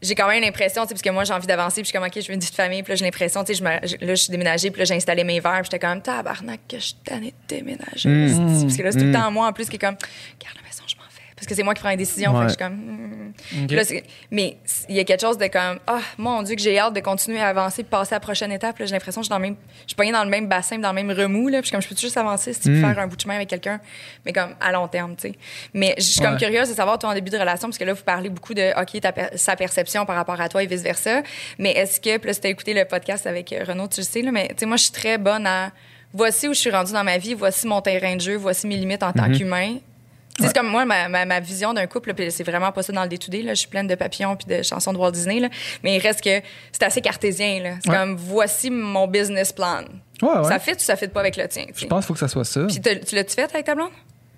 [0.00, 1.98] j'ai quand même l'impression, tu sais, parce que moi, j'ai envie d'avancer, puis je suis
[1.98, 3.78] comme, OK, je veux une petite famille, puis là, j'ai l'impression, tu sais, je me-
[3.86, 6.60] je- là, je suis déménagée, puis là, j'ai installé mes verres, puis j'étais comme, tabarnak,
[6.68, 8.08] que je suis tannée de déménager.
[8.08, 8.62] Mm.
[8.62, 9.96] Parce que là, c'est tout le temps moi, en plus, qui est comme,
[10.40, 10.56] garde
[11.38, 13.66] Parce que c'est moi qui prends les décisions, fait que je suis comme, hmm.
[13.68, 14.56] Puis là, c'est- mais
[14.88, 17.40] il y a quelque chose de comme, ah, mon Dieu, que j'ai hâte de continuer
[17.40, 18.78] à avancer, de passer à la prochaine étape.
[18.78, 20.48] Là, j'ai l'impression que je suis dans le même, je suis pognée dans le même
[20.48, 22.60] bassin, dans le même remous, là, puis je suis comme, je peux juste avancer, si
[22.60, 23.80] tu veux faire un bout de chemin avec quelqu'un,
[24.26, 25.34] mais comme à long terme, tu sais.
[25.72, 27.92] Mais je suis comme curieuse de savoir, toi, en début de relation, parce que là,
[27.92, 31.22] vous parlez beaucoup de, OK, ta per- sa perception par rapport à toi et vice-versa.
[31.58, 34.04] Mais est-ce que, puis là, si t'as écouté le podcast avec euh, Renaud, tu le
[34.06, 35.70] sais, là, mais tu sais, moi, je suis très bonne à,
[36.12, 38.76] voici où je suis rendue dans ma vie, voici mon terrain de jeu, voici mes
[38.76, 39.76] limites en tant qu'humain.
[40.38, 42.92] Tu sais, C'est comme moi, ma, ma, ma vision d'un couple, c'est vraiment pas ça
[42.92, 43.08] dans le.
[43.10, 43.54] Là.
[43.54, 45.40] Je suis pleine de papillons puis de chansons de Walt Disney.
[45.40, 45.48] Là.
[45.82, 46.40] Mais il reste que
[46.72, 47.78] c'est assez cartésien.
[47.82, 47.96] C'est Ouais.
[47.96, 49.80] comme, voici mon business plan.
[50.22, 50.44] Ouais, ouais.
[50.48, 51.66] Ça fit ou ça fit pas avec le tien?
[51.74, 52.62] Je pense qu'il faut que ça soit ça.
[52.66, 53.90] Puis tu l'as-tu fait avec ta blonde?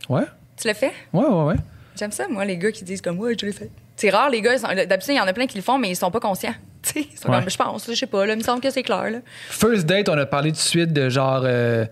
[0.08, 0.24] Ouais,
[0.60, 0.92] Tu l'as fait?
[1.12, 1.54] ouais, ouais, ouais.
[1.98, 3.70] J'aime ça, moi, les gars qui disent comme, ouais, je l'ai fait.
[3.96, 4.56] C'est rare, les gars.
[4.58, 6.54] D'habitude, il y en a plein qui le font, mais ils sont pas conscients.
[6.96, 7.40] Ils sont Ouais.
[7.40, 9.10] comme, je pense, je sais pas, là, il me semble que c'est clair.
[9.10, 9.18] Là.
[9.50, 11.42] First date, on a parlé tout de suite de genre.
[11.44, 11.84] euh,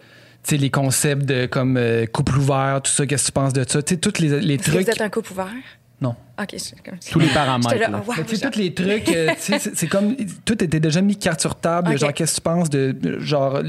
[0.56, 3.82] les concepts de comme euh, couple ouvert, tout ça, qu'est-ce que tu penses de ça?
[3.82, 4.84] Tu sais, tous les, les que trucs.
[4.84, 5.52] vous êtes un couple ouvert?
[6.00, 6.14] Non.
[6.40, 6.98] OK, comme...
[7.10, 7.74] Tous les paramètres.
[7.74, 8.02] Là, là.
[8.06, 10.14] oh, wow, tous les trucs, euh, tu sais, c'est comme.
[10.44, 11.98] Tout était déjà mis carte sur table.
[11.98, 12.96] Genre, qu'est-ce que tu penses de.
[13.18, 13.62] Genre.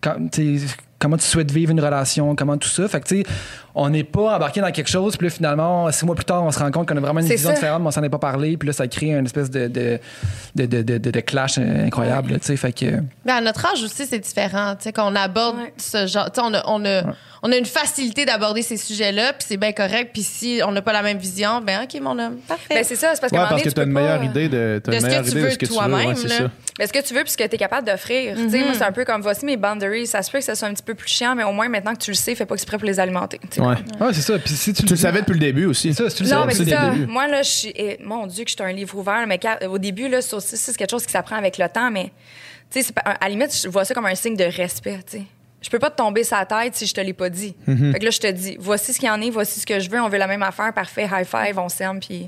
[0.00, 0.66] quand- tu sais,
[0.98, 2.86] comment tu souhaites vivre une relation, comment tout ça?
[2.88, 3.24] Fait que, tu sais,
[3.74, 6.50] on n'est pas embarqué dans quelque chose, puis là, finalement, six mois plus tard, on
[6.52, 7.54] se rend compte qu'on a vraiment une vision ça.
[7.54, 9.98] différente, mais on s'en est pas parlé, puis là, ça crée une espèce de, de,
[10.54, 12.56] de, de, de- de- de clash incroyable, tu sais.
[12.56, 12.86] Fait que.
[13.24, 14.74] Mais à notre âge aussi, c'est différent.
[14.76, 15.72] Tu sais, qu'on aborde Ouais.
[15.76, 16.30] ce genre.
[16.30, 17.02] Tu sais, on a, on, a,
[17.42, 20.10] on a une facilité d'aborder ces sujets-là, puis c'est bien correct.
[20.12, 22.74] Puis si on n'a pas la même vision, ben OK, mon homme, parfait.
[22.74, 23.88] Ben, c'est ça, c'est parce qu'à Ouais, un moment parce donné, que tu t'as peux
[23.88, 25.50] une pas- meilleure idée de, t'as de une ce que meilleure tu idée veux de
[25.52, 25.76] ce que tu veux.
[25.78, 26.14] toi-même.
[26.78, 28.36] Mais ce que tu veux puis ce que tu es capable d'offrir.
[28.36, 30.06] Tu sais, Moi, c'est un peu comme voici mes boundaries.
[30.08, 31.92] Ça se peut que ça soit un petit peu plus chiant, mais au moins maintenant
[31.92, 33.38] que tu le sais, fais pas exprès pour les alimenter.
[33.38, 33.60] tu sais.
[33.68, 33.76] Ouais.
[34.06, 34.38] Ouais, c'est ça.
[34.38, 35.92] Puis si tu, Tu le savais depuis le début aussi.
[35.94, 36.90] Ça, si tu le Non, savais mais depuis c'est le ça.
[36.90, 37.06] début.
[37.06, 37.72] Moi, là, je suis.
[37.76, 40.36] eh, mon Dieu, que je suis un livre ouvert, mais quand- au début, là, ça
[40.36, 42.12] aussi, c'est quelque chose qui s'apprend avec le temps, mais
[42.70, 45.22] tu sais, à la limite, je vois ça comme un signe de respect, tu sais.
[45.62, 47.54] Je peux pas te tomber sa tête si je te l'ai pas dit.
[47.66, 47.92] Mm-hmm.
[47.92, 49.80] Fait que là, je te dis, voici ce qu'il y en est, voici ce que
[49.80, 52.26] je veux, on veut la même affaire, parfait, high five, on s'aime, puis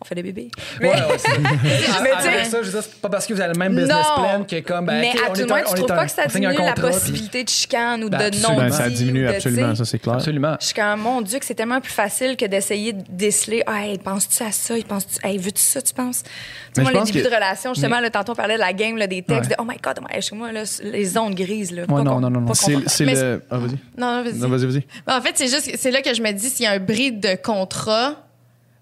[0.00, 0.50] on fait des bébés.
[0.80, 1.38] Ouais, ouais, c'est-
[2.02, 3.74] Mais tu sais- ça, je veux dire, c'est pas parce que vous avez le même
[3.74, 4.22] business Non.
[4.22, 4.86] plan que comme.
[4.86, 6.54] Ben, mais ok, à on tout le moins, tu trouves un- pas que ça diminue
[6.58, 10.14] la possibilité de chicane ou Ben, de non Ben, ça diminue absolument, ça c'est clair.
[10.16, 10.56] Absolument.
[10.60, 13.62] Je suis comme, mon Dieu, que c'est tellement plus facile que d'essayer de déceler.
[13.66, 14.74] Ah, hey, penses-tu à ça?
[14.86, 16.22] Penses-tu, hey, veux-tu ça, tu penses?
[16.22, 16.32] Tu sais,
[16.76, 18.96] Mais moi, les débuts que- de relation, justement, là, tantôt, on parlait de la game,
[18.96, 19.56] là, des textes Ouais.
[19.56, 21.72] de Oh my God, chez moi, là, les zones grises.
[21.72, 22.46] Là, Ouais, pas non, non, non, non.
[22.46, 23.42] pas C'est Mais le.
[23.50, 23.70] Ah, vas-y.
[23.98, 24.34] Non, non, vas-y.
[24.34, 24.86] Non, vas-y, vas-y.
[25.06, 26.78] Ben, en fait, c'est juste, c'est là que je me dis, s'il y a un
[26.78, 28.25] bris de contrat,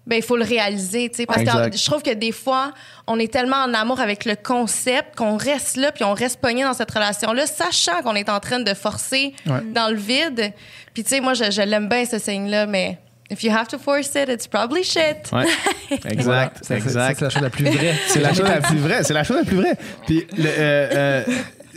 [0.07, 1.71] ben il faut le réaliser, tu sais, parce Exact.
[1.71, 2.73] que je trouve que des fois,
[3.07, 6.63] on est tellement en amour avec le concept qu'on reste là, puis on reste pogné
[6.63, 9.61] dans cette relation-là, sachant qu'on est en train de forcer Ouais.
[9.73, 10.53] dans le vide.
[10.93, 12.99] Puis tu sais, moi, je, je l'aime bien ce signe-là, mais
[13.31, 15.31] if you have to force it, it's probably shit.
[15.33, 15.45] Ouais.
[15.89, 16.11] Voilà.
[16.11, 16.57] Exact.
[16.61, 17.17] C'est- exact.
[17.19, 17.95] C'est la chose la plus vraie.
[18.07, 19.03] C'est la chose la plus vraie.
[19.03, 19.77] C'est la chose la plus vraie.
[20.05, 20.53] Puis, le, euh,
[20.93, 21.23] euh,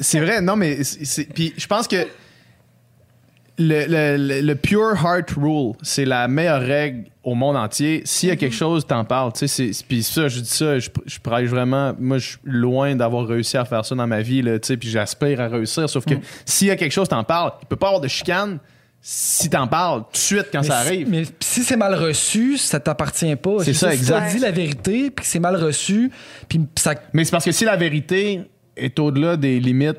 [0.00, 2.06] c'est vrai, non, mais c'est- c'est- puis je pense que
[3.58, 8.02] le, le- le- le pure heart rule, c'est la meilleure règle au monde entier.
[8.04, 9.32] S'il y a quelque chose, t'en parles.
[9.32, 11.92] Tu sais, c'est- puis ça, je dis ça, je, je prêche vraiment.
[11.98, 14.76] Moi, je suis loin d'avoir réussi à faire ça dans ma vie, là, tu sais,
[14.76, 15.88] puis j'aspire à réussir.
[15.88, 16.14] Sauf que
[16.44, 17.52] s'il y a quelque chose, t'en parles.
[17.62, 18.58] Il peut pas y avoir de chicane
[19.00, 21.08] si t'en parles tout de suite quand Mais ça si- arrive.
[21.08, 23.62] Mais si c'est mal reçu, ça t'appartient pas.
[23.62, 24.18] C'est ça, si exact.
[24.26, 26.10] t'as dit la vérité, puis que c'est mal reçu,
[26.48, 26.94] puis ça.
[27.12, 28.40] Mais c'est parce que si la vérité
[28.76, 29.98] est au-delà des limites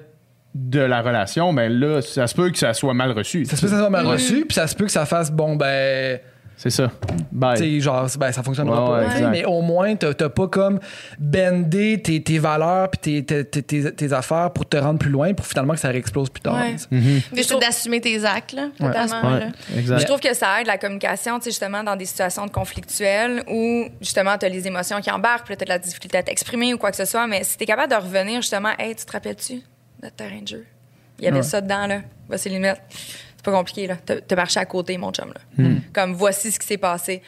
[0.56, 3.46] de la relation, ben là, ça se peut que ça soit mal reçu.
[3.46, 5.32] Ça se peut que ça soit mal reçu, puis ça se peut que ça fasse,
[5.32, 6.20] bon, ben.
[6.62, 6.92] C'est ça.
[7.08, 7.58] Tu Bye.
[7.58, 9.16] sais, genre, ben, ça fonctionnera Ouais, pas.
[9.16, 10.78] ouais, mais au moins, t'as t'as pas comme
[11.18, 15.10] bendé tes, tes valeurs puis tes, tes, tes- tes- tes affaires pour te rendre plus
[15.10, 16.56] loin pour finalement que ça réexplose plus tard.
[16.56, 16.76] Ouais.
[16.92, 17.22] Mhm.
[17.34, 18.68] Mais c'est d'assumer tes actes, là.
[18.78, 23.42] Je trouve que ça aide la communication, tu sais, justement, dans des situations de conflictuelles
[23.50, 26.24] où, justement, tu as les émotions qui embarquent, puis tu as de la difficulté à
[26.24, 27.26] t'exprimer ou quoi que ce soit.
[27.26, 29.62] Mais si tu es capable de revenir, justement, hey, tu te rappelles-tu
[30.04, 30.66] notre terrain de jeu?
[31.20, 31.44] Il y avait Ouais.
[31.44, 32.02] ça dedans, là.
[32.28, 32.82] Voici les limites.
[33.40, 33.96] C'est pas compliqué, là.
[34.06, 35.64] T'as marché à côté, mon chum, là.
[35.94, 37.22] Comme, voici ce qui s'est passé.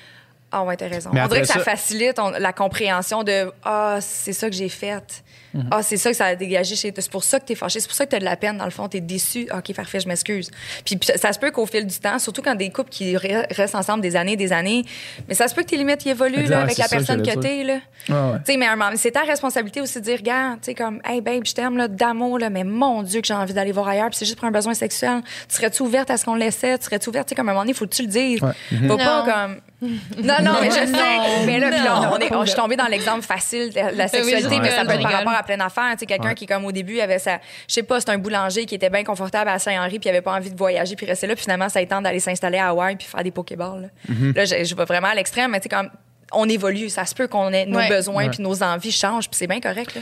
[0.52, 1.10] Ah ouais, t'as raison.
[1.14, 4.56] Mais On dirait que ça, ça- facilite on- la compréhension de Ah, c'est ça que
[4.56, 5.24] j'ai fait.
[5.70, 7.02] Ah, c'est ça que ça a dégagé chez toi.
[7.02, 7.80] C'est pour ça que t'es fâché.
[7.82, 8.88] C'est pour ça que t'as de la peine, dans le fond.
[8.88, 9.48] T'es déçu.
[9.52, 10.50] Ah, OK, parfait, je m'excuse.
[10.86, 13.46] Puis, ça, ça se peut qu'au fil du temps, surtout quand des couples qui re-
[13.54, 14.84] restent ensemble des années, des années,
[15.28, 17.64] mais ça se peut que tes limites évoluent là, avec la que personne que t'es.
[17.64, 17.74] là.
[18.10, 18.38] Ouais, ouais.
[18.46, 20.74] Tu sais, mais à un moment, c'est ta responsabilité aussi de dire, regarde, tu sais,
[20.74, 23.88] comme, hey, babe, je t'aime, d'amour, là, mais mon Dieu, que j'ai envie d'aller voir
[23.90, 25.22] ailleurs, puis c'est juste pour un besoin sexuel.
[25.50, 26.78] Tu serais-tu ouverte à ce qu'on laissait?
[26.78, 27.28] Tu serais-tu ouverte?
[27.28, 28.42] Tu sais, comme à un moment donné, faut que tu le dises.
[28.42, 28.52] Ouais.
[28.88, 29.32] Faut pas Non.
[29.32, 29.62] comme.
[29.82, 31.46] Non, non, mais je sais.
[31.46, 34.08] Mais là, puis là, on est, on- je suis tombée dans l'exemple facile de la
[34.08, 35.92] sexualité, je mais ça peut être par rapport à plein d'affaires.
[35.94, 37.40] Tu sais, quelqu'un qui, comme au début, avait sa.
[37.68, 40.22] Je sais pas, c'est un boulanger qui était bien confortable à Saint-Henri, puis il avait
[40.22, 42.96] pas envie de voyager, puis rester là, puis finalement, ça tente d'aller s'installer à Hawaï,
[42.96, 43.90] puis faire des Pokéballs.
[44.08, 45.90] Là, Là, je, je vais vraiment à l'extrême, mais tu sais, comme.
[46.34, 47.90] On évolue, ça se peut qu'on ait nos Ouais.
[47.90, 49.96] besoins puis nos envies changent, puis c'est bien correct.
[49.96, 50.02] Là.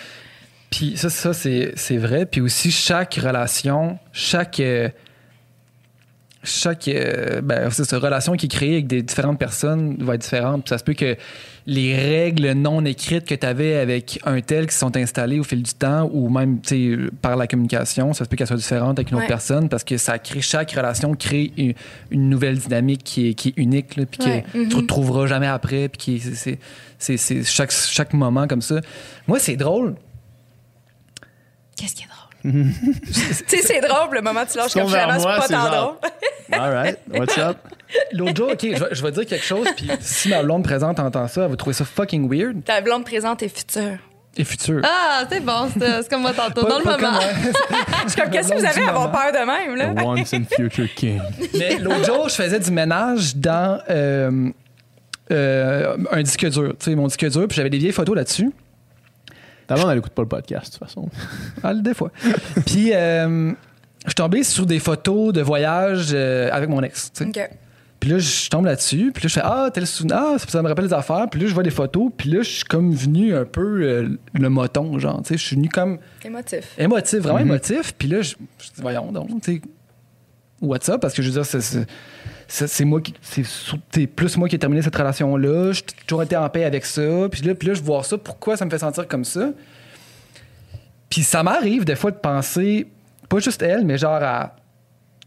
[0.69, 2.27] Puis ça, ça c'est, c'est vrai.
[2.27, 4.59] Puis aussi, chaque relation, chaque.
[4.59, 4.89] euh,
[6.43, 10.21] chaque euh, ben, c'est ça, relation qui est créée avec des différentes personnes va être
[10.21, 10.63] différente.
[10.63, 11.17] Puis ça se peut que
[11.67, 15.43] les règles non écrites que tu avais avec un tel qui se sont installées au
[15.43, 16.59] fil du temps ou même
[17.21, 19.97] par la communication, ça se peut qu'elles soient différentes avec une autre personne parce que
[19.97, 21.73] ça crée chaque relation crée une,
[22.09, 24.43] une nouvelle dynamique qui est, qui est unique là, puis Ouais.
[24.53, 26.57] que tu retrouveras jamais après puis qui est- c'est,
[26.97, 28.79] c'est, c'est, c'est chaque, chaque moment comme ça.
[29.27, 29.95] Moi, c'est drôle.
[31.75, 32.28] Qu'est-ce qui est drôle?
[32.43, 33.13] Tu
[33.47, 36.59] sais, c'est drôle, le moment où tu lâches comme finalement, c'est pas tant genre- drôle.
[36.59, 36.99] All right.
[37.13, 37.57] What's up?
[38.13, 40.99] L'autre jour, OK, je vais, je vais dire quelque chose, puis si ma blonde présente
[40.99, 43.97] entend ça, elle va trouver ça fucking weird Ta blonde présente et future.
[44.37, 44.81] et futur.
[44.83, 47.19] Ah, c'est bon, c'est comme moi tantôt, Pas- dans le moment.
[48.05, 49.93] Je suis comme, qu'est-ce que vous avez à avoir peur de même, là?
[49.93, 51.19] The once and future king.
[51.57, 54.49] Mais l'autre jour, je faisais du ménage dans euh,
[55.31, 58.51] euh, un disque dur, tu sais, mon disque dur, puis j'avais des vieilles photos là-dessus.
[59.70, 61.07] Ta blonde, elle écoute pas le podcast, de toute façon.
[61.63, 62.11] Ah, des fois.
[62.65, 63.51] Puis, euh,
[64.03, 67.11] je suis tombé sur des photos de voyage euh, avec mon ex.
[67.13, 67.30] tu sais.
[67.30, 67.49] OK.
[67.99, 69.11] Puis là, je tombe là-dessus.
[69.13, 70.15] Puis là, je fais Ah, tel souvenir.
[70.17, 71.28] Ah, ça, ça me rappelle des affaires.
[71.30, 72.09] Puis là, je vois des photos.
[72.17, 75.22] Puis là, je suis comme venu un peu euh, le moton, genre.
[75.22, 76.74] Tu sais, je suis venu comme Émotif.
[76.78, 77.47] émotif, vraiment Mhm.
[77.47, 77.93] émotif.
[77.97, 79.61] Puis là, je, je dis Voyons donc, tu sais,
[80.61, 81.01] what's up?
[81.01, 81.86] Parce que je veux dire, c'est- c'est.
[82.51, 83.13] C'est moi qui.
[83.21, 85.71] C'est plus moi qui ai terminé cette relation-là.
[85.71, 87.29] J'ai toujours été en paix avec ça.
[87.31, 88.17] Puis là, puis là, je vois ça.
[88.17, 89.51] Pourquoi ça me fait sentir comme ça?
[91.11, 92.87] Puis ça m'arrive des fois de penser,
[93.29, 94.55] pas juste elle, mais genre à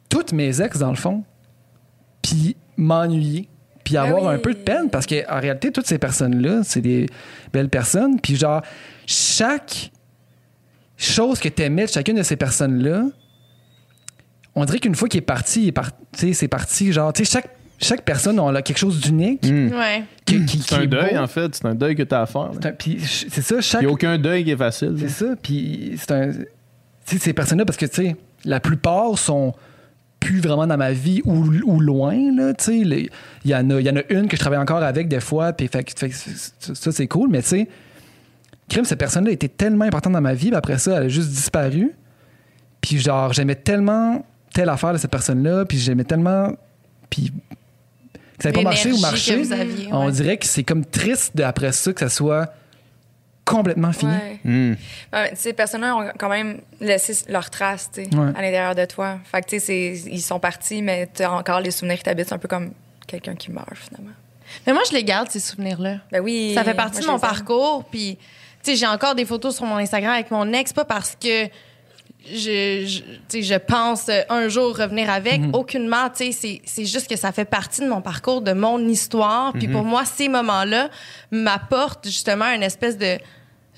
[0.09, 1.23] toutes mes ex, dans le fond.
[2.23, 3.49] Puis m'ennuyer.
[3.85, 4.35] Puis Ben avoir oui.
[4.35, 4.91] un peu de peine.
[4.91, 7.07] Parce qu'en réalité, toutes ces personnes-là, c'est des
[7.53, 8.21] belles personnes.
[8.21, 8.63] Puis genre,
[9.07, 9.93] chaque
[10.97, 13.05] chose que t'aimais de chacune de ces personnes-là,
[14.55, 15.99] on dirait qu'une fois qu'il est parti, il est par- tu
[16.29, 16.93] sais, c'est parti.
[16.93, 17.51] Genre, tu sais, chaque,
[17.81, 19.43] chaque personne a quelque chose d'unique.
[19.45, 20.05] Ouais.
[20.25, 20.61] qui- qui- Mm.
[20.61, 21.19] C'est qui un est deuil, beau.
[21.21, 21.55] en fait.
[21.55, 22.51] C'est un deuil que t'as à faire.
[22.55, 24.95] C'est un- Puis c'est ça, Il chaque n'y a aucun deuil qui est facile.
[24.99, 25.11] c'est là.
[25.31, 25.37] ça.
[25.43, 26.31] Puis c'est un.
[26.33, 26.39] Tu
[27.05, 29.53] sais, ces personnes-là, parce que, tu sais, la plupart sont
[30.21, 32.85] plus vraiment dans ma vie ou, ou loin, là, tu sais.
[32.85, 33.11] Les-
[33.45, 35.19] Il y, en a- il y en a une que je travaille encore avec des
[35.19, 37.69] fois, puis fait, fait ça, ça, c'est cool, mais tu sais,
[38.69, 41.31] crime, cette personne-là était tellement importante dans ma vie, puis après ça, elle a juste
[41.31, 41.91] disparu.
[42.81, 46.53] Puis genre, j'aimais tellement telle affaire de cette personne-là, puis j'aimais tellement.
[47.11, 47.33] Puis
[48.39, 49.35] que ça n'avait pas marché ou marché.
[49.37, 52.53] que vous aviez, On dirait que c'est comme triste de, après ça que ça soit
[53.45, 54.13] complètement fini.
[54.45, 54.77] Ouais.
[55.13, 58.29] Ouais, ces personnes-là ont quand même laissé leur trace tu sais, Ouais.
[58.37, 59.19] à l'intérieur de toi.
[59.25, 62.05] Fait que, tu sais, c'est- ils sont partis, mais tu as encore les souvenirs qui
[62.05, 62.29] t'habitent.
[62.29, 62.73] C'est un peu comme
[63.07, 64.15] quelqu'un qui meurt, finalement.
[64.67, 65.97] Mais moi, je les garde, ces souvenirs-là.
[66.13, 66.53] Ben oui.
[66.55, 67.85] Ça fait partie moi, de mon parcours.
[67.91, 68.17] Puis,
[68.63, 71.47] tu sais, j'ai encore des photos sur mon Instagram avec mon ex, pas parce que
[72.31, 73.03] je,
[73.33, 75.41] je, je pense euh, un jour revenir avec.
[75.41, 75.55] Mhm.
[75.55, 79.53] Aucunement, tu sais, c'est- juste que ça fait partie de mon parcours, de mon histoire.
[79.53, 79.73] Puis Mhm.
[79.75, 80.89] pour moi, ces moments-là
[81.31, 83.19] m'apportent justement une espèce de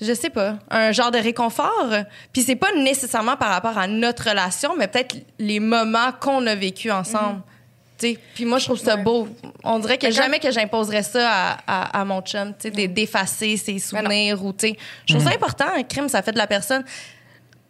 [0.01, 1.87] je sais pas, un genre de réconfort.
[2.33, 6.53] Puis c'est pas nécessairement par rapport à notre relation, mais peut-être les moments qu'on a
[6.53, 7.41] vécu ensemble.
[7.97, 9.03] Tu sais, Puis moi, je trouve ça Ouais.
[9.03, 9.29] beau.
[9.63, 13.55] On dirait que jamais que j'imposerais ça à, à, à mon chum, tu sais, d'effacer
[13.55, 14.77] ses souvenirs ou, tu sais.
[15.05, 16.83] Je trouve ça important, un crime, ça fait de la personne.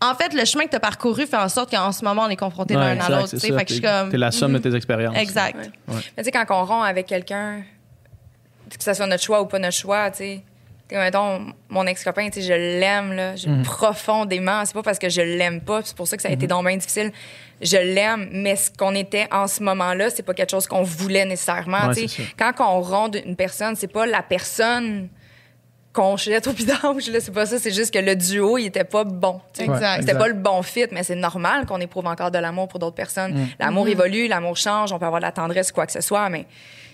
[0.01, 2.29] En fait, le chemin que tu as parcouru fait en sorte qu'en ce moment, on
[2.29, 4.11] est confrontés Ouais, l'un à l'autre, c'est comme.
[4.13, 4.63] La somme de Mhm.
[4.63, 5.17] tes expériences.
[5.17, 5.55] Exact.
[5.87, 5.95] Ouais.
[6.17, 7.63] Mais tu sais, quand on rompt avec quelqu'un,
[8.69, 10.41] que ce soit notre choix ou pas notre choix, tu sais.
[10.91, 14.63] Mettons, mon ex-copain, tu sais, je l'aime, là, je- profondément.
[14.65, 16.67] C'est pas parce que je l'aime pas, c'est pour ça que ça a été donc
[16.67, 17.11] bien difficile.
[17.61, 21.25] Je l'aime, mais ce qu'on était en ce moment-là, c'est pas quelque chose qu'on voulait
[21.25, 21.91] nécessairement.
[21.91, 22.23] Tu sais.
[22.37, 25.07] Quand on ronde une personne, c'est pas la personne
[25.95, 28.83] qu'on jette au vidange, là, c'est pas ça, c'est juste que le duo, il était
[28.83, 29.39] pas bon.
[29.53, 29.69] tu sais.
[29.69, 30.01] Ouais, Exact.
[30.01, 32.95] C'était pas le bon fit, mais c'est normal qu'on éprouve encore de l'amour pour d'autres
[32.95, 33.47] personnes.
[33.59, 36.45] L'amour évolue, l'amour change, on peut avoir de la tendresse, quoi que ce soit, mais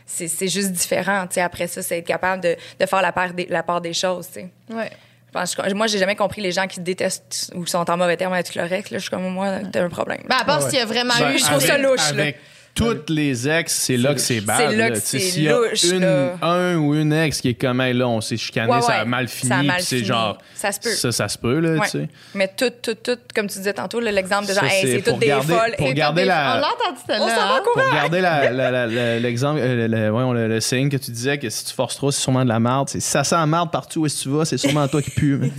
[0.06, 1.26] c'est c'est juste différent.
[1.28, 1.42] tu sais.
[1.42, 4.28] Après ça, c'est être capable de, de faire la part des, la part des choses.
[4.28, 4.50] tu sais.
[4.74, 4.90] Ouais.
[5.28, 8.18] Je pense que- moi, j'ai jamais compris les gens qui détestent ou sont en mauvais
[8.18, 8.90] terme avec le reste.
[8.90, 10.22] Là, je suis comme moi, t'as un problème.
[10.28, 10.70] Ben, à part Ouais.
[10.70, 11.38] s'il y a vraiment Ben, eu.
[11.40, 12.26] je trouve ça avec- louche, là.
[12.74, 14.70] Toutes les ex, c'est là que c'est bad.
[14.72, 16.38] C'est là que c'est s'il y a louche, une- là.
[16.42, 19.00] Un ou une ex qui est comme, hey, là, on s'est chicané, Ouais, ça a
[19.00, 19.06] ouais.
[19.06, 19.50] mal fini.
[19.50, 20.38] Ça a mal puis c'est genre.
[20.56, 20.90] Ça se peut.
[20.90, 21.80] Ça, ça se peut, là, Ouais.
[21.86, 22.10] tu sais.
[22.34, 25.20] Mais tout, tout, tout, comme tu disais tantôt, là, l'exemple de genre, hey, c'est toutes
[25.20, 25.76] des garder- folles.
[25.78, 27.26] pour garder la- On l'a entendu celle-là.
[27.26, 27.86] On s'en va courir.
[27.86, 32.22] Pour garder l'exemple, euh, le, saying que tu disais que si tu forces trop, c'est
[32.22, 32.88] sûrement de la merde.
[32.90, 35.12] Si ça sent la merde partout où est-ce que tu vas, c'est sûrement toi qui
[35.12, 35.40] pue.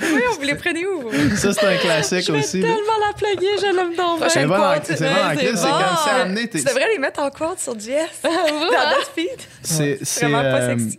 [0.00, 1.08] Oui, on vous les prenez où?
[1.10, 1.36] vous?
[1.36, 2.60] ça, c'est un classique aussi.
[2.60, 2.68] là.
[2.68, 4.18] la plaguer, je l'aime donc.
[4.20, 4.82] C'est Prochaine bon, en- quote.
[4.84, 6.48] c'est bon, en Ouais, crise, c'est comme ça amené.
[6.48, 8.08] Tu devrais les mettre en quote sur Jess.
[8.22, 9.28] dans notre feed.
[9.62, 10.98] C'est c'est, Vraiment pas euh, sexy.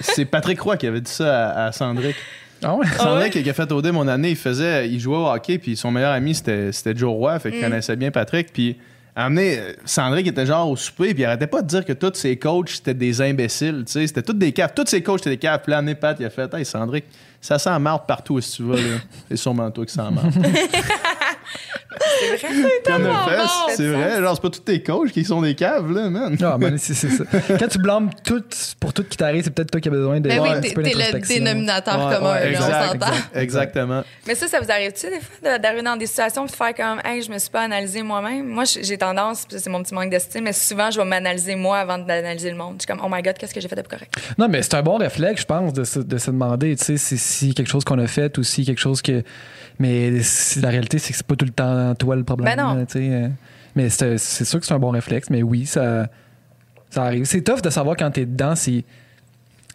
[0.00, 2.16] c'est Patrick Roy qui avait dit ça à, à Sandrick.
[2.64, 2.86] Ah ouais?
[2.96, 5.90] Sandrick qui a fait OD mon année, il faisait, il jouait au hockey, puis son
[5.90, 8.78] meilleur ami c'était, c'était Joe Roy, fait qu'il connaissait bien Patrick, puis
[9.16, 12.14] donné, euh, Sandrick était genre au souper, puis il arrêtait pas de dire que tous
[12.14, 15.30] ses coachs c'était des imbéciles, tu sais, c'était tous des caves, tous ses coachs étaient
[15.30, 17.04] des caves, puis là, amené Pat, il a fait, hey Sandrick,
[17.40, 18.98] ça sent marde partout que tu vas, là.
[19.28, 20.34] C'est sûrement toi qui sens la marde.
[22.20, 22.54] C'est vrai.
[22.98, 23.48] Le bon.
[23.76, 26.36] c'est vrai, genre, c'est pas tous tes coachs qui sont des caves, là, man.
[26.42, 27.24] Ah, ben, c'est c'est ça.
[27.58, 28.42] Quand tu blâmes tout
[28.80, 30.74] pour tout qui t'arrive, c'est peut-être toi qui as besoin de Ben un oui, t'es
[30.74, 33.06] le dénominateur Ouais, commun, ouais, là, on s'entend.
[33.34, 33.36] exact.
[33.52, 34.02] Exactement.
[34.26, 37.00] Mais ça, ça vous arrive-tu des fois d'arriver dans des situations et de faire comme,
[37.04, 38.46] hey, je me suis pas analysé moi-même?
[38.46, 41.78] Moi, j'ai tendance, puis c'est mon petit manque d'estime, mais souvent, je vais m'analyser moi
[41.78, 42.76] avant d'analyser le monde.
[42.78, 44.14] Je suis comme, oh my god, qu'est-ce que j'ai fait de pas correct?
[44.38, 46.96] Non, mais c'est un bon réflexe, je pense, de se, de se demander, tu sais,
[46.96, 49.22] si, si quelque chose qu'on a fait ou si quelque chose que.
[49.82, 50.12] Mais
[50.60, 52.54] la réalité, c'est que c'est pas tout le temps toi le problème.
[52.54, 52.74] Ben non.
[52.74, 53.28] là, tu sais, euh.
[53.74, 56.06] Mais c'est sûr que c'est un bon réflexe, mais oui, ça,
[56.88, 57.24] ça arrive.
[57.24, 58.84] C'est tough de savoir quand t'es dedans, si.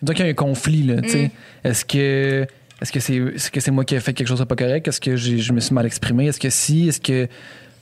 [0.01, 1.23] Donc, il y a un conflit, là, tu sais.
[1.23, 1.67] Mm.
[1.67, 2.47] Est-ce que.
[2.81, 4.55] Est-ce que c'est est -ce que c'est moi qui ai fait quelque chose de pas
[4.55, 4.87] correct?
[4.87, 6.27] Est-ce que je me suis mal exprimé?
[6.27, 6.87] Est-ce que si?
[6.87, 7.27] Est-ce que.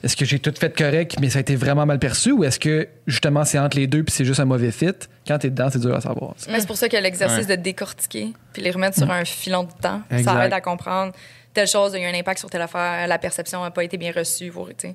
[0.02, 2.58] est-ce que j'ai tout fait correct, mais ça a été vraiment mal perçu, ou est-ce
[2.58, 4.98] que justement c'est entre les deux puis c'est juste un mauvais fit?
[5.28, 6.34] Quand t'es dedans, c'est dur à savoir.
[6.50, 9.72] Mais c'est pour ça que l'exercice de décortiquer puis les remettre sur un filon de
[9.80, 10.32] temps, Exact.
[10.32, 11.12] ça aide à comprendre
[11.56, 14.12] telle chose, il a un impact sur telle affaire, la perception n'a pas été bien
[14.12, 14.48] reçue.
[14.50, 14.94] Vous, tu sais.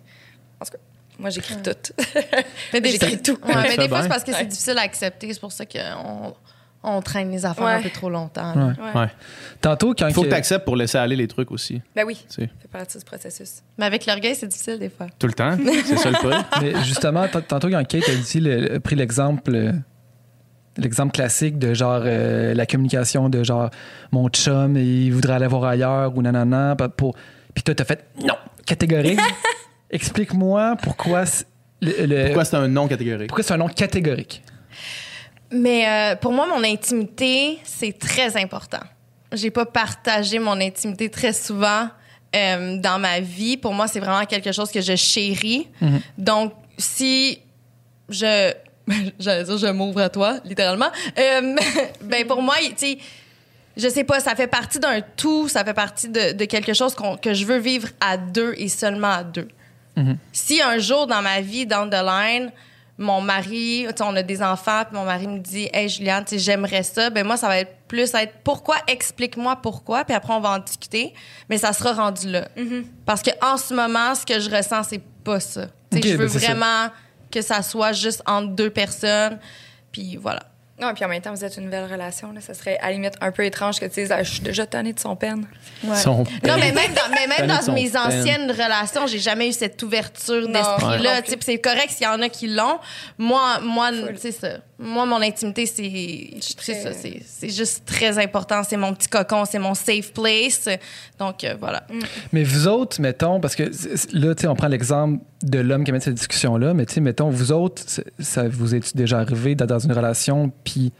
[0.59, 0.77] En tout cas,
[1.19, 1.71] moi, j'écris tout.
[2.73, 3.37] Mais des J'écris tout.
[3.45, 4.37] Ouais, mais des fois, c'est parce que Ouais.
[4.39, 5.33] c'est difficile à accepter.
[5.33, 6.33] C'est pour ça qu'on
[6.83, 7.73] on traîne les affaires Ouais.
[7.73, 8.55] un peu trop longtemps.
[8.55, 8.73] là.
[8.93, 9.01] Ouais.
[9.01, 9.07] Ouais.
[9.59, 10.09] Tantôt, quand.
[10.11, 11.81] Faut que que- tu acceptes pour laisser aller les trucs aussi.
[11.95, 13.61] Ben oui, ça fait partie du processus.
[13.77, 15.07] Mais avec l'orgueil, c'est difficile des fois.
[15.19, 15.55] Tout le temps.
[15.85, 16.45] C'est ça le pire.
[16.61, 19.73] Mais justement, tantôt, quand Kate a dit, le- a pris l'exemple, euh,
[20.77, 23.69] l'exemple classique de genre euh, la communication de genre
[24.11, 27.15] mon chum, il voudrait aller voir ailleurs ou nanana, pour.
[27.53, 29.19] Puis toi, t'as fait non, catégorique.
[29.89, 31.25] Explique-moi pourquoi.
[31.25, 31.45] c'est-
[31.81, 33.27] le- le- Pourquoi c'est un non catégorique?
[33.27, 34.43] pourquoi c'est un nom catégorique?
[35.51, 38.79] Mais euh, pour moi, mon intimité, c'est très important.
[39.33, 41.89] J'ai pas partagé mon intimité très souvent
[42.35, 43.57] euh, dans ma vie.
[43.57, 45.67] Pour moi, c'est vraiment quelque chose que je chéris.
[46.17, 47.39] Donc, si
[48.09, 48.53] je...
[49.19, 50.89] J'allais dire, je m'ouvre à toi, littéralement.
[51.17, 51.55] Euh,
[52.01, 52.97] ben pour moi, tu sais,
[53.77, 56.93] je sais pas, ça fait partie d'un tout, ça fait partie de, de quelque chose
[56.93, 59.47] qu'on- que je veux vivre à deux et seulement à deux.
[60.31, 62.51] Si un jour dans ma vie, down the line,
[62.97, 66.23] mon mari, tu sais, on a des enfants, puis mon mari me dit, hey Juliane,
[66.31, 70.39] j'aimerais ça, ben moi, ça va être plus être pourquoi, explique-moi pourquoi, puis après, on
[70.39, 71.13] va en discuter,
[71.49, 72.47] mais ça sera rendu là.
[73.05, 75.67] Parce que en ce moment, ce que je ressens, c'est pas ça.
[75.91, 76.53] Tu sais, Ok, je veux ben, ça.
[77.31, 79.39] Que ça soit juste entre deux personnes,
[79.91, 80.43] puis voilà.
[80.81, 82.31] Non, puis en même temps, vous êtes une nouvelle relation.
[82.31, 82.41] Là.
[82.41, 84.65] Ça serait à la limite un peu étrange que tu dises ah, Je suis déjà
[84.65, 85.45] tannée de son peine.
[85.95, 88.01] Son Non, mais même dans, mais même dans mes peine.
[88.01, 91.19] anciennes relations, j'ai jamais eu cette ouverture d'esprit-là.
[91.19, 91.37] Ouais.
[91.39, 92.79] C'est correct s'il y en a qui l'ont.
[93.19, 94.57] Moi, moi c'est ça.
[94.81, 96.93] Moi, mon intimité, c'est c'est très- ça.
[96.93, 98.63] C'est c'est juste très important.
[98.63, 100.67] C'est mon petit cocon, c'est mon safe place.
[101.19, 101.85] Donc, euh, voilà.
[102.33, 103.63] Mais vous autres, mettons, parce que
[104.13, 106.93] là, tu sais, on prend l'exemple de l'homme qui a mis cette discussion-là, mais tu
[106.95, 107.83] sais, mettons, vous autres,
[108.19, 110.91] ça vous est déjà arrivé d'être dans une relation puis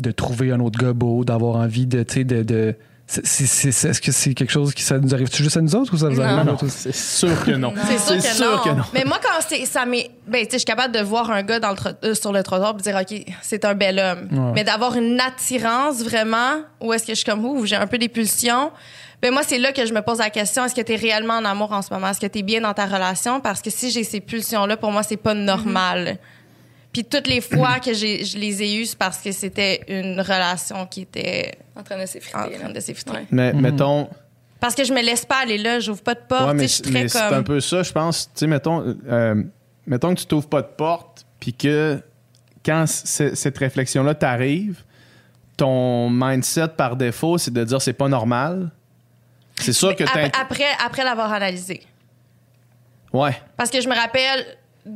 [0.00, 2.74] de trouver un autre gars beau, d'avoir envie de, tu sais, de.
[3.18, 6.08] Est-ce que c'est quelque chose qui ça nous arrive juste à nous autres ou ça
[6.08, 6.40] vous arrive Non.
[6.40, 6.78] à Non, nous autres aussi?
[6.92, 7.72] c'est sûr que non.
[7.88, 8.62] C'est sûr, que, sûr non.
[8.62, 8.84] que non.
[8.94, 10.10] Mais moi, quand c'est- ça m'est.
[10.28, 12.42] Ben, tu sais, je suis capable de voir un gars dans le euh, sur le
[12.42, 14.28] trottoir et dire, OK, c'est un bel homme.
[14.30, 14.52] Ouais.
[14.54, 17.98] Mais d'avoir une attirance vraiment, où est-ce que je suis comme, où j'ai un peu
[17.98, 18.70] des pulsions.
[19.22, 21.34] Ben, moi, c'est là que je me pose la question, est-ce que tu es réellement
[21.34, 22.08] en amour en ce moment?
[22.08, 23.38] Est-ce que tu es bien dans ta relation?
[23.40, 26.16] Parce que si j'ai ces pulsions-là, pour moi, c'est pas normal.
[26.92, 30.20] Puis toutes les fois que j'ai, je les ai eues, c'est parce que c'était une
[30.20, 32.56] relation qui était En train de en s'effriter.
[32.58, 32.72] train là.
[32.74, 33.10] de s'effriter.
[33.12, 33.26] Ouais.
[33.30, 33.60] Mais Mhm.
[33.60, 34.08] mettons,
[34.58, 36.48] Parce que je me laisse pas aller là, j'ouvre pas de porte.
[36.48, 38.26] ouais, mais, je suis mais très c'est un peu ça, je pense.
[38.26, 39.42] Tu sais, mettons, euh,
[39.86, 42.02] mettons que tu t'ouvres pas de porte, puis que
[42.64, 44.82] quand c- cette réflexion-là t'arrive,
[45.56, 48.70] ton mindset par défaut, c'est de dire c'est pas normal.
[49.60, 50.40] C'est sûr que Après, t'as.
[50.40, 51.82] après, après l'avoir analysé.
[53.12, 53.36] Ouais.
[53.56, 54.44] Parce que je me rappelle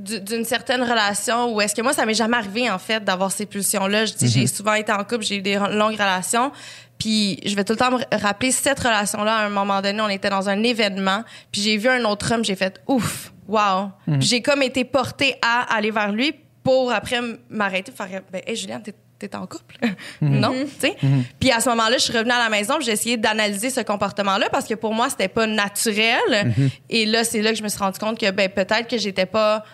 [0.03, 3.47] d'une certaine relation où est-ce que moi, ça m'est jamais arrivé, en fait, d'avoir ces
[3.47, 4.07] pulsions-là.
[4.07, 6.53] Je dis, j'ai souvent été en couple, j'ai eu des longues relations.
[6.99, 9.37] Puis je vais tout le temps me rappeler cette relation-là.
[9.37, 11.23] À un moment donné, on était dans un événement,
[11.53, 13.91] puis j'ai vu un autre homme, j'ai fait ouf, wow.
[14.07, 17.21] Puis j'ai comme été portée à aller vers lui pour après
[17.51, 19.77] m'arrêter, faire ben, hey, Juliane, t'es t'es en couple?
[20.21, 20.97] non, tu sais?
[21.39, 24.49] Puis à ce moment-là, je suis revenue à la maison, j'ai essayé d'analyser ce comportement-là
[24.51, 26.53] parce que pour moi, c'était pas naturel.
[26.91, 29.27] Et là, c'est là que je me suis rendu compte que ben, peut-être que j'étais
[29.27, 29.65] pas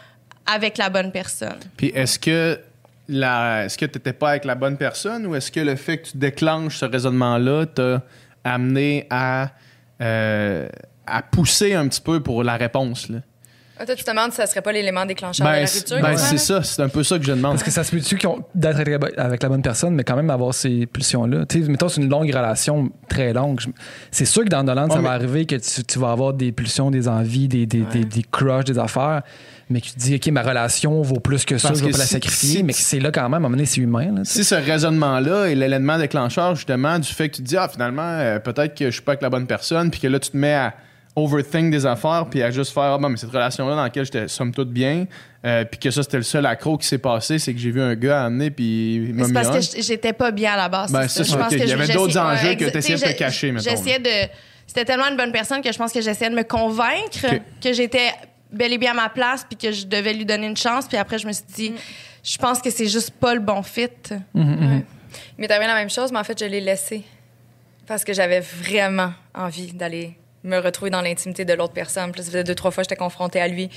[0.54, 1.58] avec la bonne personne.
[1.76, 2.58] Puis est-ce que
[3.08, 6.08] la, est-ce que t'étais pas avec la bonne personne ou est-ce que le fait que
[6.10, 8.02] tu déclenches ce raisonnement-là t'a
[8.44, 9.50] amené à,
[10.00, 10.68] euh,
[11.06, 13.08] à pousser un petit peu pour la réponse?
[13.08, 13.18] Là?
[13.82, 15.78] Ah, toi, tu te demandes si ça serait pas l'élément déclencheur de Ben, la c'est
[15.78, 15.96] rupture.
[16.02, 16.38] ben, ouais, c'est là?
[16.38, 17.52] ça, c'est un peu ça que je demande.
[17.52, 18.18] Parce que ça se peut-tu
[18.54, 21.46] d'être avec la- la bonne personne, mais quand même avoir ces pulsions-là?
[21.46, 23.58] Tu sais, mettons, c'est une longue relation, très longue.
[24.10, 26.34] C'est sûr que dans Nolan, ça Ouais, va mais- arriver que tu, tu vas avoir
[26.34, 29.22] des pulsions, des envies, des, des, des, des crushs, des affaires,
[29.70, 31.90] mais que tu te dis, OK, ma relation vaut plus que ça, Parce je vais
[31.92, 33.66] que pas la sacrifier, si- mais que c'est là quand même, à un moment donné,
[33.66, 34.12] c'est humain.
[34.14, 34.30] Là, tu.
[34.30, 38.02] Si ce raisonnement-là est l'élément déclencheur, justement, du fait que tu te dis, ah, finalement,
[38.02, 40.36] euh, peut-être que je suis pas avec la bonne personne, puis que là, tu te
[40.36, 40.74] mets à
[41.16, 44.28] overthink des affaires, puis à juste faire, ah, bon, mais cette relation-là dans laquelle j'étais
[44.28, 45.06] somme toute bien,
[45.44, 47.80] euh, puis que ça, c'était le seul accro qui s'est passé, c'est que j'ai vu
[47.82, 50.92] un gars amener, puis c'est parce que j'étais pas bien à la base.
[50.92, 51.22] Ben, ça.
[51.22, 51.46] ok.
[51.52, 54.30] Il y avait d'autres enjeux ouais, que exa- t'essayais de te cacher, mettons, J'essayais de.
[54.66, 57.26] C'était tellement une bonne personne que je pense que j'essayais de me convaincre
[57.60, 58.10] que j'étais
[58.52, 60.86] bel et bien à ma place puis que je devais lui donner une chance.
[60.86, 61.72] Puis après, je me suis dit,
[62.22, 63.88] je pense que c'est juste pas le bon fit.
[64.34, 64.82] Il
[65.38, 67.02] m'est arrivé la même chose, mais en fait, je l'ai laissé.
[67.86, 72.12] Parce que j'avais vraiment envie d'aller me retrouver dans l'intimité de l'autre personne.
[72.12, 73.68] Puis là, ça faisait deux, trois fois que j'étais confrontée à lui.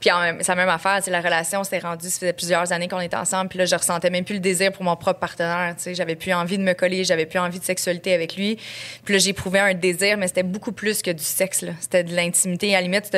[0.00, 3.16] Puis en la même affaire, la relation s'est rendue, ça faisait plusieurs années qu'on était
[3.16, 5.94] ensemble, puis là, je ressentais même plus le désir pour mon propre partenaire, tu sais.
[5.94, 8.58] J'avais plus envie de me coller, j'avais plus envie de sexualité avec lui.
[9.04, 11.64] Puis là, j'éprouvais un désir, mais c'était beaucoup plus que du sexe.
[11.80, 12.74] C'était de l'intimité.
[12.74, 13.16] À la limite,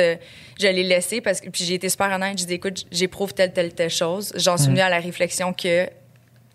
[0.59, 2.37] je l'ai laissé parce que, puis j'ai été super honnête.
[2.37, 4.31] J'ai dit, écoute, j'éprouve telle, telle, telle chose.
[4.35, 5.87] J'en suis venue à la réflexion que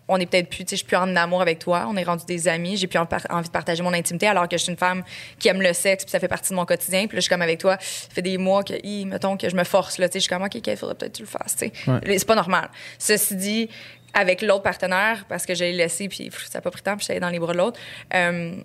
[0.07, 2.03] on est peut-être plus, tu sais, je suis plus en amour avec toi, on est
[2.03, 4.71] rendu des amis, j'ai plus en- envie de partager mon intimité alors que je suis
[4.71, 5.03] une femme
[5.39, 7.29] qui aime le sexe, puis ça fait partie de mon quotidien, puis là, je suis
[7.29, 10.07] comme avec toi, ça fait des mois que, hi, mettons que je me force, là,
[10.07, 11.91] tu sais, je suis comme, OK, il faudrait peut-être que tu le fasses, tu sais.
[11.91, 12.17] Ouais.
[12.19, 12.69] C'est pas normal.
[12.99, 13.69] Ceci dit,
[14.13, 16.95] avec l'autre partenaire, parce que je l'ai laissé, puis ça n'a pas pris de temps,
[16.95, 17.79] puis j'étais dans les bras de l'autre,
[18.13, 18.55] euh,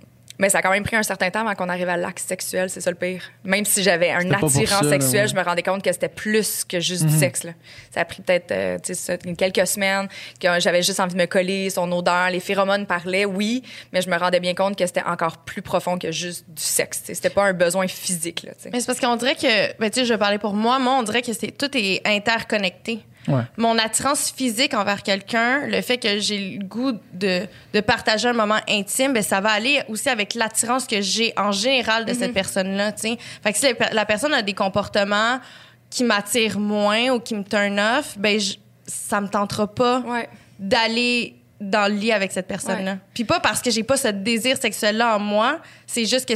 [0.41, 2.71] mais ça a quand même pris un certain temps avant qu'on arrive à l'acte sexuel,
[2.71, 3.23] c'est ça le pire.
[3.45, 5.29] Même si j'avais un attirant ça, là, sexuel, ouais.
[5.29, 7.45] je me rendais compte que c'était plus que juste du sexe.
[7.45, 7.53] Là.
[7.95, 8.79] Ça a pris peut-être euh,
[9.37, 10.09] quelques semaines,
[10.41, 13.63] que j'avais juste envie de me coller, son odeur, les phéromones parlaient, oui,
[13.93, 17.03] mais je me rendais bien compte que c'était encore plus profond que juste du sexe.
[17.05, 18.45] C'était pas un besoin physique.
[18.45, 18.53] Là.
[18.73, 20.79] Mais c'est parce qu'on dirait que, ben, tu sais, je vais parler pour moi.
[20.79, 23.01] Moi, on dirait que c'est tout est interconnecté.
[23.31, 23.43] Ouais.
[23.57, 28.33] Mon attirance physique envers quelqu'un, le fait que j'ai le goût de, de partager un
[28.33, 32.33] moment intime, ben, ça va aller aussi avec l'attirance que j'ai en général de cette
[32.35, 33.19] personne-là, tu sais.
[33.43, 35.39] Fait que si la, per- la personne a des comportements
[35.89, 38.55] qui m'attirent moins ou qui me turn off, ben, je-
[38.87, 40.29] ça me tentera pas Ouais.
[40.59, 42.97] d'aller dans le lit avec cette personne-là.
[43.13, 46.35] Puis pas parce que j'ai pas ce désir sexuel-là en moi, c'est juste que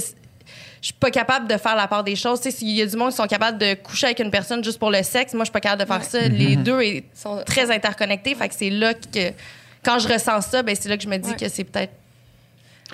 [0.84, 2.42] je suis pas capable de faire la part des choses.
[2.42, 4.62] Tu sais, s'il y a du monde qui sont capables de coucher avec une personne
[4.62, 6.28] juste pour le sexe, moi, je suis pas capable de faire ça.
[6.28, 6.78] Les deux
[7.14, 8.34] Sont- très interconnectés.
[8.34, 9.32] Fait que c'est là que,
[9.82, 11.36] quand je ressens ça, ben c'est là que je me dis Ouais.
[11.36, 11.94] que c'est peut-être.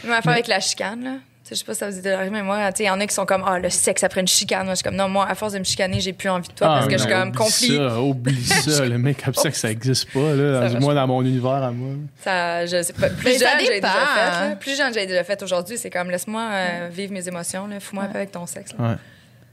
[0.05, 1.11] Même affaire avec la chicane, là.
[1.51, 2.90] Je sais pas si ça vous est déjà arrivé, mais moi, tu sais, il y
[2.90, 4.64] en a qui sont comme, ah, le sexe après une chicane.
[4.64, 6.52] Moi, je suis comme, non, moi, à force de me chicaner, j'ai plus envie de
[6.55, 7.77] toi parce que je suis comme oublie conflit.
[7.77, 10.94] Ça, oublie ça, le mec comme ça que ça existe pas, là, Ça du moins
[10.94, 11.94] dans mon univers à moi.
[12.22, 13.10] Ça, je sais pas.
[13.10, 14.48] Plus jeune, j'ai déjà fait.
[14.51, 14.56] là.
[14.56, 15.77] Plus jeune, j'ai déjà fait aujourd'hui.
[15.77, 17.66] C'est comme, laisse-moi euh, vivre mes émotions.
[17.66, 17.81] là.
[17.81, 18.72] Fous-moi un peu avec ton sexe.
[18.78, 18.90] là.
[18.90, 18.97] Ouais.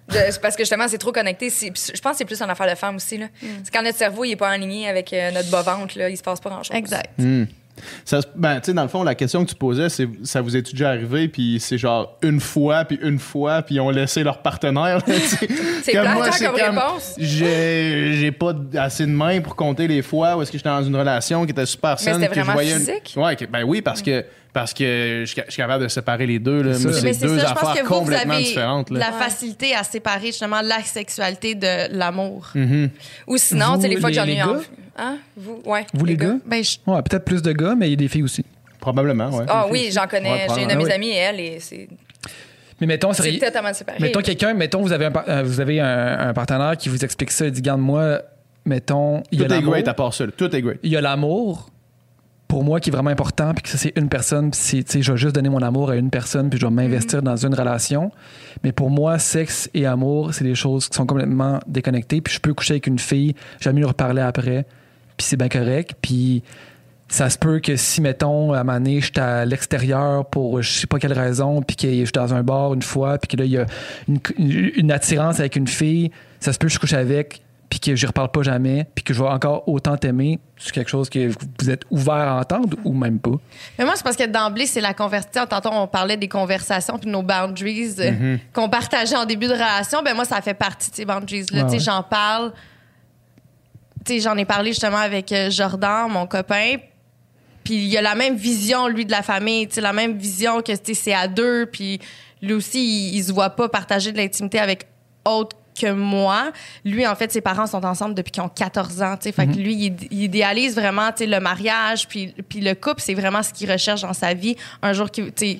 [0.09, 1.49] Je- parce que justement, c'est trop connecté.
[1.49, 1.67] Je
[1.99, 3.17] pense que c'est plus une affaire de femme aussi.
[3.17, 3.25] là.
[3.41, 6.23] C'est quand notre cerveau il est pas aligné avec euh, notre bas-ventre, là, il se
[6.23, 6.75] passe pas grand-chose.
[6.75, 7.09] Exact.
[7.17, 7.43] Hmm.
[8.05, 10.55] Ça, ben, tu sais, dans le fond, la question que tu posais, c'est ça vous
[10.57, 14.23] est déjà arrivé, puis c'est genre une fois, puis une fois, puis ils ont laissé
[14.23, 14.99] leur partenaire.
[15.83, 17.15] C'est Comme moi, hein, c'est comme réponse.
[17.17, 20.83] J'ai j'ai pas assez de mains pour compter les fois où est-ce que j'étais dans
[20.83, 22.15] une relation qui était super saine.
[22.15, 23.13] c'était que je voyais une- physique?
[23.15, 26.25] Ouais, ben oui, parce que parce que je suis ca- je suis capable de séparer
[26.25, 26.61] les deux.
[26.63, 26.71] Là.
[26.83, 28.89] Mais c'est deux ça, je pense affaires que vous, vous complètement avez différentes.
[28.89, 28.99] Là.
[28.99, 32.49] la facilité à séparer justement la sexualité de l'amour.
[32.55, 32.89] Mhm.
[33.27, 34.41] Ou sinon, Vous, tu sais, les fois que j'en ai eu?
[34.99, 35.17] Hein?
[35.35, 35.85] Vous, ouais.
[35.93, 36.37] Vous, les gars?
[36.45, 38.43] Ben, je- Ouais, peut-être plus de gars, mais il y a des filles aussi.
[38.79, 39.45] Probablement, ouais.
[39.47, 40.47] Ah oui, j'en Ouais, connais.
[40.55, 41.87] J'ai une de mes amies, elle, et c'est
[42.79, 43.97] Mais mettons, c'est c'est totalement séparé.
[43.99, 47.31] Mettons quelqu'un, mettons, vous avez un, euh, vous avez un, un partenaire qui vous explique
[47.31, 48.21] ça, il dit, garde moi,
[48.65, 50.25] mettons, il y a Tout est great à part ça.
[50.27, 50.79] Tout est great.
[50.83, 51.69] il y a l'amour,
[52.47, 55.17] pour moi, qui est vraiment important, puis que ça, c'est une personne, puis je vais
[55.17, 58.11] juste donner mon amour à une personne, puis je vais m'investir dans une relation.
[58.63, 62.39] Mais pour moi, sexe et amour, c'est des choses qui sont complètement déconnectées, puis je
[62.39, 64.65] peux coucher avec une fille, j'aime mieux lui reparler après,
[65.17, 66.41] puis c'est bien correct, puis
[67.09, 70.69] ça se peut que si, mettons, à un moment donné, j'étais à l'extérieur pour je
[70.69, 73.37] sais pas quelle raison, puis que je suis dans un bar une fois, puis que
[73.37, 73.65] là, il y a
[74.07, 77.80] une, une- une attirance avec une fille, ça se peut que je couche avec, puis
[77.80, 80.39] que je reparle pas jamais, puis que je vais encore autant t'aimer.
[80.57, 81.30] C'est quelque chose que
[81.60, 83.31] vous êtes ouvert à entendre ou même pas?
[83.77, 85.45] Mais moi, c'est parce que d'emblée, c'est la conversation.
[85.45, 88.39] Tantôt, on parlait des conversations puis nos boundaries euh, Mm-hmm.
[88.53, 90.02] qu'on partageait en début de relation.
[90.02, 91.65] Ben moi, ça fait partie de ces boundaries-là.
[91.65, 91.80] Ouais.
[91.80, 92.53] j'en parle.
[94.10, 96.76] J'en ai parlé justement avec euh, Jordan, mon copain.
[97.65, 99.68] Puis il a la même vision, lui, de la famille.
[99.77, 101.65] La même vision que c'est à deux.
[101.65, 101.99] Puis
[102.41, 104.88] lui aussi, il, il se voit pas partager de l'intimité avec
[105.26, 106.51] autre que moi.
[106.85, 109.15] Lui, en fait, ses parents sont ensemble depuis qu'ils ont 14 ans.
[109.17, 109.31] tu sais.
[109.31, 112.07] Fait que lui, il, il idéalise vraiment tu sais, le mariage.
[112.07, 114.55] Puis, puis le couple, c'est vraiment ce qu'il recherche dans sa vie.
[114.81, 115.59] Un jour sais,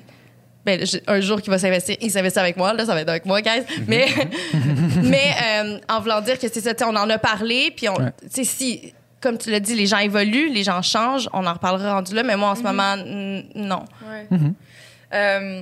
[0.66, 3.26] ben, un jour qu'il va s'investir, il s'investit avec moi, là, ça va être avec
[3.26, 3.64] moi, guys.
[3.88, 4.08] Mais,
[5.04, 5.32] mais
[5.64, 7.94] euh, en voulant dire que c'est ça, tu sais, on en a parlé, puis on,
[7.96, 8.12] Ouais.
[8.22, 11.54] tu sais, si, comme tu l'as dit, les gens évoluent, les gens changent, on en
[11.54, 13.86] reparlera rendu là, mais moi, en ce moment, n- non.
[14.10, 14.28] Ouais.
[14.30, 14.54] Mhm.
[15.14, 15.62] Euh,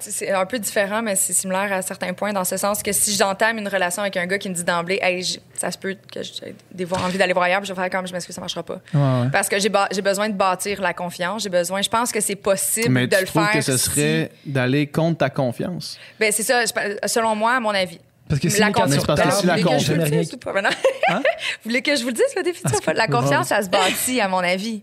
[0.00, 3.14] c'est un peu différent, mais c'est similaire à certains points, dans ce sens que si
[3.14, 6.20] j'entame une relation avec un gars qui me dit d'emblée, hey, ça se peut que
[6.22, 8.80] j'ai envie d'aller voir ailleurs, puis je vais faire comme je m'excuse, ça marchera pas.
[8.94, 9.28] Ouais, ouais.
[9.32, 9.68] Parce que j'ai
[10.02, 13.20] besoin de bâtir la confiance, j'ai besoin, je pense que c'est possible Mais de tu
[13.22, 13.50] le faire.
[13.52, 15.98] que ce si- serait d'aller contre ta confiance?
[16.18, 16.72] Ben, c'est ça, je-
[17.08, 18.00] selon moi, à mon avis.
[18.28, 19.92] Parce que si la parce que table, si la vous voulez que je je
[21.12, 21.18] vous
[21.64, 22.62] voulez que je vous le dise, le défi?
[22.64, 24.80] Ah, c'est La pas- confiance, ça se bâtit, à mon avis.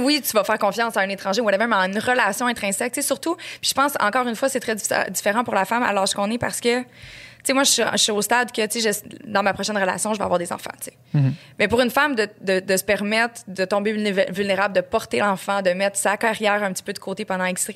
[0.00, 3.02] Oui, tu vas faire confiance à un étranger, whatever, mais en une relation intrinsèque, tu
[3.02, 5.92] surtout, puis je pense, encore une fois, c'est très diffé- différent pour la femme à
[5.92, 6.84] l'âge qu'on est parce que,
[7.44, 8.90] sais, moi, je suis, je suis au stade que, tu sais,
[9.26, 10.92] dans ma prochaine relation, je vais avoir des enfants, tu sais.
[11.14, 11.34] Mhm.
[11.58, 15.18] Mais pour une femme, de, de, de se permettre de tomber vulné- vulnérable, de porter
[15.18, 17.70] l'enfant, de mettre sa carrière un petit peu de côté pendant X,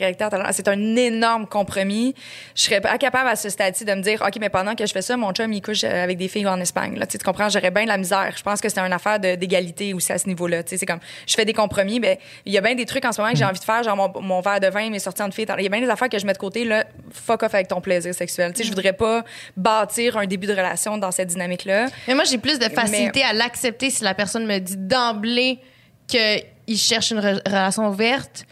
[0.53, 2.15] c'est un énorme compromis.
[2.55, 4.93] Je serais pas capable à ce stade-ci de me dire, OK, mais pendant que je
[4.93, 6.99] fais ça, mon chum, il couche euh, avec des filles en Espagne.
[6.99, 7.49] Là, tu tu comprends?
[7.49, 8.33] J'aurais bien de la misère.
[8.37, 10.63] Je pense que c'est une affaire de- d'égalité aussi à ce niveau-là.
[10.63, 13.05] Tu sais, c'est comme, je fais des compromis, mais il y a bien des trucs
[13.05, 14.99] en ce moment que j'ai envie de faire, genre mon, mon verre de vin, mes
[14.99, 15.47] sorties en filles.
[15.59, 17.69] Il y a bien des affaires que je mets de côté, là, fuck off avec
[17.69, 18.53] ton plaisir sexuel.
[18.53, 19.25] Tu sais, je voudrais pas
[19.57, 21.87] bâtir un début de relation dans cette dynamique-là.
[22.09, 25.59] Mais moi, j'ai plus de facilité à l'accepter si la personne me dit d'emblée
[26.07, 28.45] qu'il cherche une re- relation ouverte.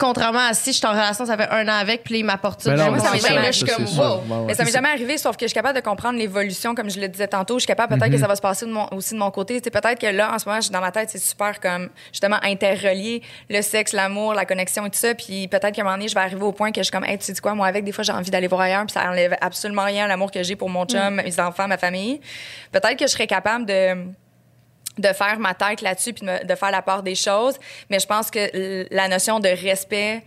[0.00, 2.62] Contrairement à si je suis en relation, ça fait un an avec, puis il m'apporte
[2.62, 2.74] ça.
[2.74, 4.00] Ben moi, ça me m'est jamais, là, je je suis suis comme, ça.
[4.02, 4.16] wow.
[4.16, 6.74] Ouais, ouais, mais ça m'est jamais arrivé, sauf que je suis capable de comprendre l'évolution,
[6.74, 7.56] comme je le disais tantôt.
[7.56, 8.22] Je suis capable peut-être que Mhm.
[8.22, 9.60] ça va se passer de mon- aussi de mon côté.
[9.62, 12.38] C'est peut-être que là, en ce moment, je- dans ma tête, c'est super comme, justement,
[12.42, 15.14] interrelié, le sexe, l'amour, la connexion et tout ça.
[15.14, 17.04] Puis peut-être qu'à un moment donné, je vais arriver au point que je suis comme,
[17.04, 19.04] hey, tu sais quoi, moi, avec, des fois, j'ai envie d'aller voir ailleurs, puis ça
[19.08, 22.20] enlève absolument rien à l'amour que j'ai pour mon chum, mes enfants, ma famille.
[22.72, 24.06] Peut-être que je serais capable de
[24.98, 27.56] de faire ma tête là-dessus puis de, faire la part des choses.
[27.88, 30.22] Mais je pense que la notion de respect,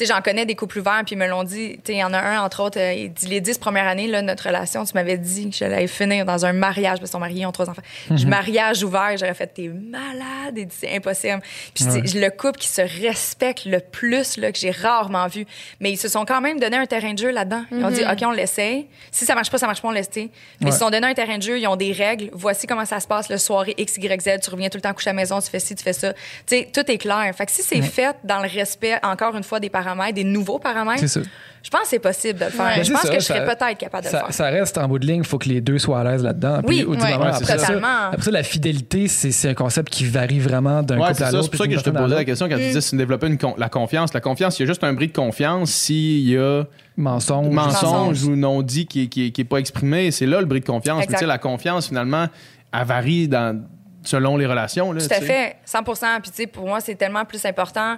[0.00, 1.74] j'en connais des couples ouverts puis ils me l'ont dit.
[1.76, 3.86] Tu sais, il y en a un, entre autres, euh, il dit les dix premières
[3.86, 7.00] années là, de notre relation, tu m'avais dit que j'allais finir dans un mariage parce
[7.00, 7.82] qu'ils sont mariés, ils ont trois enfants.
[8.10, 11.40] Je mariage ouvert, j'aurais fait, t'es malade, et c'est impossible.
[11.74, 15.46] Puis c'est le couple qui se respecte le plus là, que j'ai rarement vu.
[15.80, 17.64] Mais ils se sont quand même donné un terrain de jeu là-dedans.
[17.70, 18.86] Ils ont dit, OK, on l'essaye.
[19.10, 20.10] Si ça marche pas, ça marche pas, on sais.
[20.14, 20.68] Mais Ouais.
[20.70, 22.30] ils se sont donné un terrain de jeu, ils ont des règles.
[22.32, 24.40] Voici comment ça se passe le soirée X, Y, Z.
[24.42, 26.12] Tu reviens tout le temps coucher à la maison, tu fais ci, tu fais ça.
[26.12, 27.30] Tu sais, tout est clair.
[27.36, 30.58] Fait que si c'est fait dans le respect, encore une fois, des paramètres, des nouveaux
[30.58, 31.20] paramètres, C'est ça.
[31.62, 32.66] je pense que c'est possible de le faire.
[32.76, 32.84] Ouais.
[32.84, 34.34] je pense ça, que je serais peut-être capable de ça, le faire.
[34.34, 36.60] ça reste en bout de ligne, il faut que les deux soient à l'aise là-dedans.
[36.66, 38.08] Puis, Oui, moment, Ouais, après, ça, Totalement.
[38.12, 41.30] après ça, la fidélité, c'est c'est un concept qui varie vraiment d'un Ouais, couple à
[41.30, 41.44] l'autre.
[41.44, 43.26] C'est pour ça que je te posais la question quand tu disais c'est de développer
[43.26, 44.12] une con- la confiance.
[44.14, 46.64] La confiance, il y a juste un bris de confiance s'il y a
[46.96, 47.48] Mensonge.
[47.54, 50.10] mensonge ou non dit qui, qui, qui est pas exprimé.
[50.10, 50.98] C'est là le bris de confiance.
[50.98, 51.18] Mais Exact.
[51.18, 52.26] tu sais, la confiance, finalement,
[52.72, 53.62] elle varie dans,
[54.04, 54.92] selon les relations.
[54.92, 57.96] Là, Tout à fait, 100% Puis, tu sais, pour moi, c'est tellement plus important,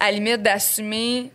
[0.00, 1.30] à la limite, d'assumer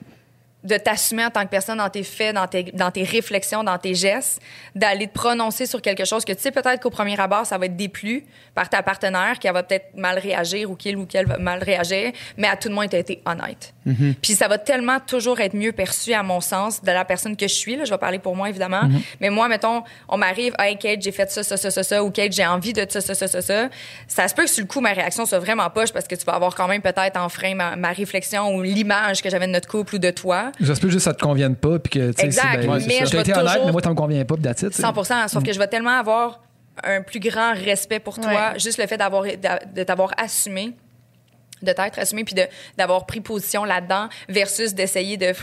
[0.66, 3.78] de t'assumer en tant que personne dans tes faits, dans tes, dans tes réflexions, dans
[3.78, 4.42] tes gestes,
[4.74, 7.68] d'aller te prononcer sur quelque chose que tu sais peut-être qu'au premier abord, ça va
[7.68, 8.26] être déplu
[8.56, 12.12] par ta partenaire, qui va peut-être mal réagir ou qu'il ou qu'elle va mal réagir,
[12.36, 13.75] mais à tout le moins, tu as été honnête.
[14.22, 17.48] Puis ça va tellement toujours être mieux perçu, à mon sens, de la personne que
[17.48, 17.76] je suis.
[17.76, 18.82] Là, je vais parler pour moi, évidemment.
[19.22, 22.10] Mais moi, mettons, on m'arrive, hey, Kate, j'ai fait ça, ça, ça, ça, ça, ou
[22.12, 23.70] Kate, j'ai envie de ça, ça, ça, ça, ça.
[24.08, 26.26] Ça se peut que sur le coup, ma réaction soit vraiment poche parce que tu
[26.26, 29.52] vas avoir quand même peut-être en frein ma, ma réflexion ou l'image que j'avais de
[29.52, 30.52] notre couple ou de toi.
[30.64, 31.78] Ça se peut juste que ça te convienne pas.
[31.80, 33.82] Puis que, tu sais, Exact, ben, mais j'ai je vais été honnête, toujours- mais moi,
[33.84, 34.36] ça me convient pas.
[34.56, 34.72] Sais.
[34.72, 36.42] 100 Sauf que je vais tellement avoir
[36.84, 38.60] un plus grand respect pour toi, Ouais.
[38.60, 40.74] juste le fait d'avoir d'a- de t'avoir assumé
[41.62, 42.44] de t'être assumé puis de
[42.78, 45.34] d'avoir pris position là-dedans versus d'essayer de,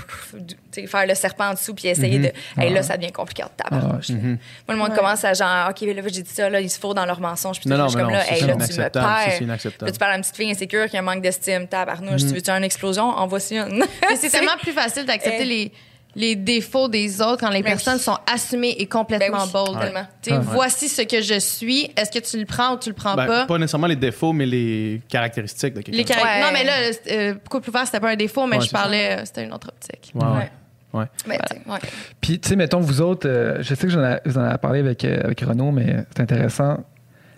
[0.72, 3.48] tu faire le serpent en dessous puis essayer de hey, là ça devient compliqué de
[3.56, 4.10] tabarnouche.
[4.10, 6.78] Ah, Moi le monde commence à genre OK là j'ai dit ça là ils se
[6.78, 8.54] fourrent dans leur mensonge puis Non, non, je suis comme non, là c'est hey là
[8.54, 9.72] tu me perds.
[9.80, 12.34] Là, tu parles à une petite fille insécure qui a un manque d'estime tabarnouche tu
[12.34, 13.04] veux-tu une explosion?
[13.04, 13.84] En voici une.
[14.08, 15.72] Mais c'est tellement plus facile d'accepter les,
[16.14, 19.80] les défauts des autres quand les Ben personnes sont assumées et complètement Ben oui, bold.
[19.80, 20.06] tellement.
[20.22, 20.42] Tu sais, Ouais.
[20.42, 21.90] Voici ce que je suis.
[21.96, 23.46] Est-ce que tu le prends ou tu le prends Ben, pas?
[23.46, 25.96] pas nécessairement les défauts, mais les caractéristiques de quelqu'un.
[25.98, 26.40] Les caract- Ouais.
[26.40, 26.72] Non, mais là,
[27.10, 28.82] euh, couple ouvert, c'était pas un défaut, mais Ouais, je c'est ça.
[28.82, 30.12] parlais, euh, c'était une autre optique.
[30.14, 30.50] Ouais, ouais.
[30.92, 31.06] Ouais.
[31.24, 31.78] Tu sais, ouais.
[32.20, 34.58] Puis, tu sais, mettons, vous autres, euh, je sais que j'en ai- vous en avez
[34.58, 36.84] parlé avec, euh, avec Renaud, mais c'est intéressant.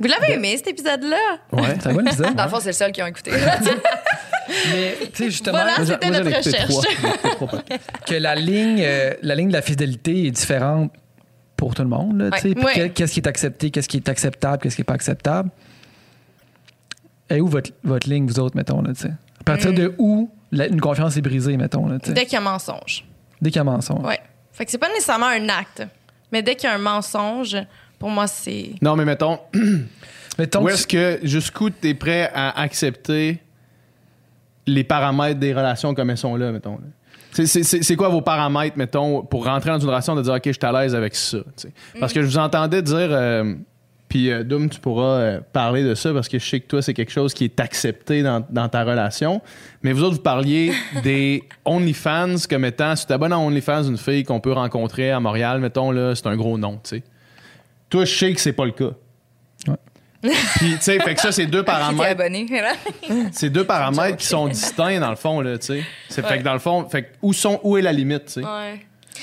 [0.01, 1.17] Vous l'avez aimé, cet épisode-là?
[1.53, 1.77] Ouais.
[1.81, 2.35] C'est un bon épisode.
[2.35, 3.31] Dans le fond c'est le seul qui ont écouté.
[4.73, 5.77] mais, tu sais, justement, Voilà.
[5.79, 6.69] Moi, moi, notre recherche.
[6.69, 7.31] trois.
[7.37, 7.63] Trois
[8.07, 10.93] que la ligne, euh, la ligne de la fidélité est différente
[11.57, 12.19] pour tout le monde.
[12.21, 12.31] là.
[12.45, 12.65] Ouais.
[12.65, 12.91] Ouais.
[12.91, 15.51] Qu'est-ce qui est accepté, qu'est-ce qui est acceptable, qu'est-ce qui n'est pas acceptable.
[17.31, 19.13] Et où votre, votre ligne, vous autres, mettons, là, tu sais?
[19.41, 19.75] À partir Mm.
[19.77, 22.13] de où la- une confiance est brisée, mettons, là, tu sais?
[22.13, 23.05] Dès qu'il y a mensonge.
[23.41, 24.05] Dès qu'il y a mensonge.
[24.05, 24.21] Ouais.
[24.53, 25.83] Fait que c'est pas nécessairement un acte.
[26.33, 27.57] Mais dès qu'il y a un mensonge,
[28.05, 28.73] pour moi, c'est.
[28.83, 29.39] Non, mais mettons,
[30.39, 33.39] Mettons où est-ce que jusqu'où tu es prêt à accepter
[34.67, 36.73] les paramètres des relations comme elles sont là, mettons?
[36.75, 36.85] là?
[37.33, 40.35] C'est- C'est c'est- c'est quoi vos paramètres, mettons, pour rentrer dans une relation de dire,
[40.35, 41.39] OK, je suis à l'aise avec ça?
[41.99, 43.55] Parce que je vous entendais dire, euh,
[44.07, 46.83] puis euh, Doom, tu pourras euh, parler de ça parce que je sais que toi,
[46.83, 49.41] c'est quelque chose qui est accepté dans, dans ta relation.
[49.83, 50.73] Mais vous autres, vous parliez
[51.03, 55.21] des OnlyFans comme étant, si tu t'abonnes à OnlyFans, une fille qu'on peut rencontrer à
[55.21, 57.03] Montréal, mettons, là, c'est un gros nom, tu sais?
[57.91, 58.91] Toi, je sais que c'est pas le cas.
[60.57, 62.23] Puis, tu sais, fait que ça, c'est deux paramètres.
[63.33, 65.85] C'est deux paramètres qui sont distincts, dans le fond, là, tu sais.
[66.09, 68.33] C'est fait que dans le fond, fait que où, sont, où est la limite, tu
[68.33, 68.41] sais?
[68.43, 68.81] Ouais.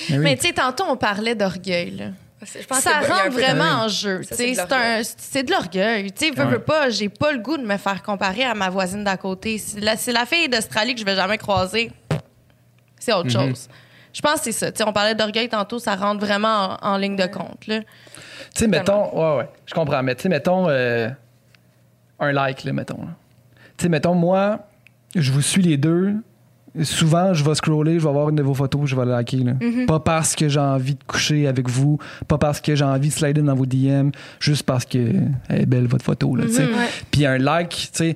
[0.09, 0.23] Mais oui.
[0.23, 1.91] Mais tu sais, tantôt, on parlait d'orgueil.
[1.91, 2.05] là.
[2.43, 4.23] Je pense ça rentre vraiment en jeu.
[4.23, 6.11] Ça, tu sais, c'est de C'est un- c'est de l'orgueil.
[6.11, 6.51] Tu sais, veux, Ouais.
[6.51, 9.57] veux pas, j'ai pas le goût de me faire comparer à ma voisine d'à côté.
[9.59, 11.91] C'est la, la fille d'Australie que je vais jamais croiser.
[12.99, 13.67] C'est autre chose.
[14.13, 14.71] Je pense que c'est ça.
[14.71, 17.67] Tu sais, on parlait d'orgueil tantôt, ça rentre vraiment en, en ligne de compte.
[17.67, 17.79] Là.
[18.55, 21.09] Tu sais, mettons, ouais, ouais, je comprends, mais tu sais, mettons, euh,
[22.19, 22.99] un like, là, mettons.
[23.77, 24.59] Tu sais, mettons, moi,
[25.15, 26.15] je vous suis les deux.
[26.83, 29.37] Souvent, je vais scroller, je vais voir une de vos photos, je vais la liker.
[29.37, 29.53] là.
[29.87, 31.97] Pas parce que j'ai envie de coucher avec vous,
[32.29, 34.97] pas parce que j'ai envie de slider dans vos DM, juste parce que
[35.49, 36.33] elle est belle votre photo.
[36.33, 36.67] Là, tu sais.
[37.11, 38.15] Puis un like, tu sais.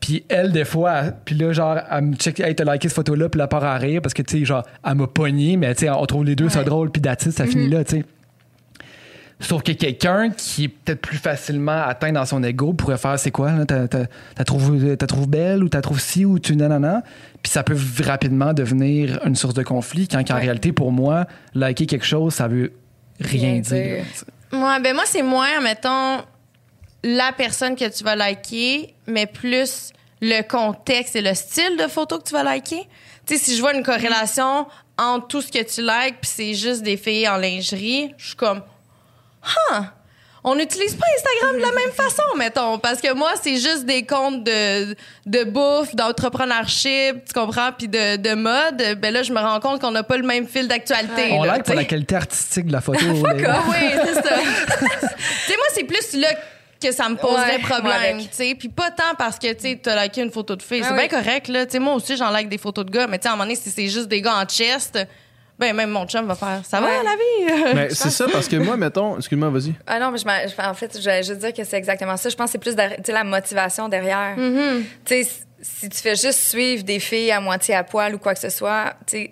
[0.00, 3.28] Puis elle, des fois, puis là, genre, elle me check, hey, t'as liké cette photo-là,
[3.28, 5.84] puis elle part à rire parce que, tu sais, genre, elle m'a pogné, mais, tu
[5.84, 8.04] sais, on trouve les deux ça drôle, puis d'attitude, ça finit là, tu sais.
[9.42, 13.30] Sauf que quelqu'un qui est peut-être plus facilement atteint dans son ego pourrait faire c'est
[13.30, 17.02] quoi t'as, trouvé trouvé belle ou t'as trouvé ci ou tu nanana
[17.42, 21.86] puis ça peut rapidement devenir une source de conflit quand en réalité pour moi liker
[21.86, 22.72] quelque chose ça veut
[23.20, 24.04] rien Rien dire, dire.
[24.52, 26.22] Ouais, ben moi, c'est moins, mettons,
[27.02, 32.18] la personne que tu vas liker, mais plus le contexte et le style de photo
[32.18, 32.86] que tu vas liker.
[33.26, 34.66] Tu sais, si je vois une corrélation
[34.98, 38.36] entre tout ce que tu likes puis c'est juste des filles en lingerie, je suis
[38.36, 38.62] comme,
[39.44, 39.82] huh,
[40.44, 44.04] on n'utilise pas Instagram de la même façon, mettons, parce que moi, c'est juste des
[44.04, 44.96] comptes de,
[45.26, 48.98] de bouffe, d'entrepreneurship, tu comprends, puis de, de mode.
[49.00, 51.30] Ben là, je me rends compte qu'on n'a pas le même fil d'actualité.
[51.32, 51.86] on like pour tu la sais.
[51.86, 53.12] qualité artistique de la photo oui,
[54.04, 54.22] c'est ça.
[54.22, 56.28] tu sais, moi, c'est plus là
[56.82, 58.56] que ça me poserait Ouais, problème, tu sais.
[58.58, 60.80] Puis pas tant parce que, tu sais, t'as liké une photo de fille.
[60.82, 61.08] Ah c'est oui.
[61.08, 61.64] bien correct, là.
[61.66, 63.06] Tu sais, moi aussi, j'en like des photos de gars.
[63.06, 64.98] Mais tu sais, à un moment donné, si c'est juste des gars en chest,
[65.62, 67.02] ben même mon chum va faire «Ça va, Ouais.
[67.02, 67.10] la
[67.64, 67.72] vie?
[67.74, 69.74] Mais c'est ça, parce que moi, mettons, excuse-moi, vas-y.
[69.86, 72.28] Ah non, mais je, en fait, je vais juste dire que c'est exactement ça.
[72.28, 74.34] Je pense que c'est plus tu sais, la motivation derrière.
[74.36, 75.28] Tu sais,
[75.60, 78.50] si- tu fais juste suivre des filles à moitié à poil ou quoi que ce
[78.50, 79.30] soit, tu sais,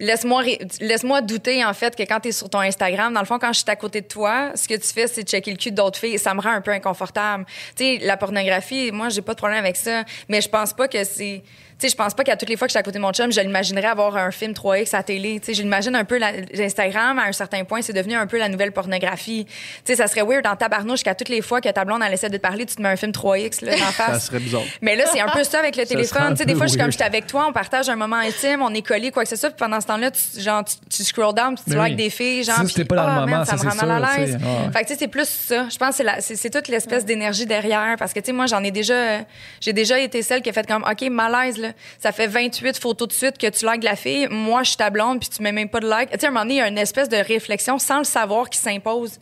[0.00, 0.42] laisse-moi
[0.80, 3.52] laisse-moi douter en fait que quand tu es sur ton Instagram, dans le fond quand
[3.52, 5.98] je suis à côté de toi, ce que tu fais c'est checker le cul d'autres
[5.98, 7.44] filles, ça me rend un peu inconfortable.
[7.76, 10.86] Tu sais, la pornographie, moi j'ai pas de problème avec ça, mais je pense pas
[10.86, 11.50] que c'est tu
[11.86, 13.12] sais, je pense pas qu'à toutes les fois que je suis à côté de mon
[13.12, 15.38] chum, je l'imaginerais avoir un film 3X à la télé.
[15.40, 16.18] Tu sais, je l'imagine un peu
[16.52, 19.44] l'Instagram, à un certain point, c'est devenu un peu la nouvelle pornographie.
[19.44, 19.52] Tu
[19.84, 22.28] sais, ça serait weird en tabarnouche qu'à toutes les fois que ta blonde, elle essaie
[22.28, 24.26] de te parler, tu te mets un film 3X, là, dans la Ça face.
[24.26, 24.62] serait bizarre.
[24.82, 26.30] Mais là, c'est un peu ça avec le Ça téléphone.
[26.32, 28.62] Tu sais, des fois, je suis comme, j'étais avec toi, on partage un moment intime,
[28.62, 31.04] on est collés, quoi que ce soit, puis pendant ce temps-là, tu, genre, tu, tu
[31.04, 31.94] scroll down, tu likes oui.
[31.94, 34.16] des filles, genre, Si puis, pas dans le ah, moment, ça, me rend mal à
[34.18, 34.34] l'aise.
[34.34, 34.72] ouais.
[34.72, 35.68] Fait que, tu sais, c'est plus ça.
[35.68, 38.70] Je pense que c'est toute l'espèce d'énergie derrière, parce que, tu sais, moi, j'en ai
[38.70, 39.20] déjà,
[39.60, 41.67] j'ai déjà été celle qui a fait comme, OK, malaise, là.
[41.98, 44.28] Ça fait 28 photos de suite que tu likes la fille.
[44.30, 46.10] Moi, je suis ta blonde, puis tu mets même pas de like.
[46.10, 48.04] Tu sais, à un moment donné, il y a une espèce de réflexion sans le
[48.04, 49.18] savoir qui s'impose.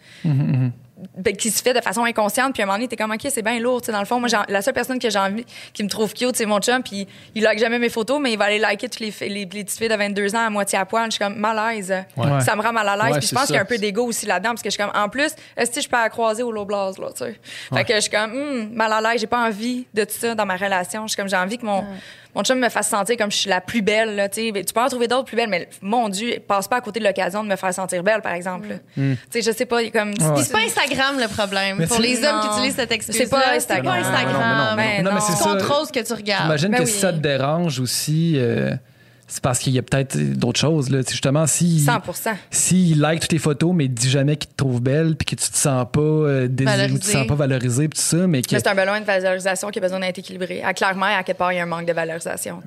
[1.19, 3.21] Ben, qui se fait de façon inconsciente puis à un moment donné t'es comme ok
[3.29, 4.19] c'est bien lourd tu sais dans le fond.
[4.19, 5.45] Moi la seule personne que j'ai envie
[5.75, 8.39] qui me trouve cute c'est mon chum puis il like jamais mes photos mais il
[8.39, 10.79] va aller liker toutes les, fi- les, les petites filles de 22 ans à moitié
[10.79, 11.05] à poil.
[11.07, 12.41] Je suis comme malaise Ouais.
[12.41, 13.77] ça me rend mal à l'aise Ouais, puis je pense qu'il y a un peu
[13.77, 16.09] d'ego aussi là-dedans parce que je suis comme en plus est-ce que je peux la
[16.09, 17.39] croiser au low blase là tu sais?
[17.75, 20.35] Fait que je suis comme hum, mal à l'aise j'ai pas envie de tout ça
[20.35, 21.03] dans ma relation.
[21.07, 21.85] Je suis comme j'ai envie que mon
[22.37, 24.89] mon chum me fasse sentir comme je suis la plus belle là, tu peux en
[24.89, 27.57] trouver d'autres plus belles mais mon dieu passe pas à côté de l'occasion de me
[27.57, 28.79] faire sentir belle par exemple.
[28.97, 29.15] Mm.
[29.15, 30.35] tu sais je sais pas comme Ouais.
[30.35, 31.77] Puis c'est pas Instagram le problème.
[31.79, 32.53] Mais Pour c'est- les hommes qui Non.
[32.59, 33.59] utilisent cette excuse C'est pas Instagram.
[33.59, 34.77] C'est pas Non, non, Instagram.
[34.77, 36.43] mais non, mais non, mais c'est tu contrôles ce que tu regardes.
[36.45, 36.91] J'imagine Ben que oui.
[36.91, 38.71] si ça te dérange aussi, euh,
[39.29, 40.89] c'est parce qu'il y a peut-être d'autres choses.
[40.91, 41.01] Là.
[41.09, 42.01] Justement, si, 100
[42.51, 45.35] s'il like toutes tes photos, mais il dit jamais qu'il te trouve belle, puis que
[45.43, 47.13] tu te sens pas euh, désiré, ou tu te Valorisé.
[47.13, 48.49] sens pas valorisé, puis tout ça, mais que.
[48.53, 50.63] Mais c'est un besoin de valorisation qui a besoin d'être équilibré.
[50.65, 52.63] Ah, clairement, à quelque part, il y a un manque de valorisation.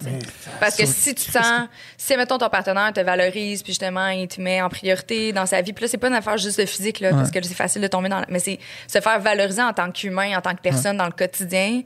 [0.60, 1.68] Parce que si tu sens,
[1.98, 5.62] si mettons ton partenaire te valorise, puis justement, il te met en priorité dans sa
[5.62, 7.82] vie, puis là, c'est pas une affaire juste de physique, là, parce que c'est facile
[7.82, 8.20] de tomber dans.
[8.20, 11.12] la- Mais c'est se faire valoriser en tant qu'humain, en tant que personne dans le
[11.12, 11.82] quotidien.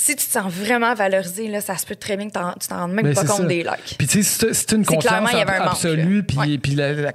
[0.00, 2.76] Si tu te sens vraiment valorisé, là, ça se peut très bien que tu t'en
[2.76, 3.44] rends même pas compte ça.
[3.46, 3.96] des likes.
[3.98, 5.28] Puis tu sais, c'est une confiance
[5.60, 6.56] absolue, puis, Ouais.
[6.58, 7.10] puis la, la,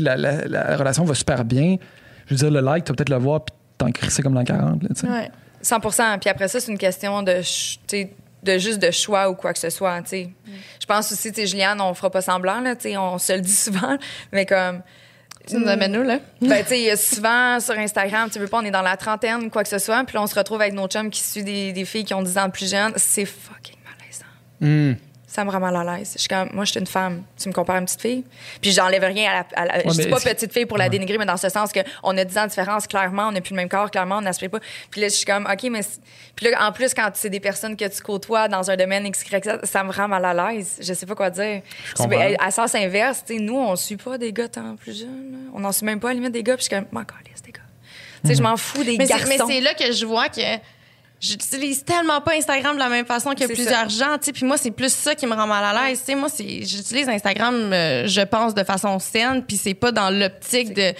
[0.00, 1.76] la- la- la relation va super bien.
[2.26, 4.44] Je veux dire, le like, tu vas peut-être le voir, puis t'en crisser comme dans
[4.44, 4.82] 40.
[4.82, 5.06] Là, tu sais.
[5.08, 5.30] Ouais.
[5.60, 5.78] 100
[6.20, 9.34] Puis après ça, c'est une question de, ch- tu sais, de juste de choix ou
[9.34, 10.00] quoi que ce soit.
[10.00, 10.30] tu sais.
[10.80, 13.52] Je pense aussi, tu sais, Juliane, on fera pas semblant, là, on se le dit
[13.54, 13.98] souvent,
[14.32, 14.80] mais comme.
[15.46, 16.20] Tu nous amènes où, là?
[16.40, 18.82] Ben, tu sais, il y a souvent sur Instagram, tu veux pas, on est dans
[18.82, 21.20] la trentaine, quoi que ce soit, puis là, on se retrouve avec nos chums qui
[21.20, 22.92] suivent des, des filles qui ont 10 ans de plus jeunes.
[22.96, 24.24] C'est fucking malaisant.
[24.60, 24.94] Hmm.
[25.34, 26.12] Ça me rend mal à l'aise.
[26.14, 27.22] Je suis comme, moi, je suis une femme.
[27.40, 28.22] Tu me compares à une petite fille.
[28.60, 29.46] Puis j'enlève rien à la.
[29.62, 31.72] à la- je mais dis pas petite fille pour la dénigrer, mais dans ce sens
[31.72, 34.18] que on a 10 ans de différence, clairement, on n'a plus le même corps, clairement,
[34.18, 34.60] on n'aspire pas.
[34.90, 35.80] Puis là, je suis comme, OK, mais.
[36.36, 39.24] Puis là, en plus, quand c'est des personnes que tu côtoies dans un domaine X,
[39.62, 40.76] ça me rend mal à l'aise.
[40.82, 41.62] Je sais pas quoi dire.
[41.96, 42.18] comprends.
[42.20, 45.48] C'est- À sens inverse, tu sais, nous, on suit pas des gars tant plus jeunes.
[45.54, 47.00] On n'en suit même pas à la limite des gars, puis je suis comme, m'en
[47.00, 47.60] des gars.
[48.22, 49.24] Tu sais, je m'en fous des Mais garçons.
[49.28, 50.40] mais c'est là que je vois que
[51.22, 54.32] j'utilise tellement pas Instagram de la même façon que plusieurs gens, tu sais.
[54.32, 56.14] Puis moi, c'est plus ça qui me rend mal à l'aise, tu sais.
[56.16, 60.74] Moi, c'est, j'utilise Instagram, euh, je pense, de façon saine, puis c'est pas dans l'optique
[60.74, 60.92] de,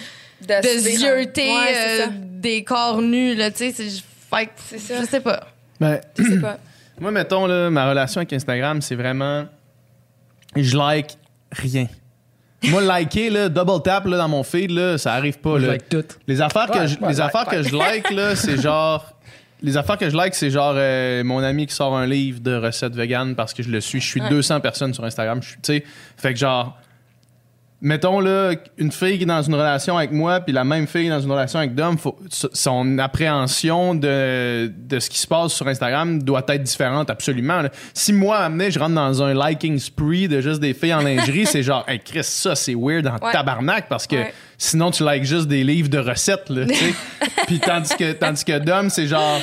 [0.47, 3.89] De zioter Ouais, euh, des corps nus, là, tu sais.
[4.69, 5.01] C'est, ça.
[5.01, 5.45] je sais pas.
[5.79, 6.57] Ben, Je sais pas.
[6.99, 9.45] moi, mettons, là, ma relation avec Instagram, c'est vraiment.
[10.55, 11.17] Je like
[11.51, 11.87] rien.
[12.63, 15.59] Moi, liker, là, double tap là, dans mon feed, là, ça arrive pas.
[15.59, 15.71] Je Là.
[15.73, 16.05] like tout.
[16.27, 19.13] Les affaires que Ouais, je, ouais, les like, affaires que je like, là, c'est genre.
[19.63, 22.53] Les affaires que je like, c'est genre euh, mon ami qui sort un livre de
[22.55, 24.01] recettes vegan parce que je le suis.
[24.01, 25.41] Je suis 200 personnes sur Instagram.
[25.41, 25.83] Je suis- Tu sais,
[26.17, 26.77] fait que genre.
[27.85, 31.09] Mettons là, une fille qui est dans une relation avec moi, puis la même fille
[31.09, 35.67] dans une relation avec Dom, faut, son appréhension de, de ce qui se passe sur
[35.67, 37.61] Instagram doit être différente absolument.
[37.61, 37.69] là.
[37.93, 41.01] Si moi, à amener, je rentre dans un liking spree de juste des filles en
[41.01, 43.33] lingerie, c'est genre, hey Chris, ça c'est weird en Ouais.
[43.33, 44.33] tabarnak parce que Ouais.
[44.57, 46.93] sinon tu likes juste des livres de recettes, là, tu sais.
[47.47, 49.39] puis tandis que, tandis que Dom, c'est genre.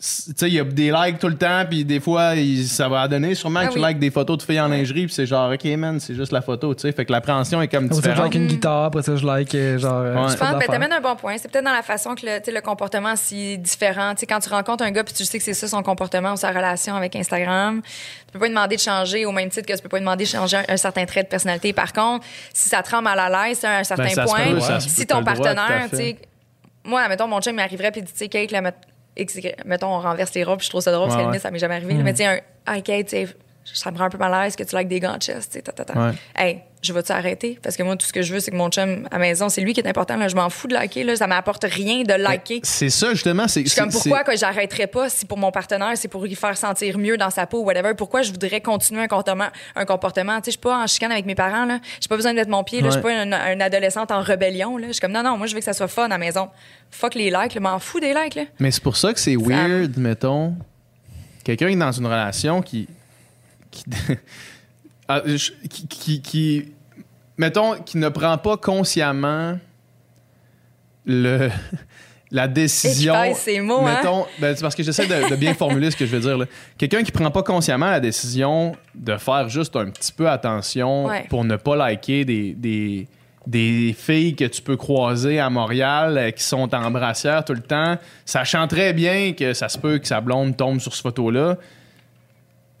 [0.00, 2.88] Tu sais, il y a des likes tout le temps, puis des fois, il- ça
[2.88, 5.26] va donner sûrement Ah que tu likes des photos de filles en lingerie, puis c'est
[5.26, 6.92] genre, OK, man, c'est juste la photo, tu sais.
[6.92, 8.32] Fait que l'appréhension est comme Après ça, je différente.
[8.32, 9.94] like une guitare, après ça, je like euh, genre.
[9.94, 10.28] euh, Ouais.
[10.30, 10.74] je pense de que tu l'affaire.
[10.76, 11.36] amènes un bon point.
[11.38, 14.14] C'est peut-être dans la façon que le, tu sais, le comportement si différent.
[14.14, 16.34] Tu sais, quand tu rencontres un gars puis tu sais que c'est ça son comportement
[16.34, 19.66] ou sa relation avec Instagram, tu peux pas lui demander de changer au même titre
[19.66, 21.72] que tu peux pas lui demander de changer un, un certain trait de personnalité.
[21.72, 24.60] Par contre, si ça te rend mal à l'aise à un certain Ben, point, peut,
[24.78, 26.16] si ton partenaire, tu sais,
[26.84, 28.62] moi, mettons, mon chum m'arriverait puis il dit, tu sais, Kate, là,
[29.64, 31.38] mettons, on renverse les robes, puis je trouve ça drôle, parce Ouais, la ouais.
[31.38, 31.94] ça m'est jamais arrivé.
[31.94, 32.02] là.
[32.02, 33.28] Mais tu sais, un, ah, Kate, tu sais,
[33.64, 35.52] ça me rend un peu mal à l'aise que tu likes des gants de chest,
[35.52, 35.98] tu sais, ta, ta, ta.
[35.98, 36.12] Ouais.
[36.36, 37.58] Hey, je vais-tu arrêter?
[37.62, 39.48] Parce que moi, tout ce que je veux, c'est que mon chum à la maison,
[39.48, 40.16] c'est lui qui est important.
[40.16, 40.28] Là.
[40.28, 41.02] Je m'en fous de liker.
[41.04, 41.16] Là.
[41.16, 42.60] Ça m'apporte rien de liker.
[42.62, 43.48] C'est ça, justement.
[43.48, 46.34] C'est, Je comme, c'est- pourquoi que j'arrêterais pas si pour mon partenaire, c'est pour lui
[46.34, 47.94] faire sentir mieux dans sa peau ou whatever?
[47.94, 49.48] Pourquoi je voudrais continuer un comportement?
[49.76, 50.36] Un comportement?
[50.40, 51.80] Tu sais, je suis pas en chicane avec mes parents, là.
[52.00, 52.88] J'ai pas besoin de mettre mon pied, là.
[52.90, 53.14] Je suis Ouais.
[53.16, 54.86] pas une, une adolescente en rébellion, là.
[54.88, 56.48] Je suis comme, non, non, moi, je veux que ça soit fun à la maison.
[56.90, 57.60] Fuck les likes, là.
[57.60, 58.44] M'en fous des likes, là.
[58.60, 60.54] Mais c'est pour ça que c'est weird, mettons,
[61.44, 62.88] quelqu'un qui est dans une relation qui.
[63.70, 63.84] qui,
[65.08, 66.64] Ah, je- qui, qui- qui-
[67.38, 69.58] mettons, qui ne prend pas consciemment
[71.06, 71.48] le.
[72.30, 73.24] La décision.
[73.24, 73.94] Et ses mots, hein?
[73.96, 76.46] mettons, ben, c'est parce que j'essaie de, de bien formuler ce que je veux dire.
[76.76, 81.24] Quelqu'un qui prend pas consciemment la décision de faire juste un petit peu attention Ouais.
[81.30, 83.08] pour ne pas liker des, des,
[83.46, 87.62] des filles que tu peux croiser à Montréal euh, qui sont en brassière tout le
[87.62, 91.56] temps, sachant très bien que ça se peut que sa blonde tombe sur cette photo-là.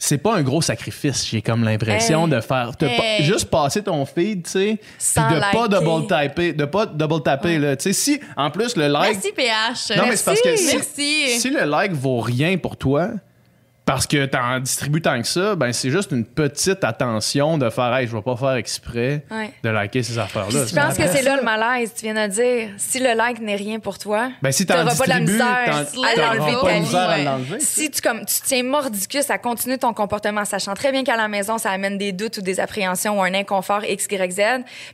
[0.00, 2.30] C'est pas un gros sacrifice, j'ai comme l'impression Hey.
[2.30, 2.70] de faire.
[2.78, 2.88] de
[3.24, 7.58] juste passer ton feed, tu sais, puis de pas double taper, de pas double taper,
[7.58, 7.76] là.
[7.76, 9.14] Tu sais, si, en plus, le like.
[9.14, 9.96] Merci, PH.
[9.98, 11.40] Non, mais c'est parce que si, Merci.
[11.40, 13.10] si le like vaut rien pour toi,
[13.88, 17.94] parce que t'en distribues tant que ça, ben c'est juste une petite attention de faire
[17.96, 19.50] hey, je vais pas faire exprès Ouais.
[19.64, 20.66] de liker ces affaires-là.
[20.66, 22.68] Je pense que c'est là le malaise, tu viens de dire.
[22.76, 25.66] Si le like n'est rien pour toi, Ben, si t'auras pas de la misère à
[25.66, 27.60] l'enlever pas de de ta vie.
[27.64, 31.28] Si tu, comme, tu tiens mordicus à continuer ton comportement, sachant très bien qu'à la
[31.28, 34.40] maison, ça amène des doutes ou des appréhensions ou un inconfort X, Y, Z,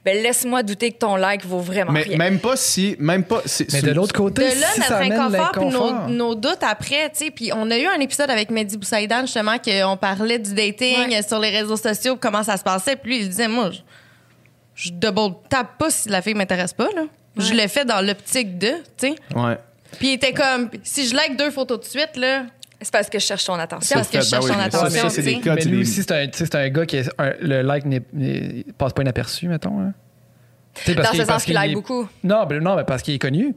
[0.04, 2.16] ben laisse-moi douter que ton like vaut vraiment Mais rien.
[2.16, 2.94] même pas si.
[3.00, 3.42] Même pas.
[3.44, 5.30] c'est- Mais c'est- de l'autre côté, de là si notre ça amène inconfort
[5.64, 6.08] nos, l'inconfort.
[6.10, 9.56] nos doutes après tu sais puis on a eu un épisode avec Mehdi Boussaïdan justement
[9.59, 11.23] qu'on parlait du dating Ouais.
[11.23, 13.81] sur les réseaux sociaux comment ça se passait puis lui il disait moi je,
[14.74, 17.02] je double tape pas si la fille m'intéresse pas là
[17.36, 19.59] je le fais dans l'optique de tu sais Ouais.
[19.98, 22.44] puis il était comme si je like deux photos de suite là
[22.81, 23.97] C'est parce que je cherche ton attention.
[23.97, 25.35] parce que je Ben cherche oui, ton mais ça, attention ça, c'est tu sais.
[25.36, 27.86] des cas, Mais lui aussi, c'est un, c'est un gars qui est, un- le like
[27.86, 29.81] n'est, n'est- passe pas inaperçu, mettons.
[29.81, 29.93] hein.
[30.74, 32.06] Parce Dans qu'il- ce sens qu'il like est- beaucoup.
[32.24, 33.55] Non, ben, non, mais parce qu'il est connu.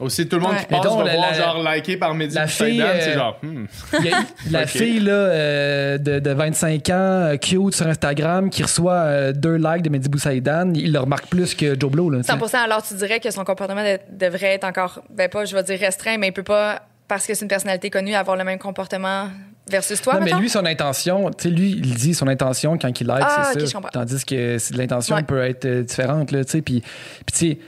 [0.00, 0.58] Aussi, tout le monde Ouais.
[0.60, 3.10] qui passe donc, va la- voir la- genre liké par Mehdi la fille, Boussaïdan, c'est
[3.10, 3.38] euh, genre.
[3.42, 3.64] hmm.
[4.00, 4.16] Il y a
[4.50, 9.32] la fille là, euh, de, de 25 ans, euh, cute sur Instagram, qui reçoit euh,
[9.32, 12.10] deux likes de Mehdi Boussaïdan, il le remarque plus que Joe Blow.
[12.10, 12.38] Là, tu sais.
[12.38, 15.62] 100 alors tu dirais que son comportement de- devrait être encore, ben pas, je vais
[15.62, 18.58] dire restreint, mais il peut pas, parce que c'est une personnalité connue, avoir le même
[18.58, 19.28] comportement
[19.70, 23.00] versus toi, Non, mais lui, son intention, tu sais, lui, il dit son intention quand
[23.00, 23.80] il like, Ah, c'est ok, ça.
[23.92, 25.22] Tandis que l'intention Ouais.
[25.22, 26.62] peut être euh, différente, là, tu sais.
[26.62, 27.58] Puis, puis tu sais,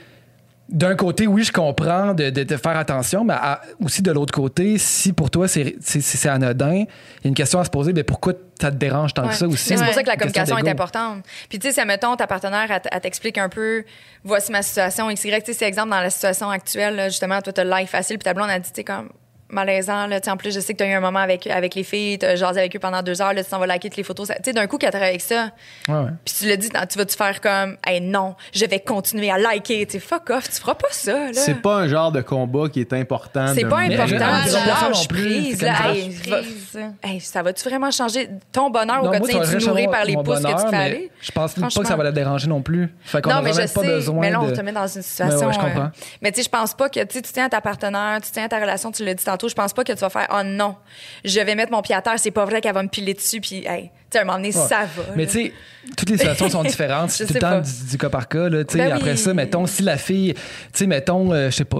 [0.67, 4.33] d'un côté, oui, je comprends de, de, de faire attention, mais à- aussi de l'autre
[4.33, 6.79] côté, si pour toi, c'est c'est- c'est anodin, il
[7.23, 9.29] y a une question à se poser, mais pourquoi ça te dérange tant Ouais.
[9.29, 9.71] que ça aussi?
[9.73, 11.23] Mais c'est pour ça que la communication est importante.
[11.49, 13.83] Puis tu sais, si, mettons, ta partenaire, elle, t- elle t'explique un peu,
[14.23, 17.53] voici ma situation, XY, tu sais, c'est exemple dans la situation actuelle, là, justement, toi,
[17.53, 19.09] t'as le like facile, puis ta blonde a dit, tu sais, comme
[19.49, 21.83] malaisant, là, tu en plus, je sais que t'as eu un moment avec, avec les
[21.83, 24.03] filles, t'as jasé avec eux pendant deux heures, là, tu t'en vas liker toutes les
[24.03, 24.27] photos.
[24.27, 25.51] Ça- Tu sais, d'un coup, qu'elle travaille avec ça,
[25.87, 26.09] Ouais, ouais.
[26.25, 29.85] puis tu le dis, tu vas-tu faire comme, hey, non, je vais continuer à liker,
[29.85, 31.33] tu sais, fuck off, tu feras pas ça, là.
[31.33, 33.47] C'est pas un genre de combat qui est important.
[33.53, 34.07] C'est pas important,
[34.47, 36.79] je- tu plus, prise, c'est là, hey, va- Prise.
[37.03, 39.39] hey, ça va-tu vraiment changer ton bonheur Non, au quotidien?
[39.41, 41.11] va Tu nourris vraiment par les pouces que bonheur, tu fais aller?
[41.21, 42.89] Je pense pas que ça va la déranger non plus.
[43.03, 45.01] Fait qu'on Non, a mais je pas besoin mais là, on te met dans une
[45.01, 45.49] situation.
[45.49, 45.91] Euh, comprends.
[46.21, 48.45] mais tu sais, je pense pas que tu tu tiens à ta partenaire, tu tiens
[48.45, 50.41] à ta relation, tu l'as dit tantôt, je pense pas que tu vas faire, oh
[50.43, 50.75] non,
[51.23, 53.41] je vais mettre mon pied à terre, c'est pas vrai qu'elle va me piler dessus,
[53.41, 54.67] puis, hey, tu sais, à un moment donné, Ouais.
[54.67, 55.03] ça va.
[55.15, 55.53] Mais tu sais,
[55.97, 57.09] toutes les situations sont différentes.
[57.11, 58.49] C'est tout le temps du, du cas par cas.
[58.49, 58.85] Là, tu sais.
[58.85, 59.17] Ben Après oui.
[59.17, 60.39] ça, mettons, si la fille, tu
[60.73, 61.77] sais, mettons, euh, je sais pas,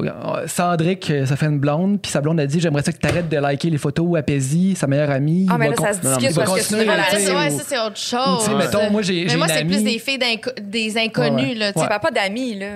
[0.47, 3.07] Sandrick, euh, ça fait une blonde, puis sa blonde a dit J'aimerais ça que tu
[3.07, 5.47] arrêtes de liker les photos à Paisy, sa meilleure amie.
[5.49, 7.77] Ah, mais là, ça se discute parce que c'est une ça, ouais, ou- ça, c'est
[7.77, 8.49] autre ou, tu sais, chose.
[8.57, 10.19] mettons, moi, j'ai Mais moi, c'est plus des filles
[10.61, 11.87] des inconnus, là, tu sais.
[11.87, 12.67] pas d'amis, là.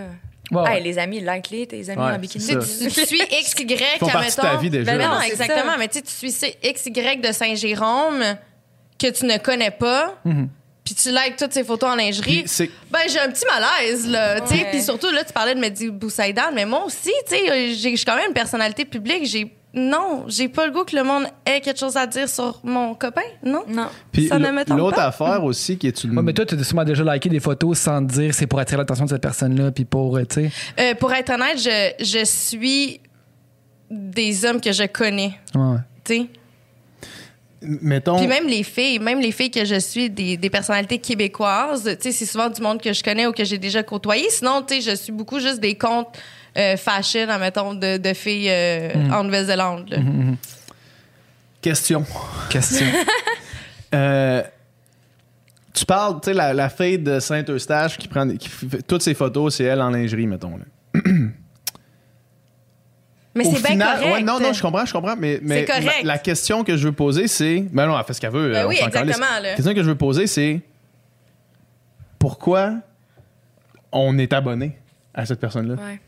[0.52, 0.78] Ouais, ouais.
[0.78, 2.46] Hey, les amis, like-les, tes amis Ouais, en bikini.
[2.46, 4.98] Tu tu, tu suis XY, font à, partie de ta vie déjà.
[4.98, 5.72] Ben non, exactement.
[5.74, 5.78] ça.
[5.78, 8.24] Mais tu sais, tu suis XY de Saint-Jérôme
[8.98, 10.16] que tu ne connais pas,
[10.84, 12.44] puis tu likes toutes ces photos en lingerie.
[12.90, 14.42] Ben, j'ai un petit malaise, là.
[14.42, 14.54] tu sais.
[14.64, 14.70] Ouais.
[14.72, 17.96] Puis surtout, là, tu parlais de Mehdi Boussaïdan, mais moi aussi, tu sais, j'ai- je
[17.98, 19.26] suis quand même une personnalité publique.
[19.26, 19.54] J'ai.
[19.74, 22.96] Non, j'ai pas le goût que le monde ait quelque chose à dire sur mon
[22.96, 23.64] copain, non?
[23.68, 23.88] Non.
[24.12, 26.18] Puis Ça ne me l'autre affaire aussi qui est une.
[26.18, 28.58] Ouais, mais toi, tu as sûrement déjà liké des photos sans te dire c'est pour
[28.60, 30.52] attirer l'attention de cette personne-là, puis pour, euh, tu sais.
[30.80, 33.00] Euh, pour être honnête, je, je suis
[33.92, 35.78] des hommes que je connais, Ouais, ouais.
[36.04, 36.28] tu sais.
[37.62, 38.18] mettons.
[38.18, 41.96] Puis même les filles, même les filles que je suis, des, des personnalités québécoises, tu
[42.04, 44.26] sais, c'est souvent du monde que je connais ou que j'ai déjà côtoyé.
[44.30, 46.08] Sinon, tu sais, je suis beaucoup juste des comptes
[46.58, 49.90] euh, fashion, admettons, de, de filles euh, en Nouvelle-Zélande.
[49.90, 49.98] là.
[51.62, 52.06] Question.
[52.50, 52.86] Question.
[53.92, 54.44] Euh,
[55.74, 59.16] tu parles, tu sais, la, la fille de Saint-Eustache qui prend qui fait toutes ses
[59.16, 60.58] photos, c'est elle en lingerie, mettons.
[60.58, 61.02] Là.
[63.34, 64.14] Mais c'est bien correct.
[64.14, 65.16] ouais, non, non, je comprends, je comprends.
[65.18, 66.04] Mais, mais C'est correct.
[66.04, 67.62] La, la question que je veux poser, c'est.
[67.72, 68.52] Ben non, elle fait ce qu'elle veut.
[68.52, 69.26] Ben on oui, exactement.
[69.42, 70.62] La question que je veux poser, c'est.
[72.18, 72.76] Pourquoi
[73.92, 74.78] on est abonné
[75.14, 75.76] à cette personne-là?
[75.76, 76.00] Ouais.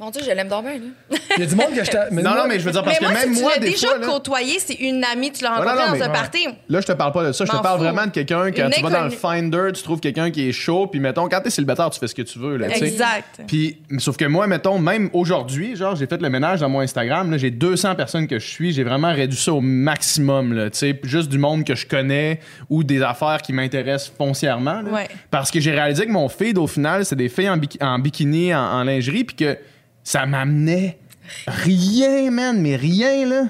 [0.00, 1.16] Mon Dieu, je l'aime donc bien, là.
[1.36, 2.82] Il y a du monde que je t'a- mais Non, non, mais je veux dire,
[2.82, 3.98] parce mais que moi, même si moi, tu l'as des déjà fois.
[3.98, 6.48] là- côtoyé, c'est une amie, tu l'as Ouais, rencontrée non, non, dans un party.
[6.68, 7.44] Là, je te parle pas de ça.
[7.44, 7.84] Je te M'en parle fous.
[7.84, 9.10] vraiment de quelqu'un quand Une tu vas dans le.
[9.10, 12.14] Finder, tu trouves quelqu'un qui est chaud, puis mettons, quand t'es célibataire, tu fais ce
[12.16, 12.86] que tu veux, là, tu sais.
[12.88, 13.42] Exact.
[13.46, 17.30] Puis, sauf que moi, mettons, même aujourd'hui, genre, j'ai fait le ménage dans mon Instagram,
[17.30, 20.78] là, j'ai 200 personnes que je suis, j'ai vraiment réduit ça au maximum, là, tu
[20.78, 24.90] sais, juste du monde que je connais ou des affaires qui m'intéressent foncièrement, là.
[24.90, 25.08] Ouais.
[25.30, 27.48] Parce que j'ai réalisé que mon feed, au final, c'est des filles
[27.80, 29.56] en bikini, en, en lingerie, puis que
[30.04, 30.98] ça m'amenait
[31.46, 33.44] rien, man, mais rien, là.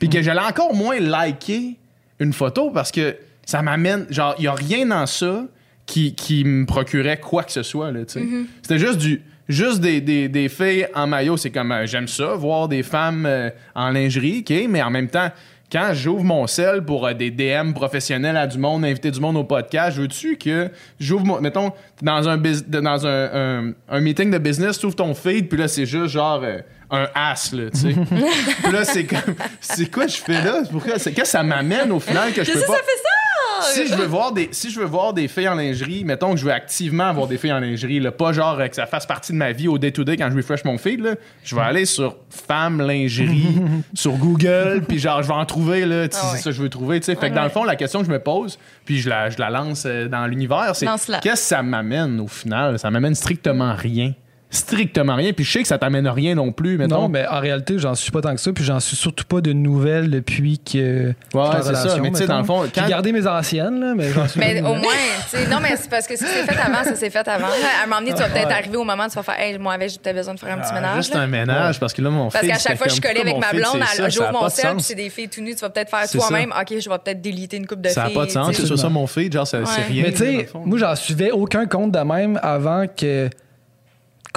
[0.00, 1.76] Puis que j'allais encore moins liker
[2.18, 3.16] une photo parce que
[3.46, 5.44] ça m'amène, genre, il y a rien dans ça
[5.86, 8.26] qui, qui me procurait quoi que ce soit, là, tu sais.
[8.62, 9.22] C'était juste du...
[9.50, 13.24] Juste des, des, des filles en maillot, c'est comme euh, j'aime ça, voir des femmes
[13.24, 15.30] euh, en lingerie, OK, mais en même temps,
[15.70, 19.36] quand j'ouvre mon sel pour euh, des DM professionnels à du monde, inviter du monde
[19.36, 21.40] au podcast, je veux-tu que j'ouvre mon.
[21.40, 21.72] Mettons,
[22.02, 25.68] dans un, dans un, un, un meeting de business, tu ouvres ton feed, puis là,
[25.68, 27.94] c'est juste genre euh, un as, là, tu sais.
[28.62, 29.34] puis là, c'est comme.
[29.60, 30.62] C'est quoi je fais là?
[30.70, 30.98] Pourquoi?
[30.98, 32.66] C'est, qu'est-ce que ça m'amène au final que je peux pas.
[32.66, 33.27] ça fait ça?
[33.72, 36.38] Si je veux voir des si je veux voir des filles en lingerie, mettons que
[36.38, 39.04] je veux activement avoir des filles en lingerie, là, pas genre euh, que ça fasse
[39.06, 41.54] partie de ma vie au day to day quand je refresh mon feed là, je
[41.56, 43.58] vais aller sur femme lingerie
[43.94, 46.08] sur Google puis genre je vais en trouver là, Ah ouais.
[46.36, 47.16] c'est ça que je veux trouver, tu sais.
[47.16, 49.38] Fait que dans le fond la question que je me pose, puis je la je
[49.38, 50.86] la lance euh, dans l'univers, c'est
[51.20, 52.78] qu'est-ce que ça m'amène au final?
[52.78, 54.12] Ça m'amène strictement rien.
[54.50, 55.32] Strictement rien.
[55.34, 57.02] Puis je sais que ça t'amène rien non plus, mettons.
[57.02, 59.42] Non, mais en réalité, j'en suis pas tant que ça, puis j'en suis surtout pas
[59.42, 61.08] de nouvelles depuis que.
[61.34, 61.96] Ouais, c'est ça.
[62.00, 64.40] Mais tu sais, dans le fond, J'ai quand- gardé mes anciennes, là, mais j'en suis
[64.40, 64.94] Mais au moins,
[65.30, 67.46] tu sais, non, mais c'est parce que si c'est fait avant, ça s'est fait avant.
[67.46, 69.58] À un moment donné, tu vas peut-être arriver au moment où tu vas faire, hey,
[69.58, 70.96] moi, avec, j'ai peut-être besoin de faire un petit Ah, ménage.
[70.96, 71.20] juste là.
[71.20, 73.20] un ménage parce que là mon Parce qu'à chaque fois que je suis comme, collée
[73.30, 74.08] avec ma blonde, ça?
[74.08, 74.86] j'ouvre Ça a mon pas de sel, puis sens.
[74.86, 77.58] c'est des filles tout nues, tu vas peut-être faire toi-même, OK, je vais peut-être déliter
[77.58, 78.14] une coupe de Ça filles.
[78.14, 78.48] n'a pas de sens.
[78.48, 78.60] tu sais.
[78.62, 80.04] C'est sur ça mon feed, genre, c'est rien.
[80.06, 83.28] Mais tu sais, moi, j'en suivais aucun compte de même avant que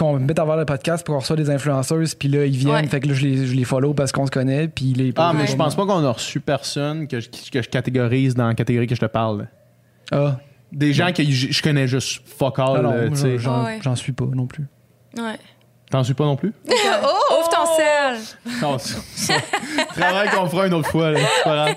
[0.02, 2.56] qu'on me mette à voir le podcast pour qu'on reçoit des influenceuses, puis là, ils
[2.58, 2.88] viennent, Ouais.
[2.88, 5.14] fait que là, je les, je les follow parce qu'on se connaît, puis les...
[5.16, 5.48] Ah, mais Ouais.
[5.48, 8.88] je pense pas qu'on a reçu personne que je, que je catégorise dans la catégorie
[8.88, 9.48] que je te parle.
[10.12, 10.38] Ah,
[10.72, 13.38] Des gens que je, je connais juste fuck all, tu sais.
[13.46, 13.80] Ah ouais.
[13.82, 14.66] j'en suis pas non plus.
[15.18, 15.38] Ouais.
[15.92, 16.54] T'en suis pas non plus?
[17.04, 17.36] Oh!
[17.40, 18.20] Ouvre ton sel!
[18.62, 19.34] Non, ça- ça-
[19.96, 21.20] Travail qu'on fera une autre fois, là.
[21.20, 21.76] C'est pas grave.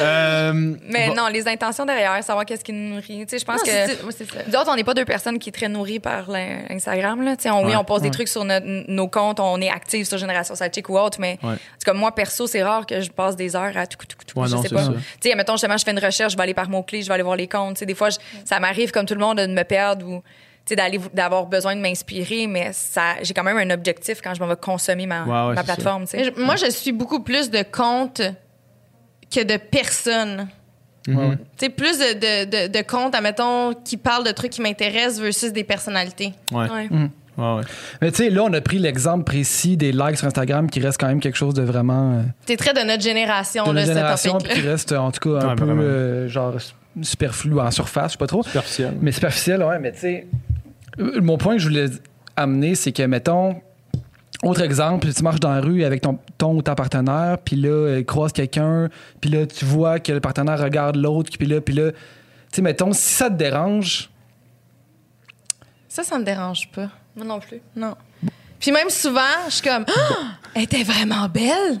[0.00, 0.52] Euh,
[0.88, 3.26] Mais bon, non, les intentions derrière, savoir qu'est-ce qui nous nourrit.
[3.26, 4.50] Tu sais, je pense Non, que.
[4.50, 7.22] D'autres, on n'est pas deux personnes qui sont très nourries par l'in- Instagram.
[7.22, 7.36] Là.
[7.36, 7.76] Tu sais, On, oui, Ouais.
[7.76, 10.98] on pose des trucs sur notre- nos comptes, on est actifs sur Génération Sidechick ou
[10.98, 11.54] autre, mais Ouais.
[11.78, 14.16] c'est comme moi, perso, c'est rare que je passe des heures à tout, tout, tout,
[14.26, 14.84] tout Ouais, je non, sais c'est pas.
[14.84, 14.92] ça.
[15.20, 17.14] Tu sais, mettons, justement, je fais une recherche, je vais aller par mots-clés, je vais
[17.14, 17.74] aller voir les comptes.
[17.74, 20.22] Tu sais, des fois, je- ça m'arrive, comme tout le monde, de me perdre ou
[20.76, 24.46] d'aller d'avoir besoin de m'inspirer, mais ça, j'ai quand même un objectif quand je m'en
[24.46, 26.04] vais consommer ma, ouais, ma plateforme.
[26.06, 28.22] je- moi, je suis beaucoup plus de comptes
[29.34, 30.48] que de personnes.
[31.06, 31.36] mhm.
[31.58, 35.52] Tu plus de, de, de, de comptes, admettons, qui parlent de trucs qui m'intéressent versus
[35.52, 36.32] des personnalités.
[36.52, 36.68] Ouais.
[36.70, 36.88] Ouais.
[37.38, 37.62] Ouais, ouais.
[38.02, 40.98] Mais tu sais, là, on a pris l'exemple précis des likes sur Instagram qui reste
[40.98, 42.14] quand même quelque chose de vraiment...
[42.14, 45.20] euh, T'es très de notre génération, de là, notre génération, puis qui reste en tout
[45.20, 46.54] cas un Ouais, peu euh, genre
[47.00, 48.42] superflu en surface, je sais pas trop.
[48.42, 48.94] Superficiel.
[49.00, 50.26] Mais superficiel, ouais, mais tu sais,
[50.98, 51.86] mon point que je voulais
[52.36, 53.60] amener, c'est que, mettons,
[54.42, 57.68] autre exemple, tu marches dans la rue avec ton, ton ou ta partenaire, puis là,
[57.68, 58.88] euh, croise quelqu'un,
[59.20, 61.98] puis là, tu vois que le partenaire regarde l'autre, puis là, puis là, tu
[62.52, 64.10] sais, mettons, si ça te dérange,
[65.88, 66.90] Ça, ça me dérange pas.
[67.16, 67.60] Moi non plus.
[67.74, 67.96] Non.
[68.60, 70.36] Puis même souvent, je suis comme, Ah!
[70.54, 71.80] elle était vraiment belle.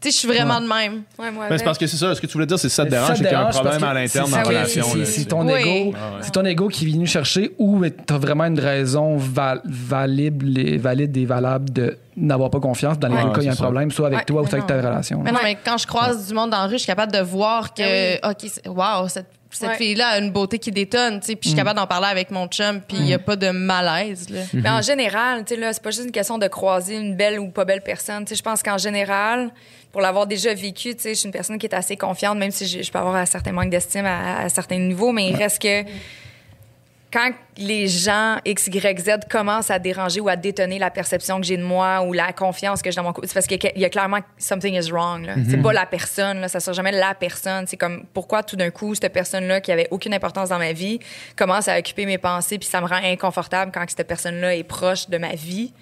[0.00, 1.02] Tu sais, je suis vraiment de même.
[1.18, 2.14] Ouais, moi, Ben, c'est parce que c'est ça.
[2.14, 3.82] Ce que tu voulais dire, c'est ça te dérange, c'est qu'il y a un problème
[3.82, 4.84] à l'interne dans la relation.
[5.04, 5.54] c'est- ton Oui.
[5.60, 5.94] ego.
[5.96, 6.18] Ah ouais.
[6.20, 10.78] C'est ton ego qui est venu chercher ou tu as vraiment une raison val- valide,
[10.80, 13.52] valide et valable de n'avoir pas confiance dans les Ouais, deux cas, il y a
[13.52, 15.20] un problème, soit avec Ouais, toi ou mais soit avec ta relation.
[15.22, 17.20] Mais non, mais quand je croise du monde dans la rue, je suis capable de
[17.20, 19.76] voir que, OK, wow, cette, cette Ouais.
[19.76, 22.30] fille-là a une beauté qui détonne, tu sais, puis je suis capable d'en parler avec
[22.30, 24.40] mon chum, puis il n'y a pas de malaise, là.
[24.54, 27.38] Mais en général, tu sais, là, c'est pas juste une question de croiser une belle
[27.40, 28.24] ou pas belle personne.
[28.24, 29.50] Tu sais, je pense qu'en général,
[29.96, 32.50] pour l'avoir déjà vécu, tu sais, je suis une personne qui est assez confiante, même
[32.50, 35.34] si je, je peux avoir un certain manque d'estime à, à certains niveaux, mais il
[35.34, 35.84] reste que
[37.10, 41.46] quand les gens X, Y, Z commencent à déranger ou à détonner la perception que
[41.46, 43.84] j'ai de moi ou la confiance que j'ai dans mon couple, c'est parce qu'il y
[43.86, 45.24] a- clairement something is wrong.
[45.24, 45.32] là.
[45.48, 47.66] C'est pas la personne, là, ça sera jamais la personne.
[47.66, 50.98] C'est comme pourquoi tout d'un coup cette personne-là qui avait aucune importance dans ma vie
[51.36, 55.08] commence à occuper mes pensées puis ça me rend inconfortable quand cette personne-là est proche
[55.08, 55.72] de ma vie?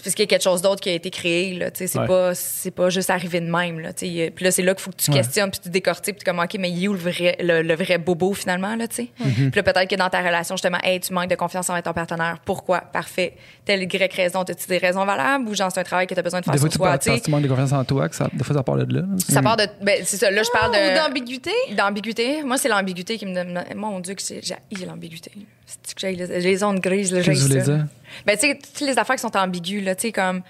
[0.00, 1.52] C'est parce qu'il y a quelque chose d'autre qui a été créé.
[1.58, 2.06] Là, tu sais, c'est Ouais.
[2.06, 3.80] pas c'est pas juste arrivé de même.
[3.80, 5.18] Là, puis là, c'est là qu'il faut que tu Ouais.
[5.18, 7.36] questionnes puis tu décortiques puis tu es comme OK, mais il est où le vrai,
[7.38, 8.74] le, le vrai bobo finalement?
[8.76, 9.08] Là, tu sais?
[9.18, 11.92] Puis là, peut-être que dans ta relation, justement, hey, tu manques de confiance envers ton
[11.92, 12.38] partenaire.
[12.46, 12.80] Pourquoi?
[12.80, 13.34] Parfait.
[13.66, 14.40] Telle Y raison.
[14.40, 16.54] As-tu des raisons valables ou genre c'est un travail que tu as besoin de faire
[16.54, 16.96] Des fois, sur tu, toi?
[16.98, 17.20] tu sais?
[17.20, 19.02] tu manques de confiance en toi, que ça, des fois, ça part de là.
[19.28, 19.66] Ça part de.
[19.82, 20.30] Ben, c'est ça.
[20.30, 20.96] Là, je parle Ou de.
[20.96, 21.50] d'ambiguïté?
[21.76, 22.42] D'ambiguïté.
[22.42, 23.62] Moi, c'est l'ambiguïté qui me donne.
[23.76, 25.30] Mon Dieu, que c'est- j'ai haï l'ambiguïté.
[25.84, 27.66] C'est que j'ai les, les zones grises, là, Qu'est-ce que j'ai ça?
[27.76, 27.86] dire?
[28.26, 30.42] Ben, tu sais, toutes les affaires qui sont ambiguës, là, tu sais, comme.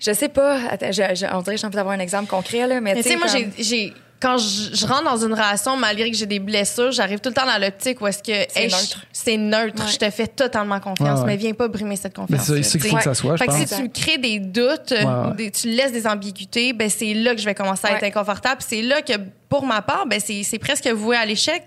[0.00, 0.60] Je sais pas.
[0.70, 3.02] Attends, je- je- on dirait que j'ai envie d'avoir un exemple concret, là, mais, Mais
[3.02, 6.16] tu sais, moi, comme- j'ai, j'ai, quand je, je rentre dans une relation, malgré que
[6.16, 8.76] j'ai des blessures, j'arrive tout le temps dans l'optique où est-ce que C'est hey, je-
[8.76, 9.04] neutre.
[9.12, 9.84] c'est neutre.
[9.84, 9.90] Ouais.
[9.92, 11.26] Je te fais totalement confiance, Ouais, ouais.
[11.32, 12.46] mais viens pas brimer cette Mais confiance.
[12.46, 14.38] c'est c'est qu'il faut que ça soit, je Fait que si tu me crées des
[14.38, 15.34] doutes, Ouais, ou ouais.
[15.36, 18.62] des- tu laisses des ambiguïtés, ben c'est là que je vais commencer à être inconfortable.
[18.66, 19.12] C'est là que,
[19.48, 21.64] pour ma part, ben c'est, c'est presque voué à l'échec.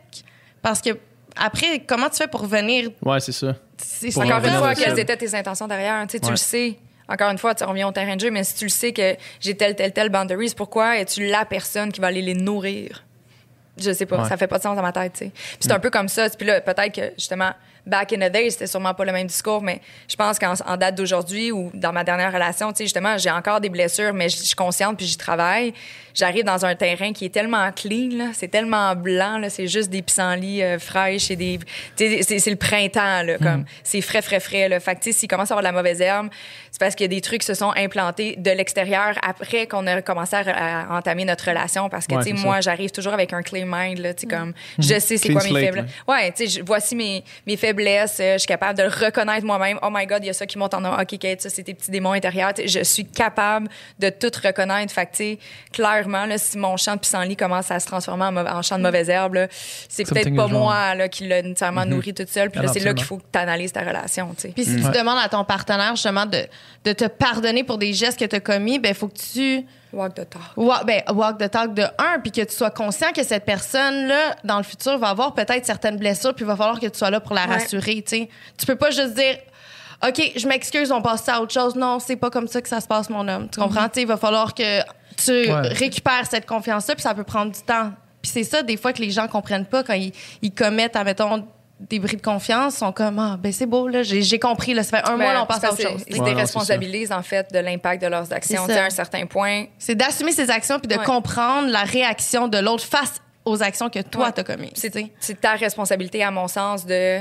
[0.62, 0.91] Parce que,
[1.36, 2.90] après, comment tu fais pour revenir?
[3.03, 3.56] Ouais, c'est ça.
[3.78, 6.06] C'est Encore une fois, quelles étaient tes intentions derrière?
[6.08, 6.78] Tu sais, tu le sais.
[7.08, 9.16] Encore une fois, tu reviens au terrain de jeu, mais si tu le sais que
[9.40, 13.03] j'ai telle, telle, telle boundaries, pourquoi es-tu la personne qui va aller les nourrir?
[13.78, 14.30] Je sais pas, Ouais.
[14.30, 15.32] ça fait pas de sens dans ma tête, tu sais.
[15.34, 16.30] Puis c'est un peu comme ça.
[16.30, 17.52] Puis là, peut-être que, justement,
[17.86, 20.78] back in the day, c'était sûrement pas le même discours, mais je pense qu'en en
[20.78, 24.30] date d'aujourd'hui ou dans ma dernière relation, tu sais, justement, j'ai encore des blessures, mais
[24.30, 25.74] je suis consciente puis j'y travaille.
[26.14, 29.90] J'arrive dans un terrain qui est tellement clean, là, c'est tellement blanc, là, c'est juste
[29.90, 31.60] des pissenlits euh, fraîches et des...
[31.95, 33.66] tu sais, C'est le printemps, là, comme.
[33.84, 34.80] C'est frais, frais, frais, là.
[34.80, 36.30] Fait que, tu sais, s'il commence à avoir de la mauvaise herbe,
[36.70, 39.88] c'est parce qu'il y a des trucs qui se sont implantés de l'extérieur après qu'on
[39.88, 41.90] a commencé à, à entamer notre relation.
[41.90, 44.28] Parce que, Ouais, tu sais, moi, j'arrive toujours avec un clean mind, là, tu sais,
[44.28, 45.86] comme, je sais c'est quoi mes faiblesses.
[46.08, 49.80] Ouais, tu sais, voici mes, mes faiblesses, euh, je suis capable de le reconnaître moi-même.
[49.81, 50.99] Oh my God, il y a ça qui monte en.
[50.99, 52.53] OK, Kate, ça, c'est tes petits démons intérieurs.
[52.64, 53.69] Je suis capable
[53.99, 54.93] de tout reconnaître.
[54.93, 55.39] Fait que, tu sais,
[55.72, 58.84] clairement, là, si mon champ de pissenlit commence à se transformer en, en champ de
[58.84, 59.48] mauvaise herbe, là,
[59.89, 62.49] c'est peut-être pas moi là, qui l'a nécessairement nourri toute seule.
[62.49, 64.48] Puis c'est là qu'il faut que tu analyses ta relation, tu sais.
[64.49, 66.45] Puis si tu demandes à ton partenaire, justement, de,
[66.85, 69.65] de te pardonner pour des gestes que tu as commis, ben il faut que tu
[69.93, 70.41] Walk the talk.
[70.55, 74.35] walk, ben, walk the talk de un, puis que tu sois conscient que cette personne-là,
[74.43, 77.09] dans le futur, va avoir peut-être certaines blessures, puis il va falloir que tu sois
[77.09, 77.53] là pour la Ouais.
[77.55, 78.30] rassurer, tu sais.
[78.57, 79.38] Tu peux pas juste dire,
[80.07, 81.76] OK, je m'excuse, on passe ça à autre chose.
[81.76, 83.49] Non, c'est pas comme ça que ça se passe, mon homme.
[83.49, 83.84] Tu comprends?
[83.89, 84.80] Tu sais, il va falloir que
[85.18, 85.68] tu Ouais.
[85.73, 87.91] récupères cette confiance-là, puis ça peut prendre du temps.
[88.22, 90.11] Puis c'est ça, des fois, que les gens comprennent pas quand ils,
[90.41, 91.45] ils commettent, admettons,
[91.90, 94.84] des bris de confiance, sont comme, ah, ben c'est beau, là, j'ai j'ai compris, là,
[94.84, 96.03] ça fait un mois, Ben, là, on passe à autre chose.
[96.08, 98.66] Ils se déresponsabilisent, en fait, de l'impact de leurs actions.
[98.70, 101.03] À un certain point, C'est d'assumer ses actions puis de Ouais.
[101.06, 104.32] comprendre la réaction de l'autre face aux actions que toi, Ouais.
[104.34, 104.72] t'as commises.
[105.20, 107.20] c'est ta responsabilité, à mon sens, de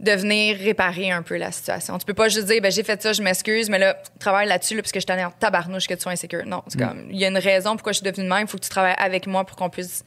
[0.00, 1.96] de venir réparer un peu la situation.
[1.98, 4.74] Tu peux pas juste dire, ben, j'ai fait ça, je m'excuse, mais là, travaille là-dessus
[4.74, 6.42] là, parce que je t'en ai en tabarnouche que tu sois insécure.
[6.44, 8.42] Non, c'est comme, il y a une raison pourquoi je suis devenue de même.
[8.42, 10.04] Il faut que tu travailles avec moi pour qu'on puisse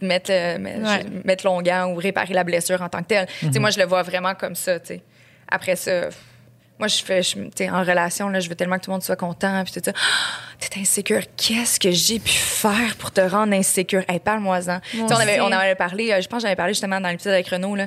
[0.00, 1.04] mettre, mettre, Ouais.
[1.24, 3.26] mettre l'onguent ou réparer la blessure en tant que telle.
[3.40, 5.00] Tu sais, moi, je le vois vraiment comme ça, tu.
[5.48, 6.08] Après ça,
[6.78, 8.94] moi, je fais, je- tu sais, en relation, là, je veux tellement que tout le
[8.96, 9.92] monde soit content, puis tout ça.
[9.94, 11.22] Ah, T'es insécure.
[11.36, 14.02] Qu'est-ce que j'ai pu faire pour te rendre insécure?
[14.08, 14.80] Hey, parle-moi-en.
[14.90, 17.08] Tu sais, On avait, on avait parlé, euh, je pense que j'avais parlé justement dans
[17.08, 17.86] l'épisode avec Renaud, là.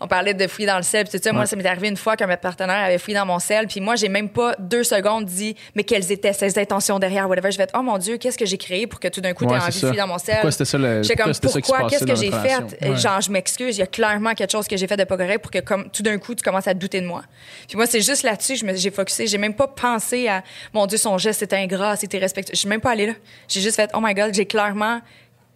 [0.00, 1.32] On parlait de fouiller dans le sel, puis tout ça.
[1.32, 3.94] Moi, ça m'est arrivé une fois qu'un partenaires avait fouillé dans mon sel, puis moi,
[3.96, 7.50] j'ai même pas deux secondes dit, mais quelles étaient ses intentions derrière, whatever.
[7.52, 9.44] Je vais être, oh mon Dieu, qu'est-ce que j'ai créé pour que tout d'un coup,
[9.44, 10.34] Ouais, t'aies envie de fouiller dans mon sel?
[10.36, 11.88] Pourquoi c'était ça le- J'étais comme, pourquoi?
[11.88, 12.88] qu'est-ce que j'ai fait?
[12.88, 12.96] Ouais.
[12.96, 15.40] Genre, je m'excuse, il y a clairement quelque chose que j'ai fait de pas correct
[15.40, 17.22] pour que, comme, tout d'un coup, tu commences à douter de moi.
[17.68, 19.26] Puis moi, c'est juste là-dessus, je me- j'ai focusé.
[19.26, 20.42] J'ai même pas pensé à,
[20.72, 22.52] mon Dieu, son geste, c'était ingrat, c'était respectueux.
[22.54, 23.12] Je suis même pas allée là.
[23.48, 25.00] J'ai juste fait, oh my God, j'ai clairement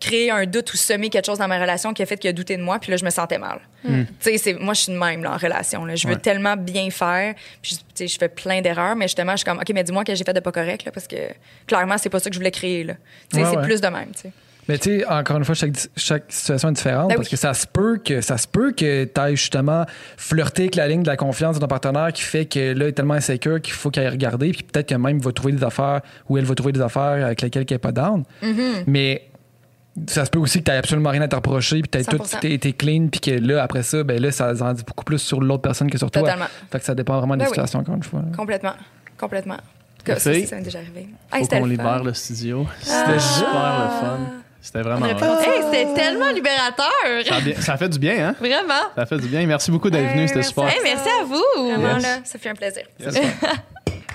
[0.01, 2.33] créé un doute ou semé quelque chose dans ma relation qui a fait qu'il a
[2.33, 3.59] douté de moi, puis là, je me sentais mal.
[3.85, 4.05] Hmm.
[4.05, 5.85] Tu sais, c'est- moi, je suis de même là, en relation.
[5.85, 5.95] là.
[5.97, 6.21] Je veux Ouais.
[6.21, 9.59] tellement bien faire, puis tu sais, je fais plein d'erreurs, mais justement, je suis comme,
[9.59, 11.17] OK, mais dis-moi que j'ai fait de pas correct, là, parce que
[11.67, 12.85] clairement, c'est pas ça que je voulais créer.
[12.85, 12.95] là.
[13.31, 13.63] Tu sais, Ouais, c'est ouais.
[13.65, 14.09] plus de même.
[14.15, 14.33] tu sais.
[14.69, 17.31] Mais tu sais, encore une fois, chaque, chaque situation est différente Ben parce oui.
[17.31, 19.87] que ça se peut que ça se peut que tu ailles justement
[20.19, 22.89] flirter avec la ligne de la confiance de ton partenaire qui fait que là, il
[22.89, 25.53] est tellement insécure qu'il faut qu'elle aille regarder, puis peut-être que même il va trouver
[25.55, 28.25] des affaires ou elle va trouver des affaires avec lesquelles elle n'est pas down.
[28.43, 28.85] Mm-hmm.
[28.87, 29.23] Mais
[30.07, 32.47] ça se peut aussi que tu absolument rien à te reprocher, puis tu tout 100%.
[32.51, 35.41] été, clean, puis que là, après ça, ben là, ça en dit beaucoup plus sur
[35.41, 36.23] l'autre personne que sur toi.
[36.23, 36.47] Totalement.
[36.71, 37.55] Fait que ça dépend vraiment de la Ben oui.
[37.55, 38.23] situation, encore une fois.
[38.37, 38.75] Complètement.
[39.19, 39.57] Complètement.
[40.05, 40.15] Que-.
[40.19, 41.01] Ça, ça, m'est déjà arrivé.
[41.01, 41.09] Hey,
[41.41, 42.05] Faut c'était qu'on le libère fun.
[42.05, 42.67] le studio.
[42.69, 42.75] Ah.
[43.07, 44.19] C'était super le fun.
[44.61, 45.07] C'était vraiment.
[45.07, 45.15] Hey,
[45.71, 46.87] c'était tellement libérateur.
[47.27, 48.35] Ça, a bien- ça fait du bien, hein?
[48.41, 48.89] Vraiment.
[48.97, 49.47] Ça fait du bien.
[49.47, 50.29] Merci beaucoup d'être Hey, venu.
[50.29, 50.65] C'était super.
[50.69, 51.65] Hey, merci à vous.
[51.69, 52.03] Vraiment, Yes.
[52.03, 52.83] là, ça fait un plaisir.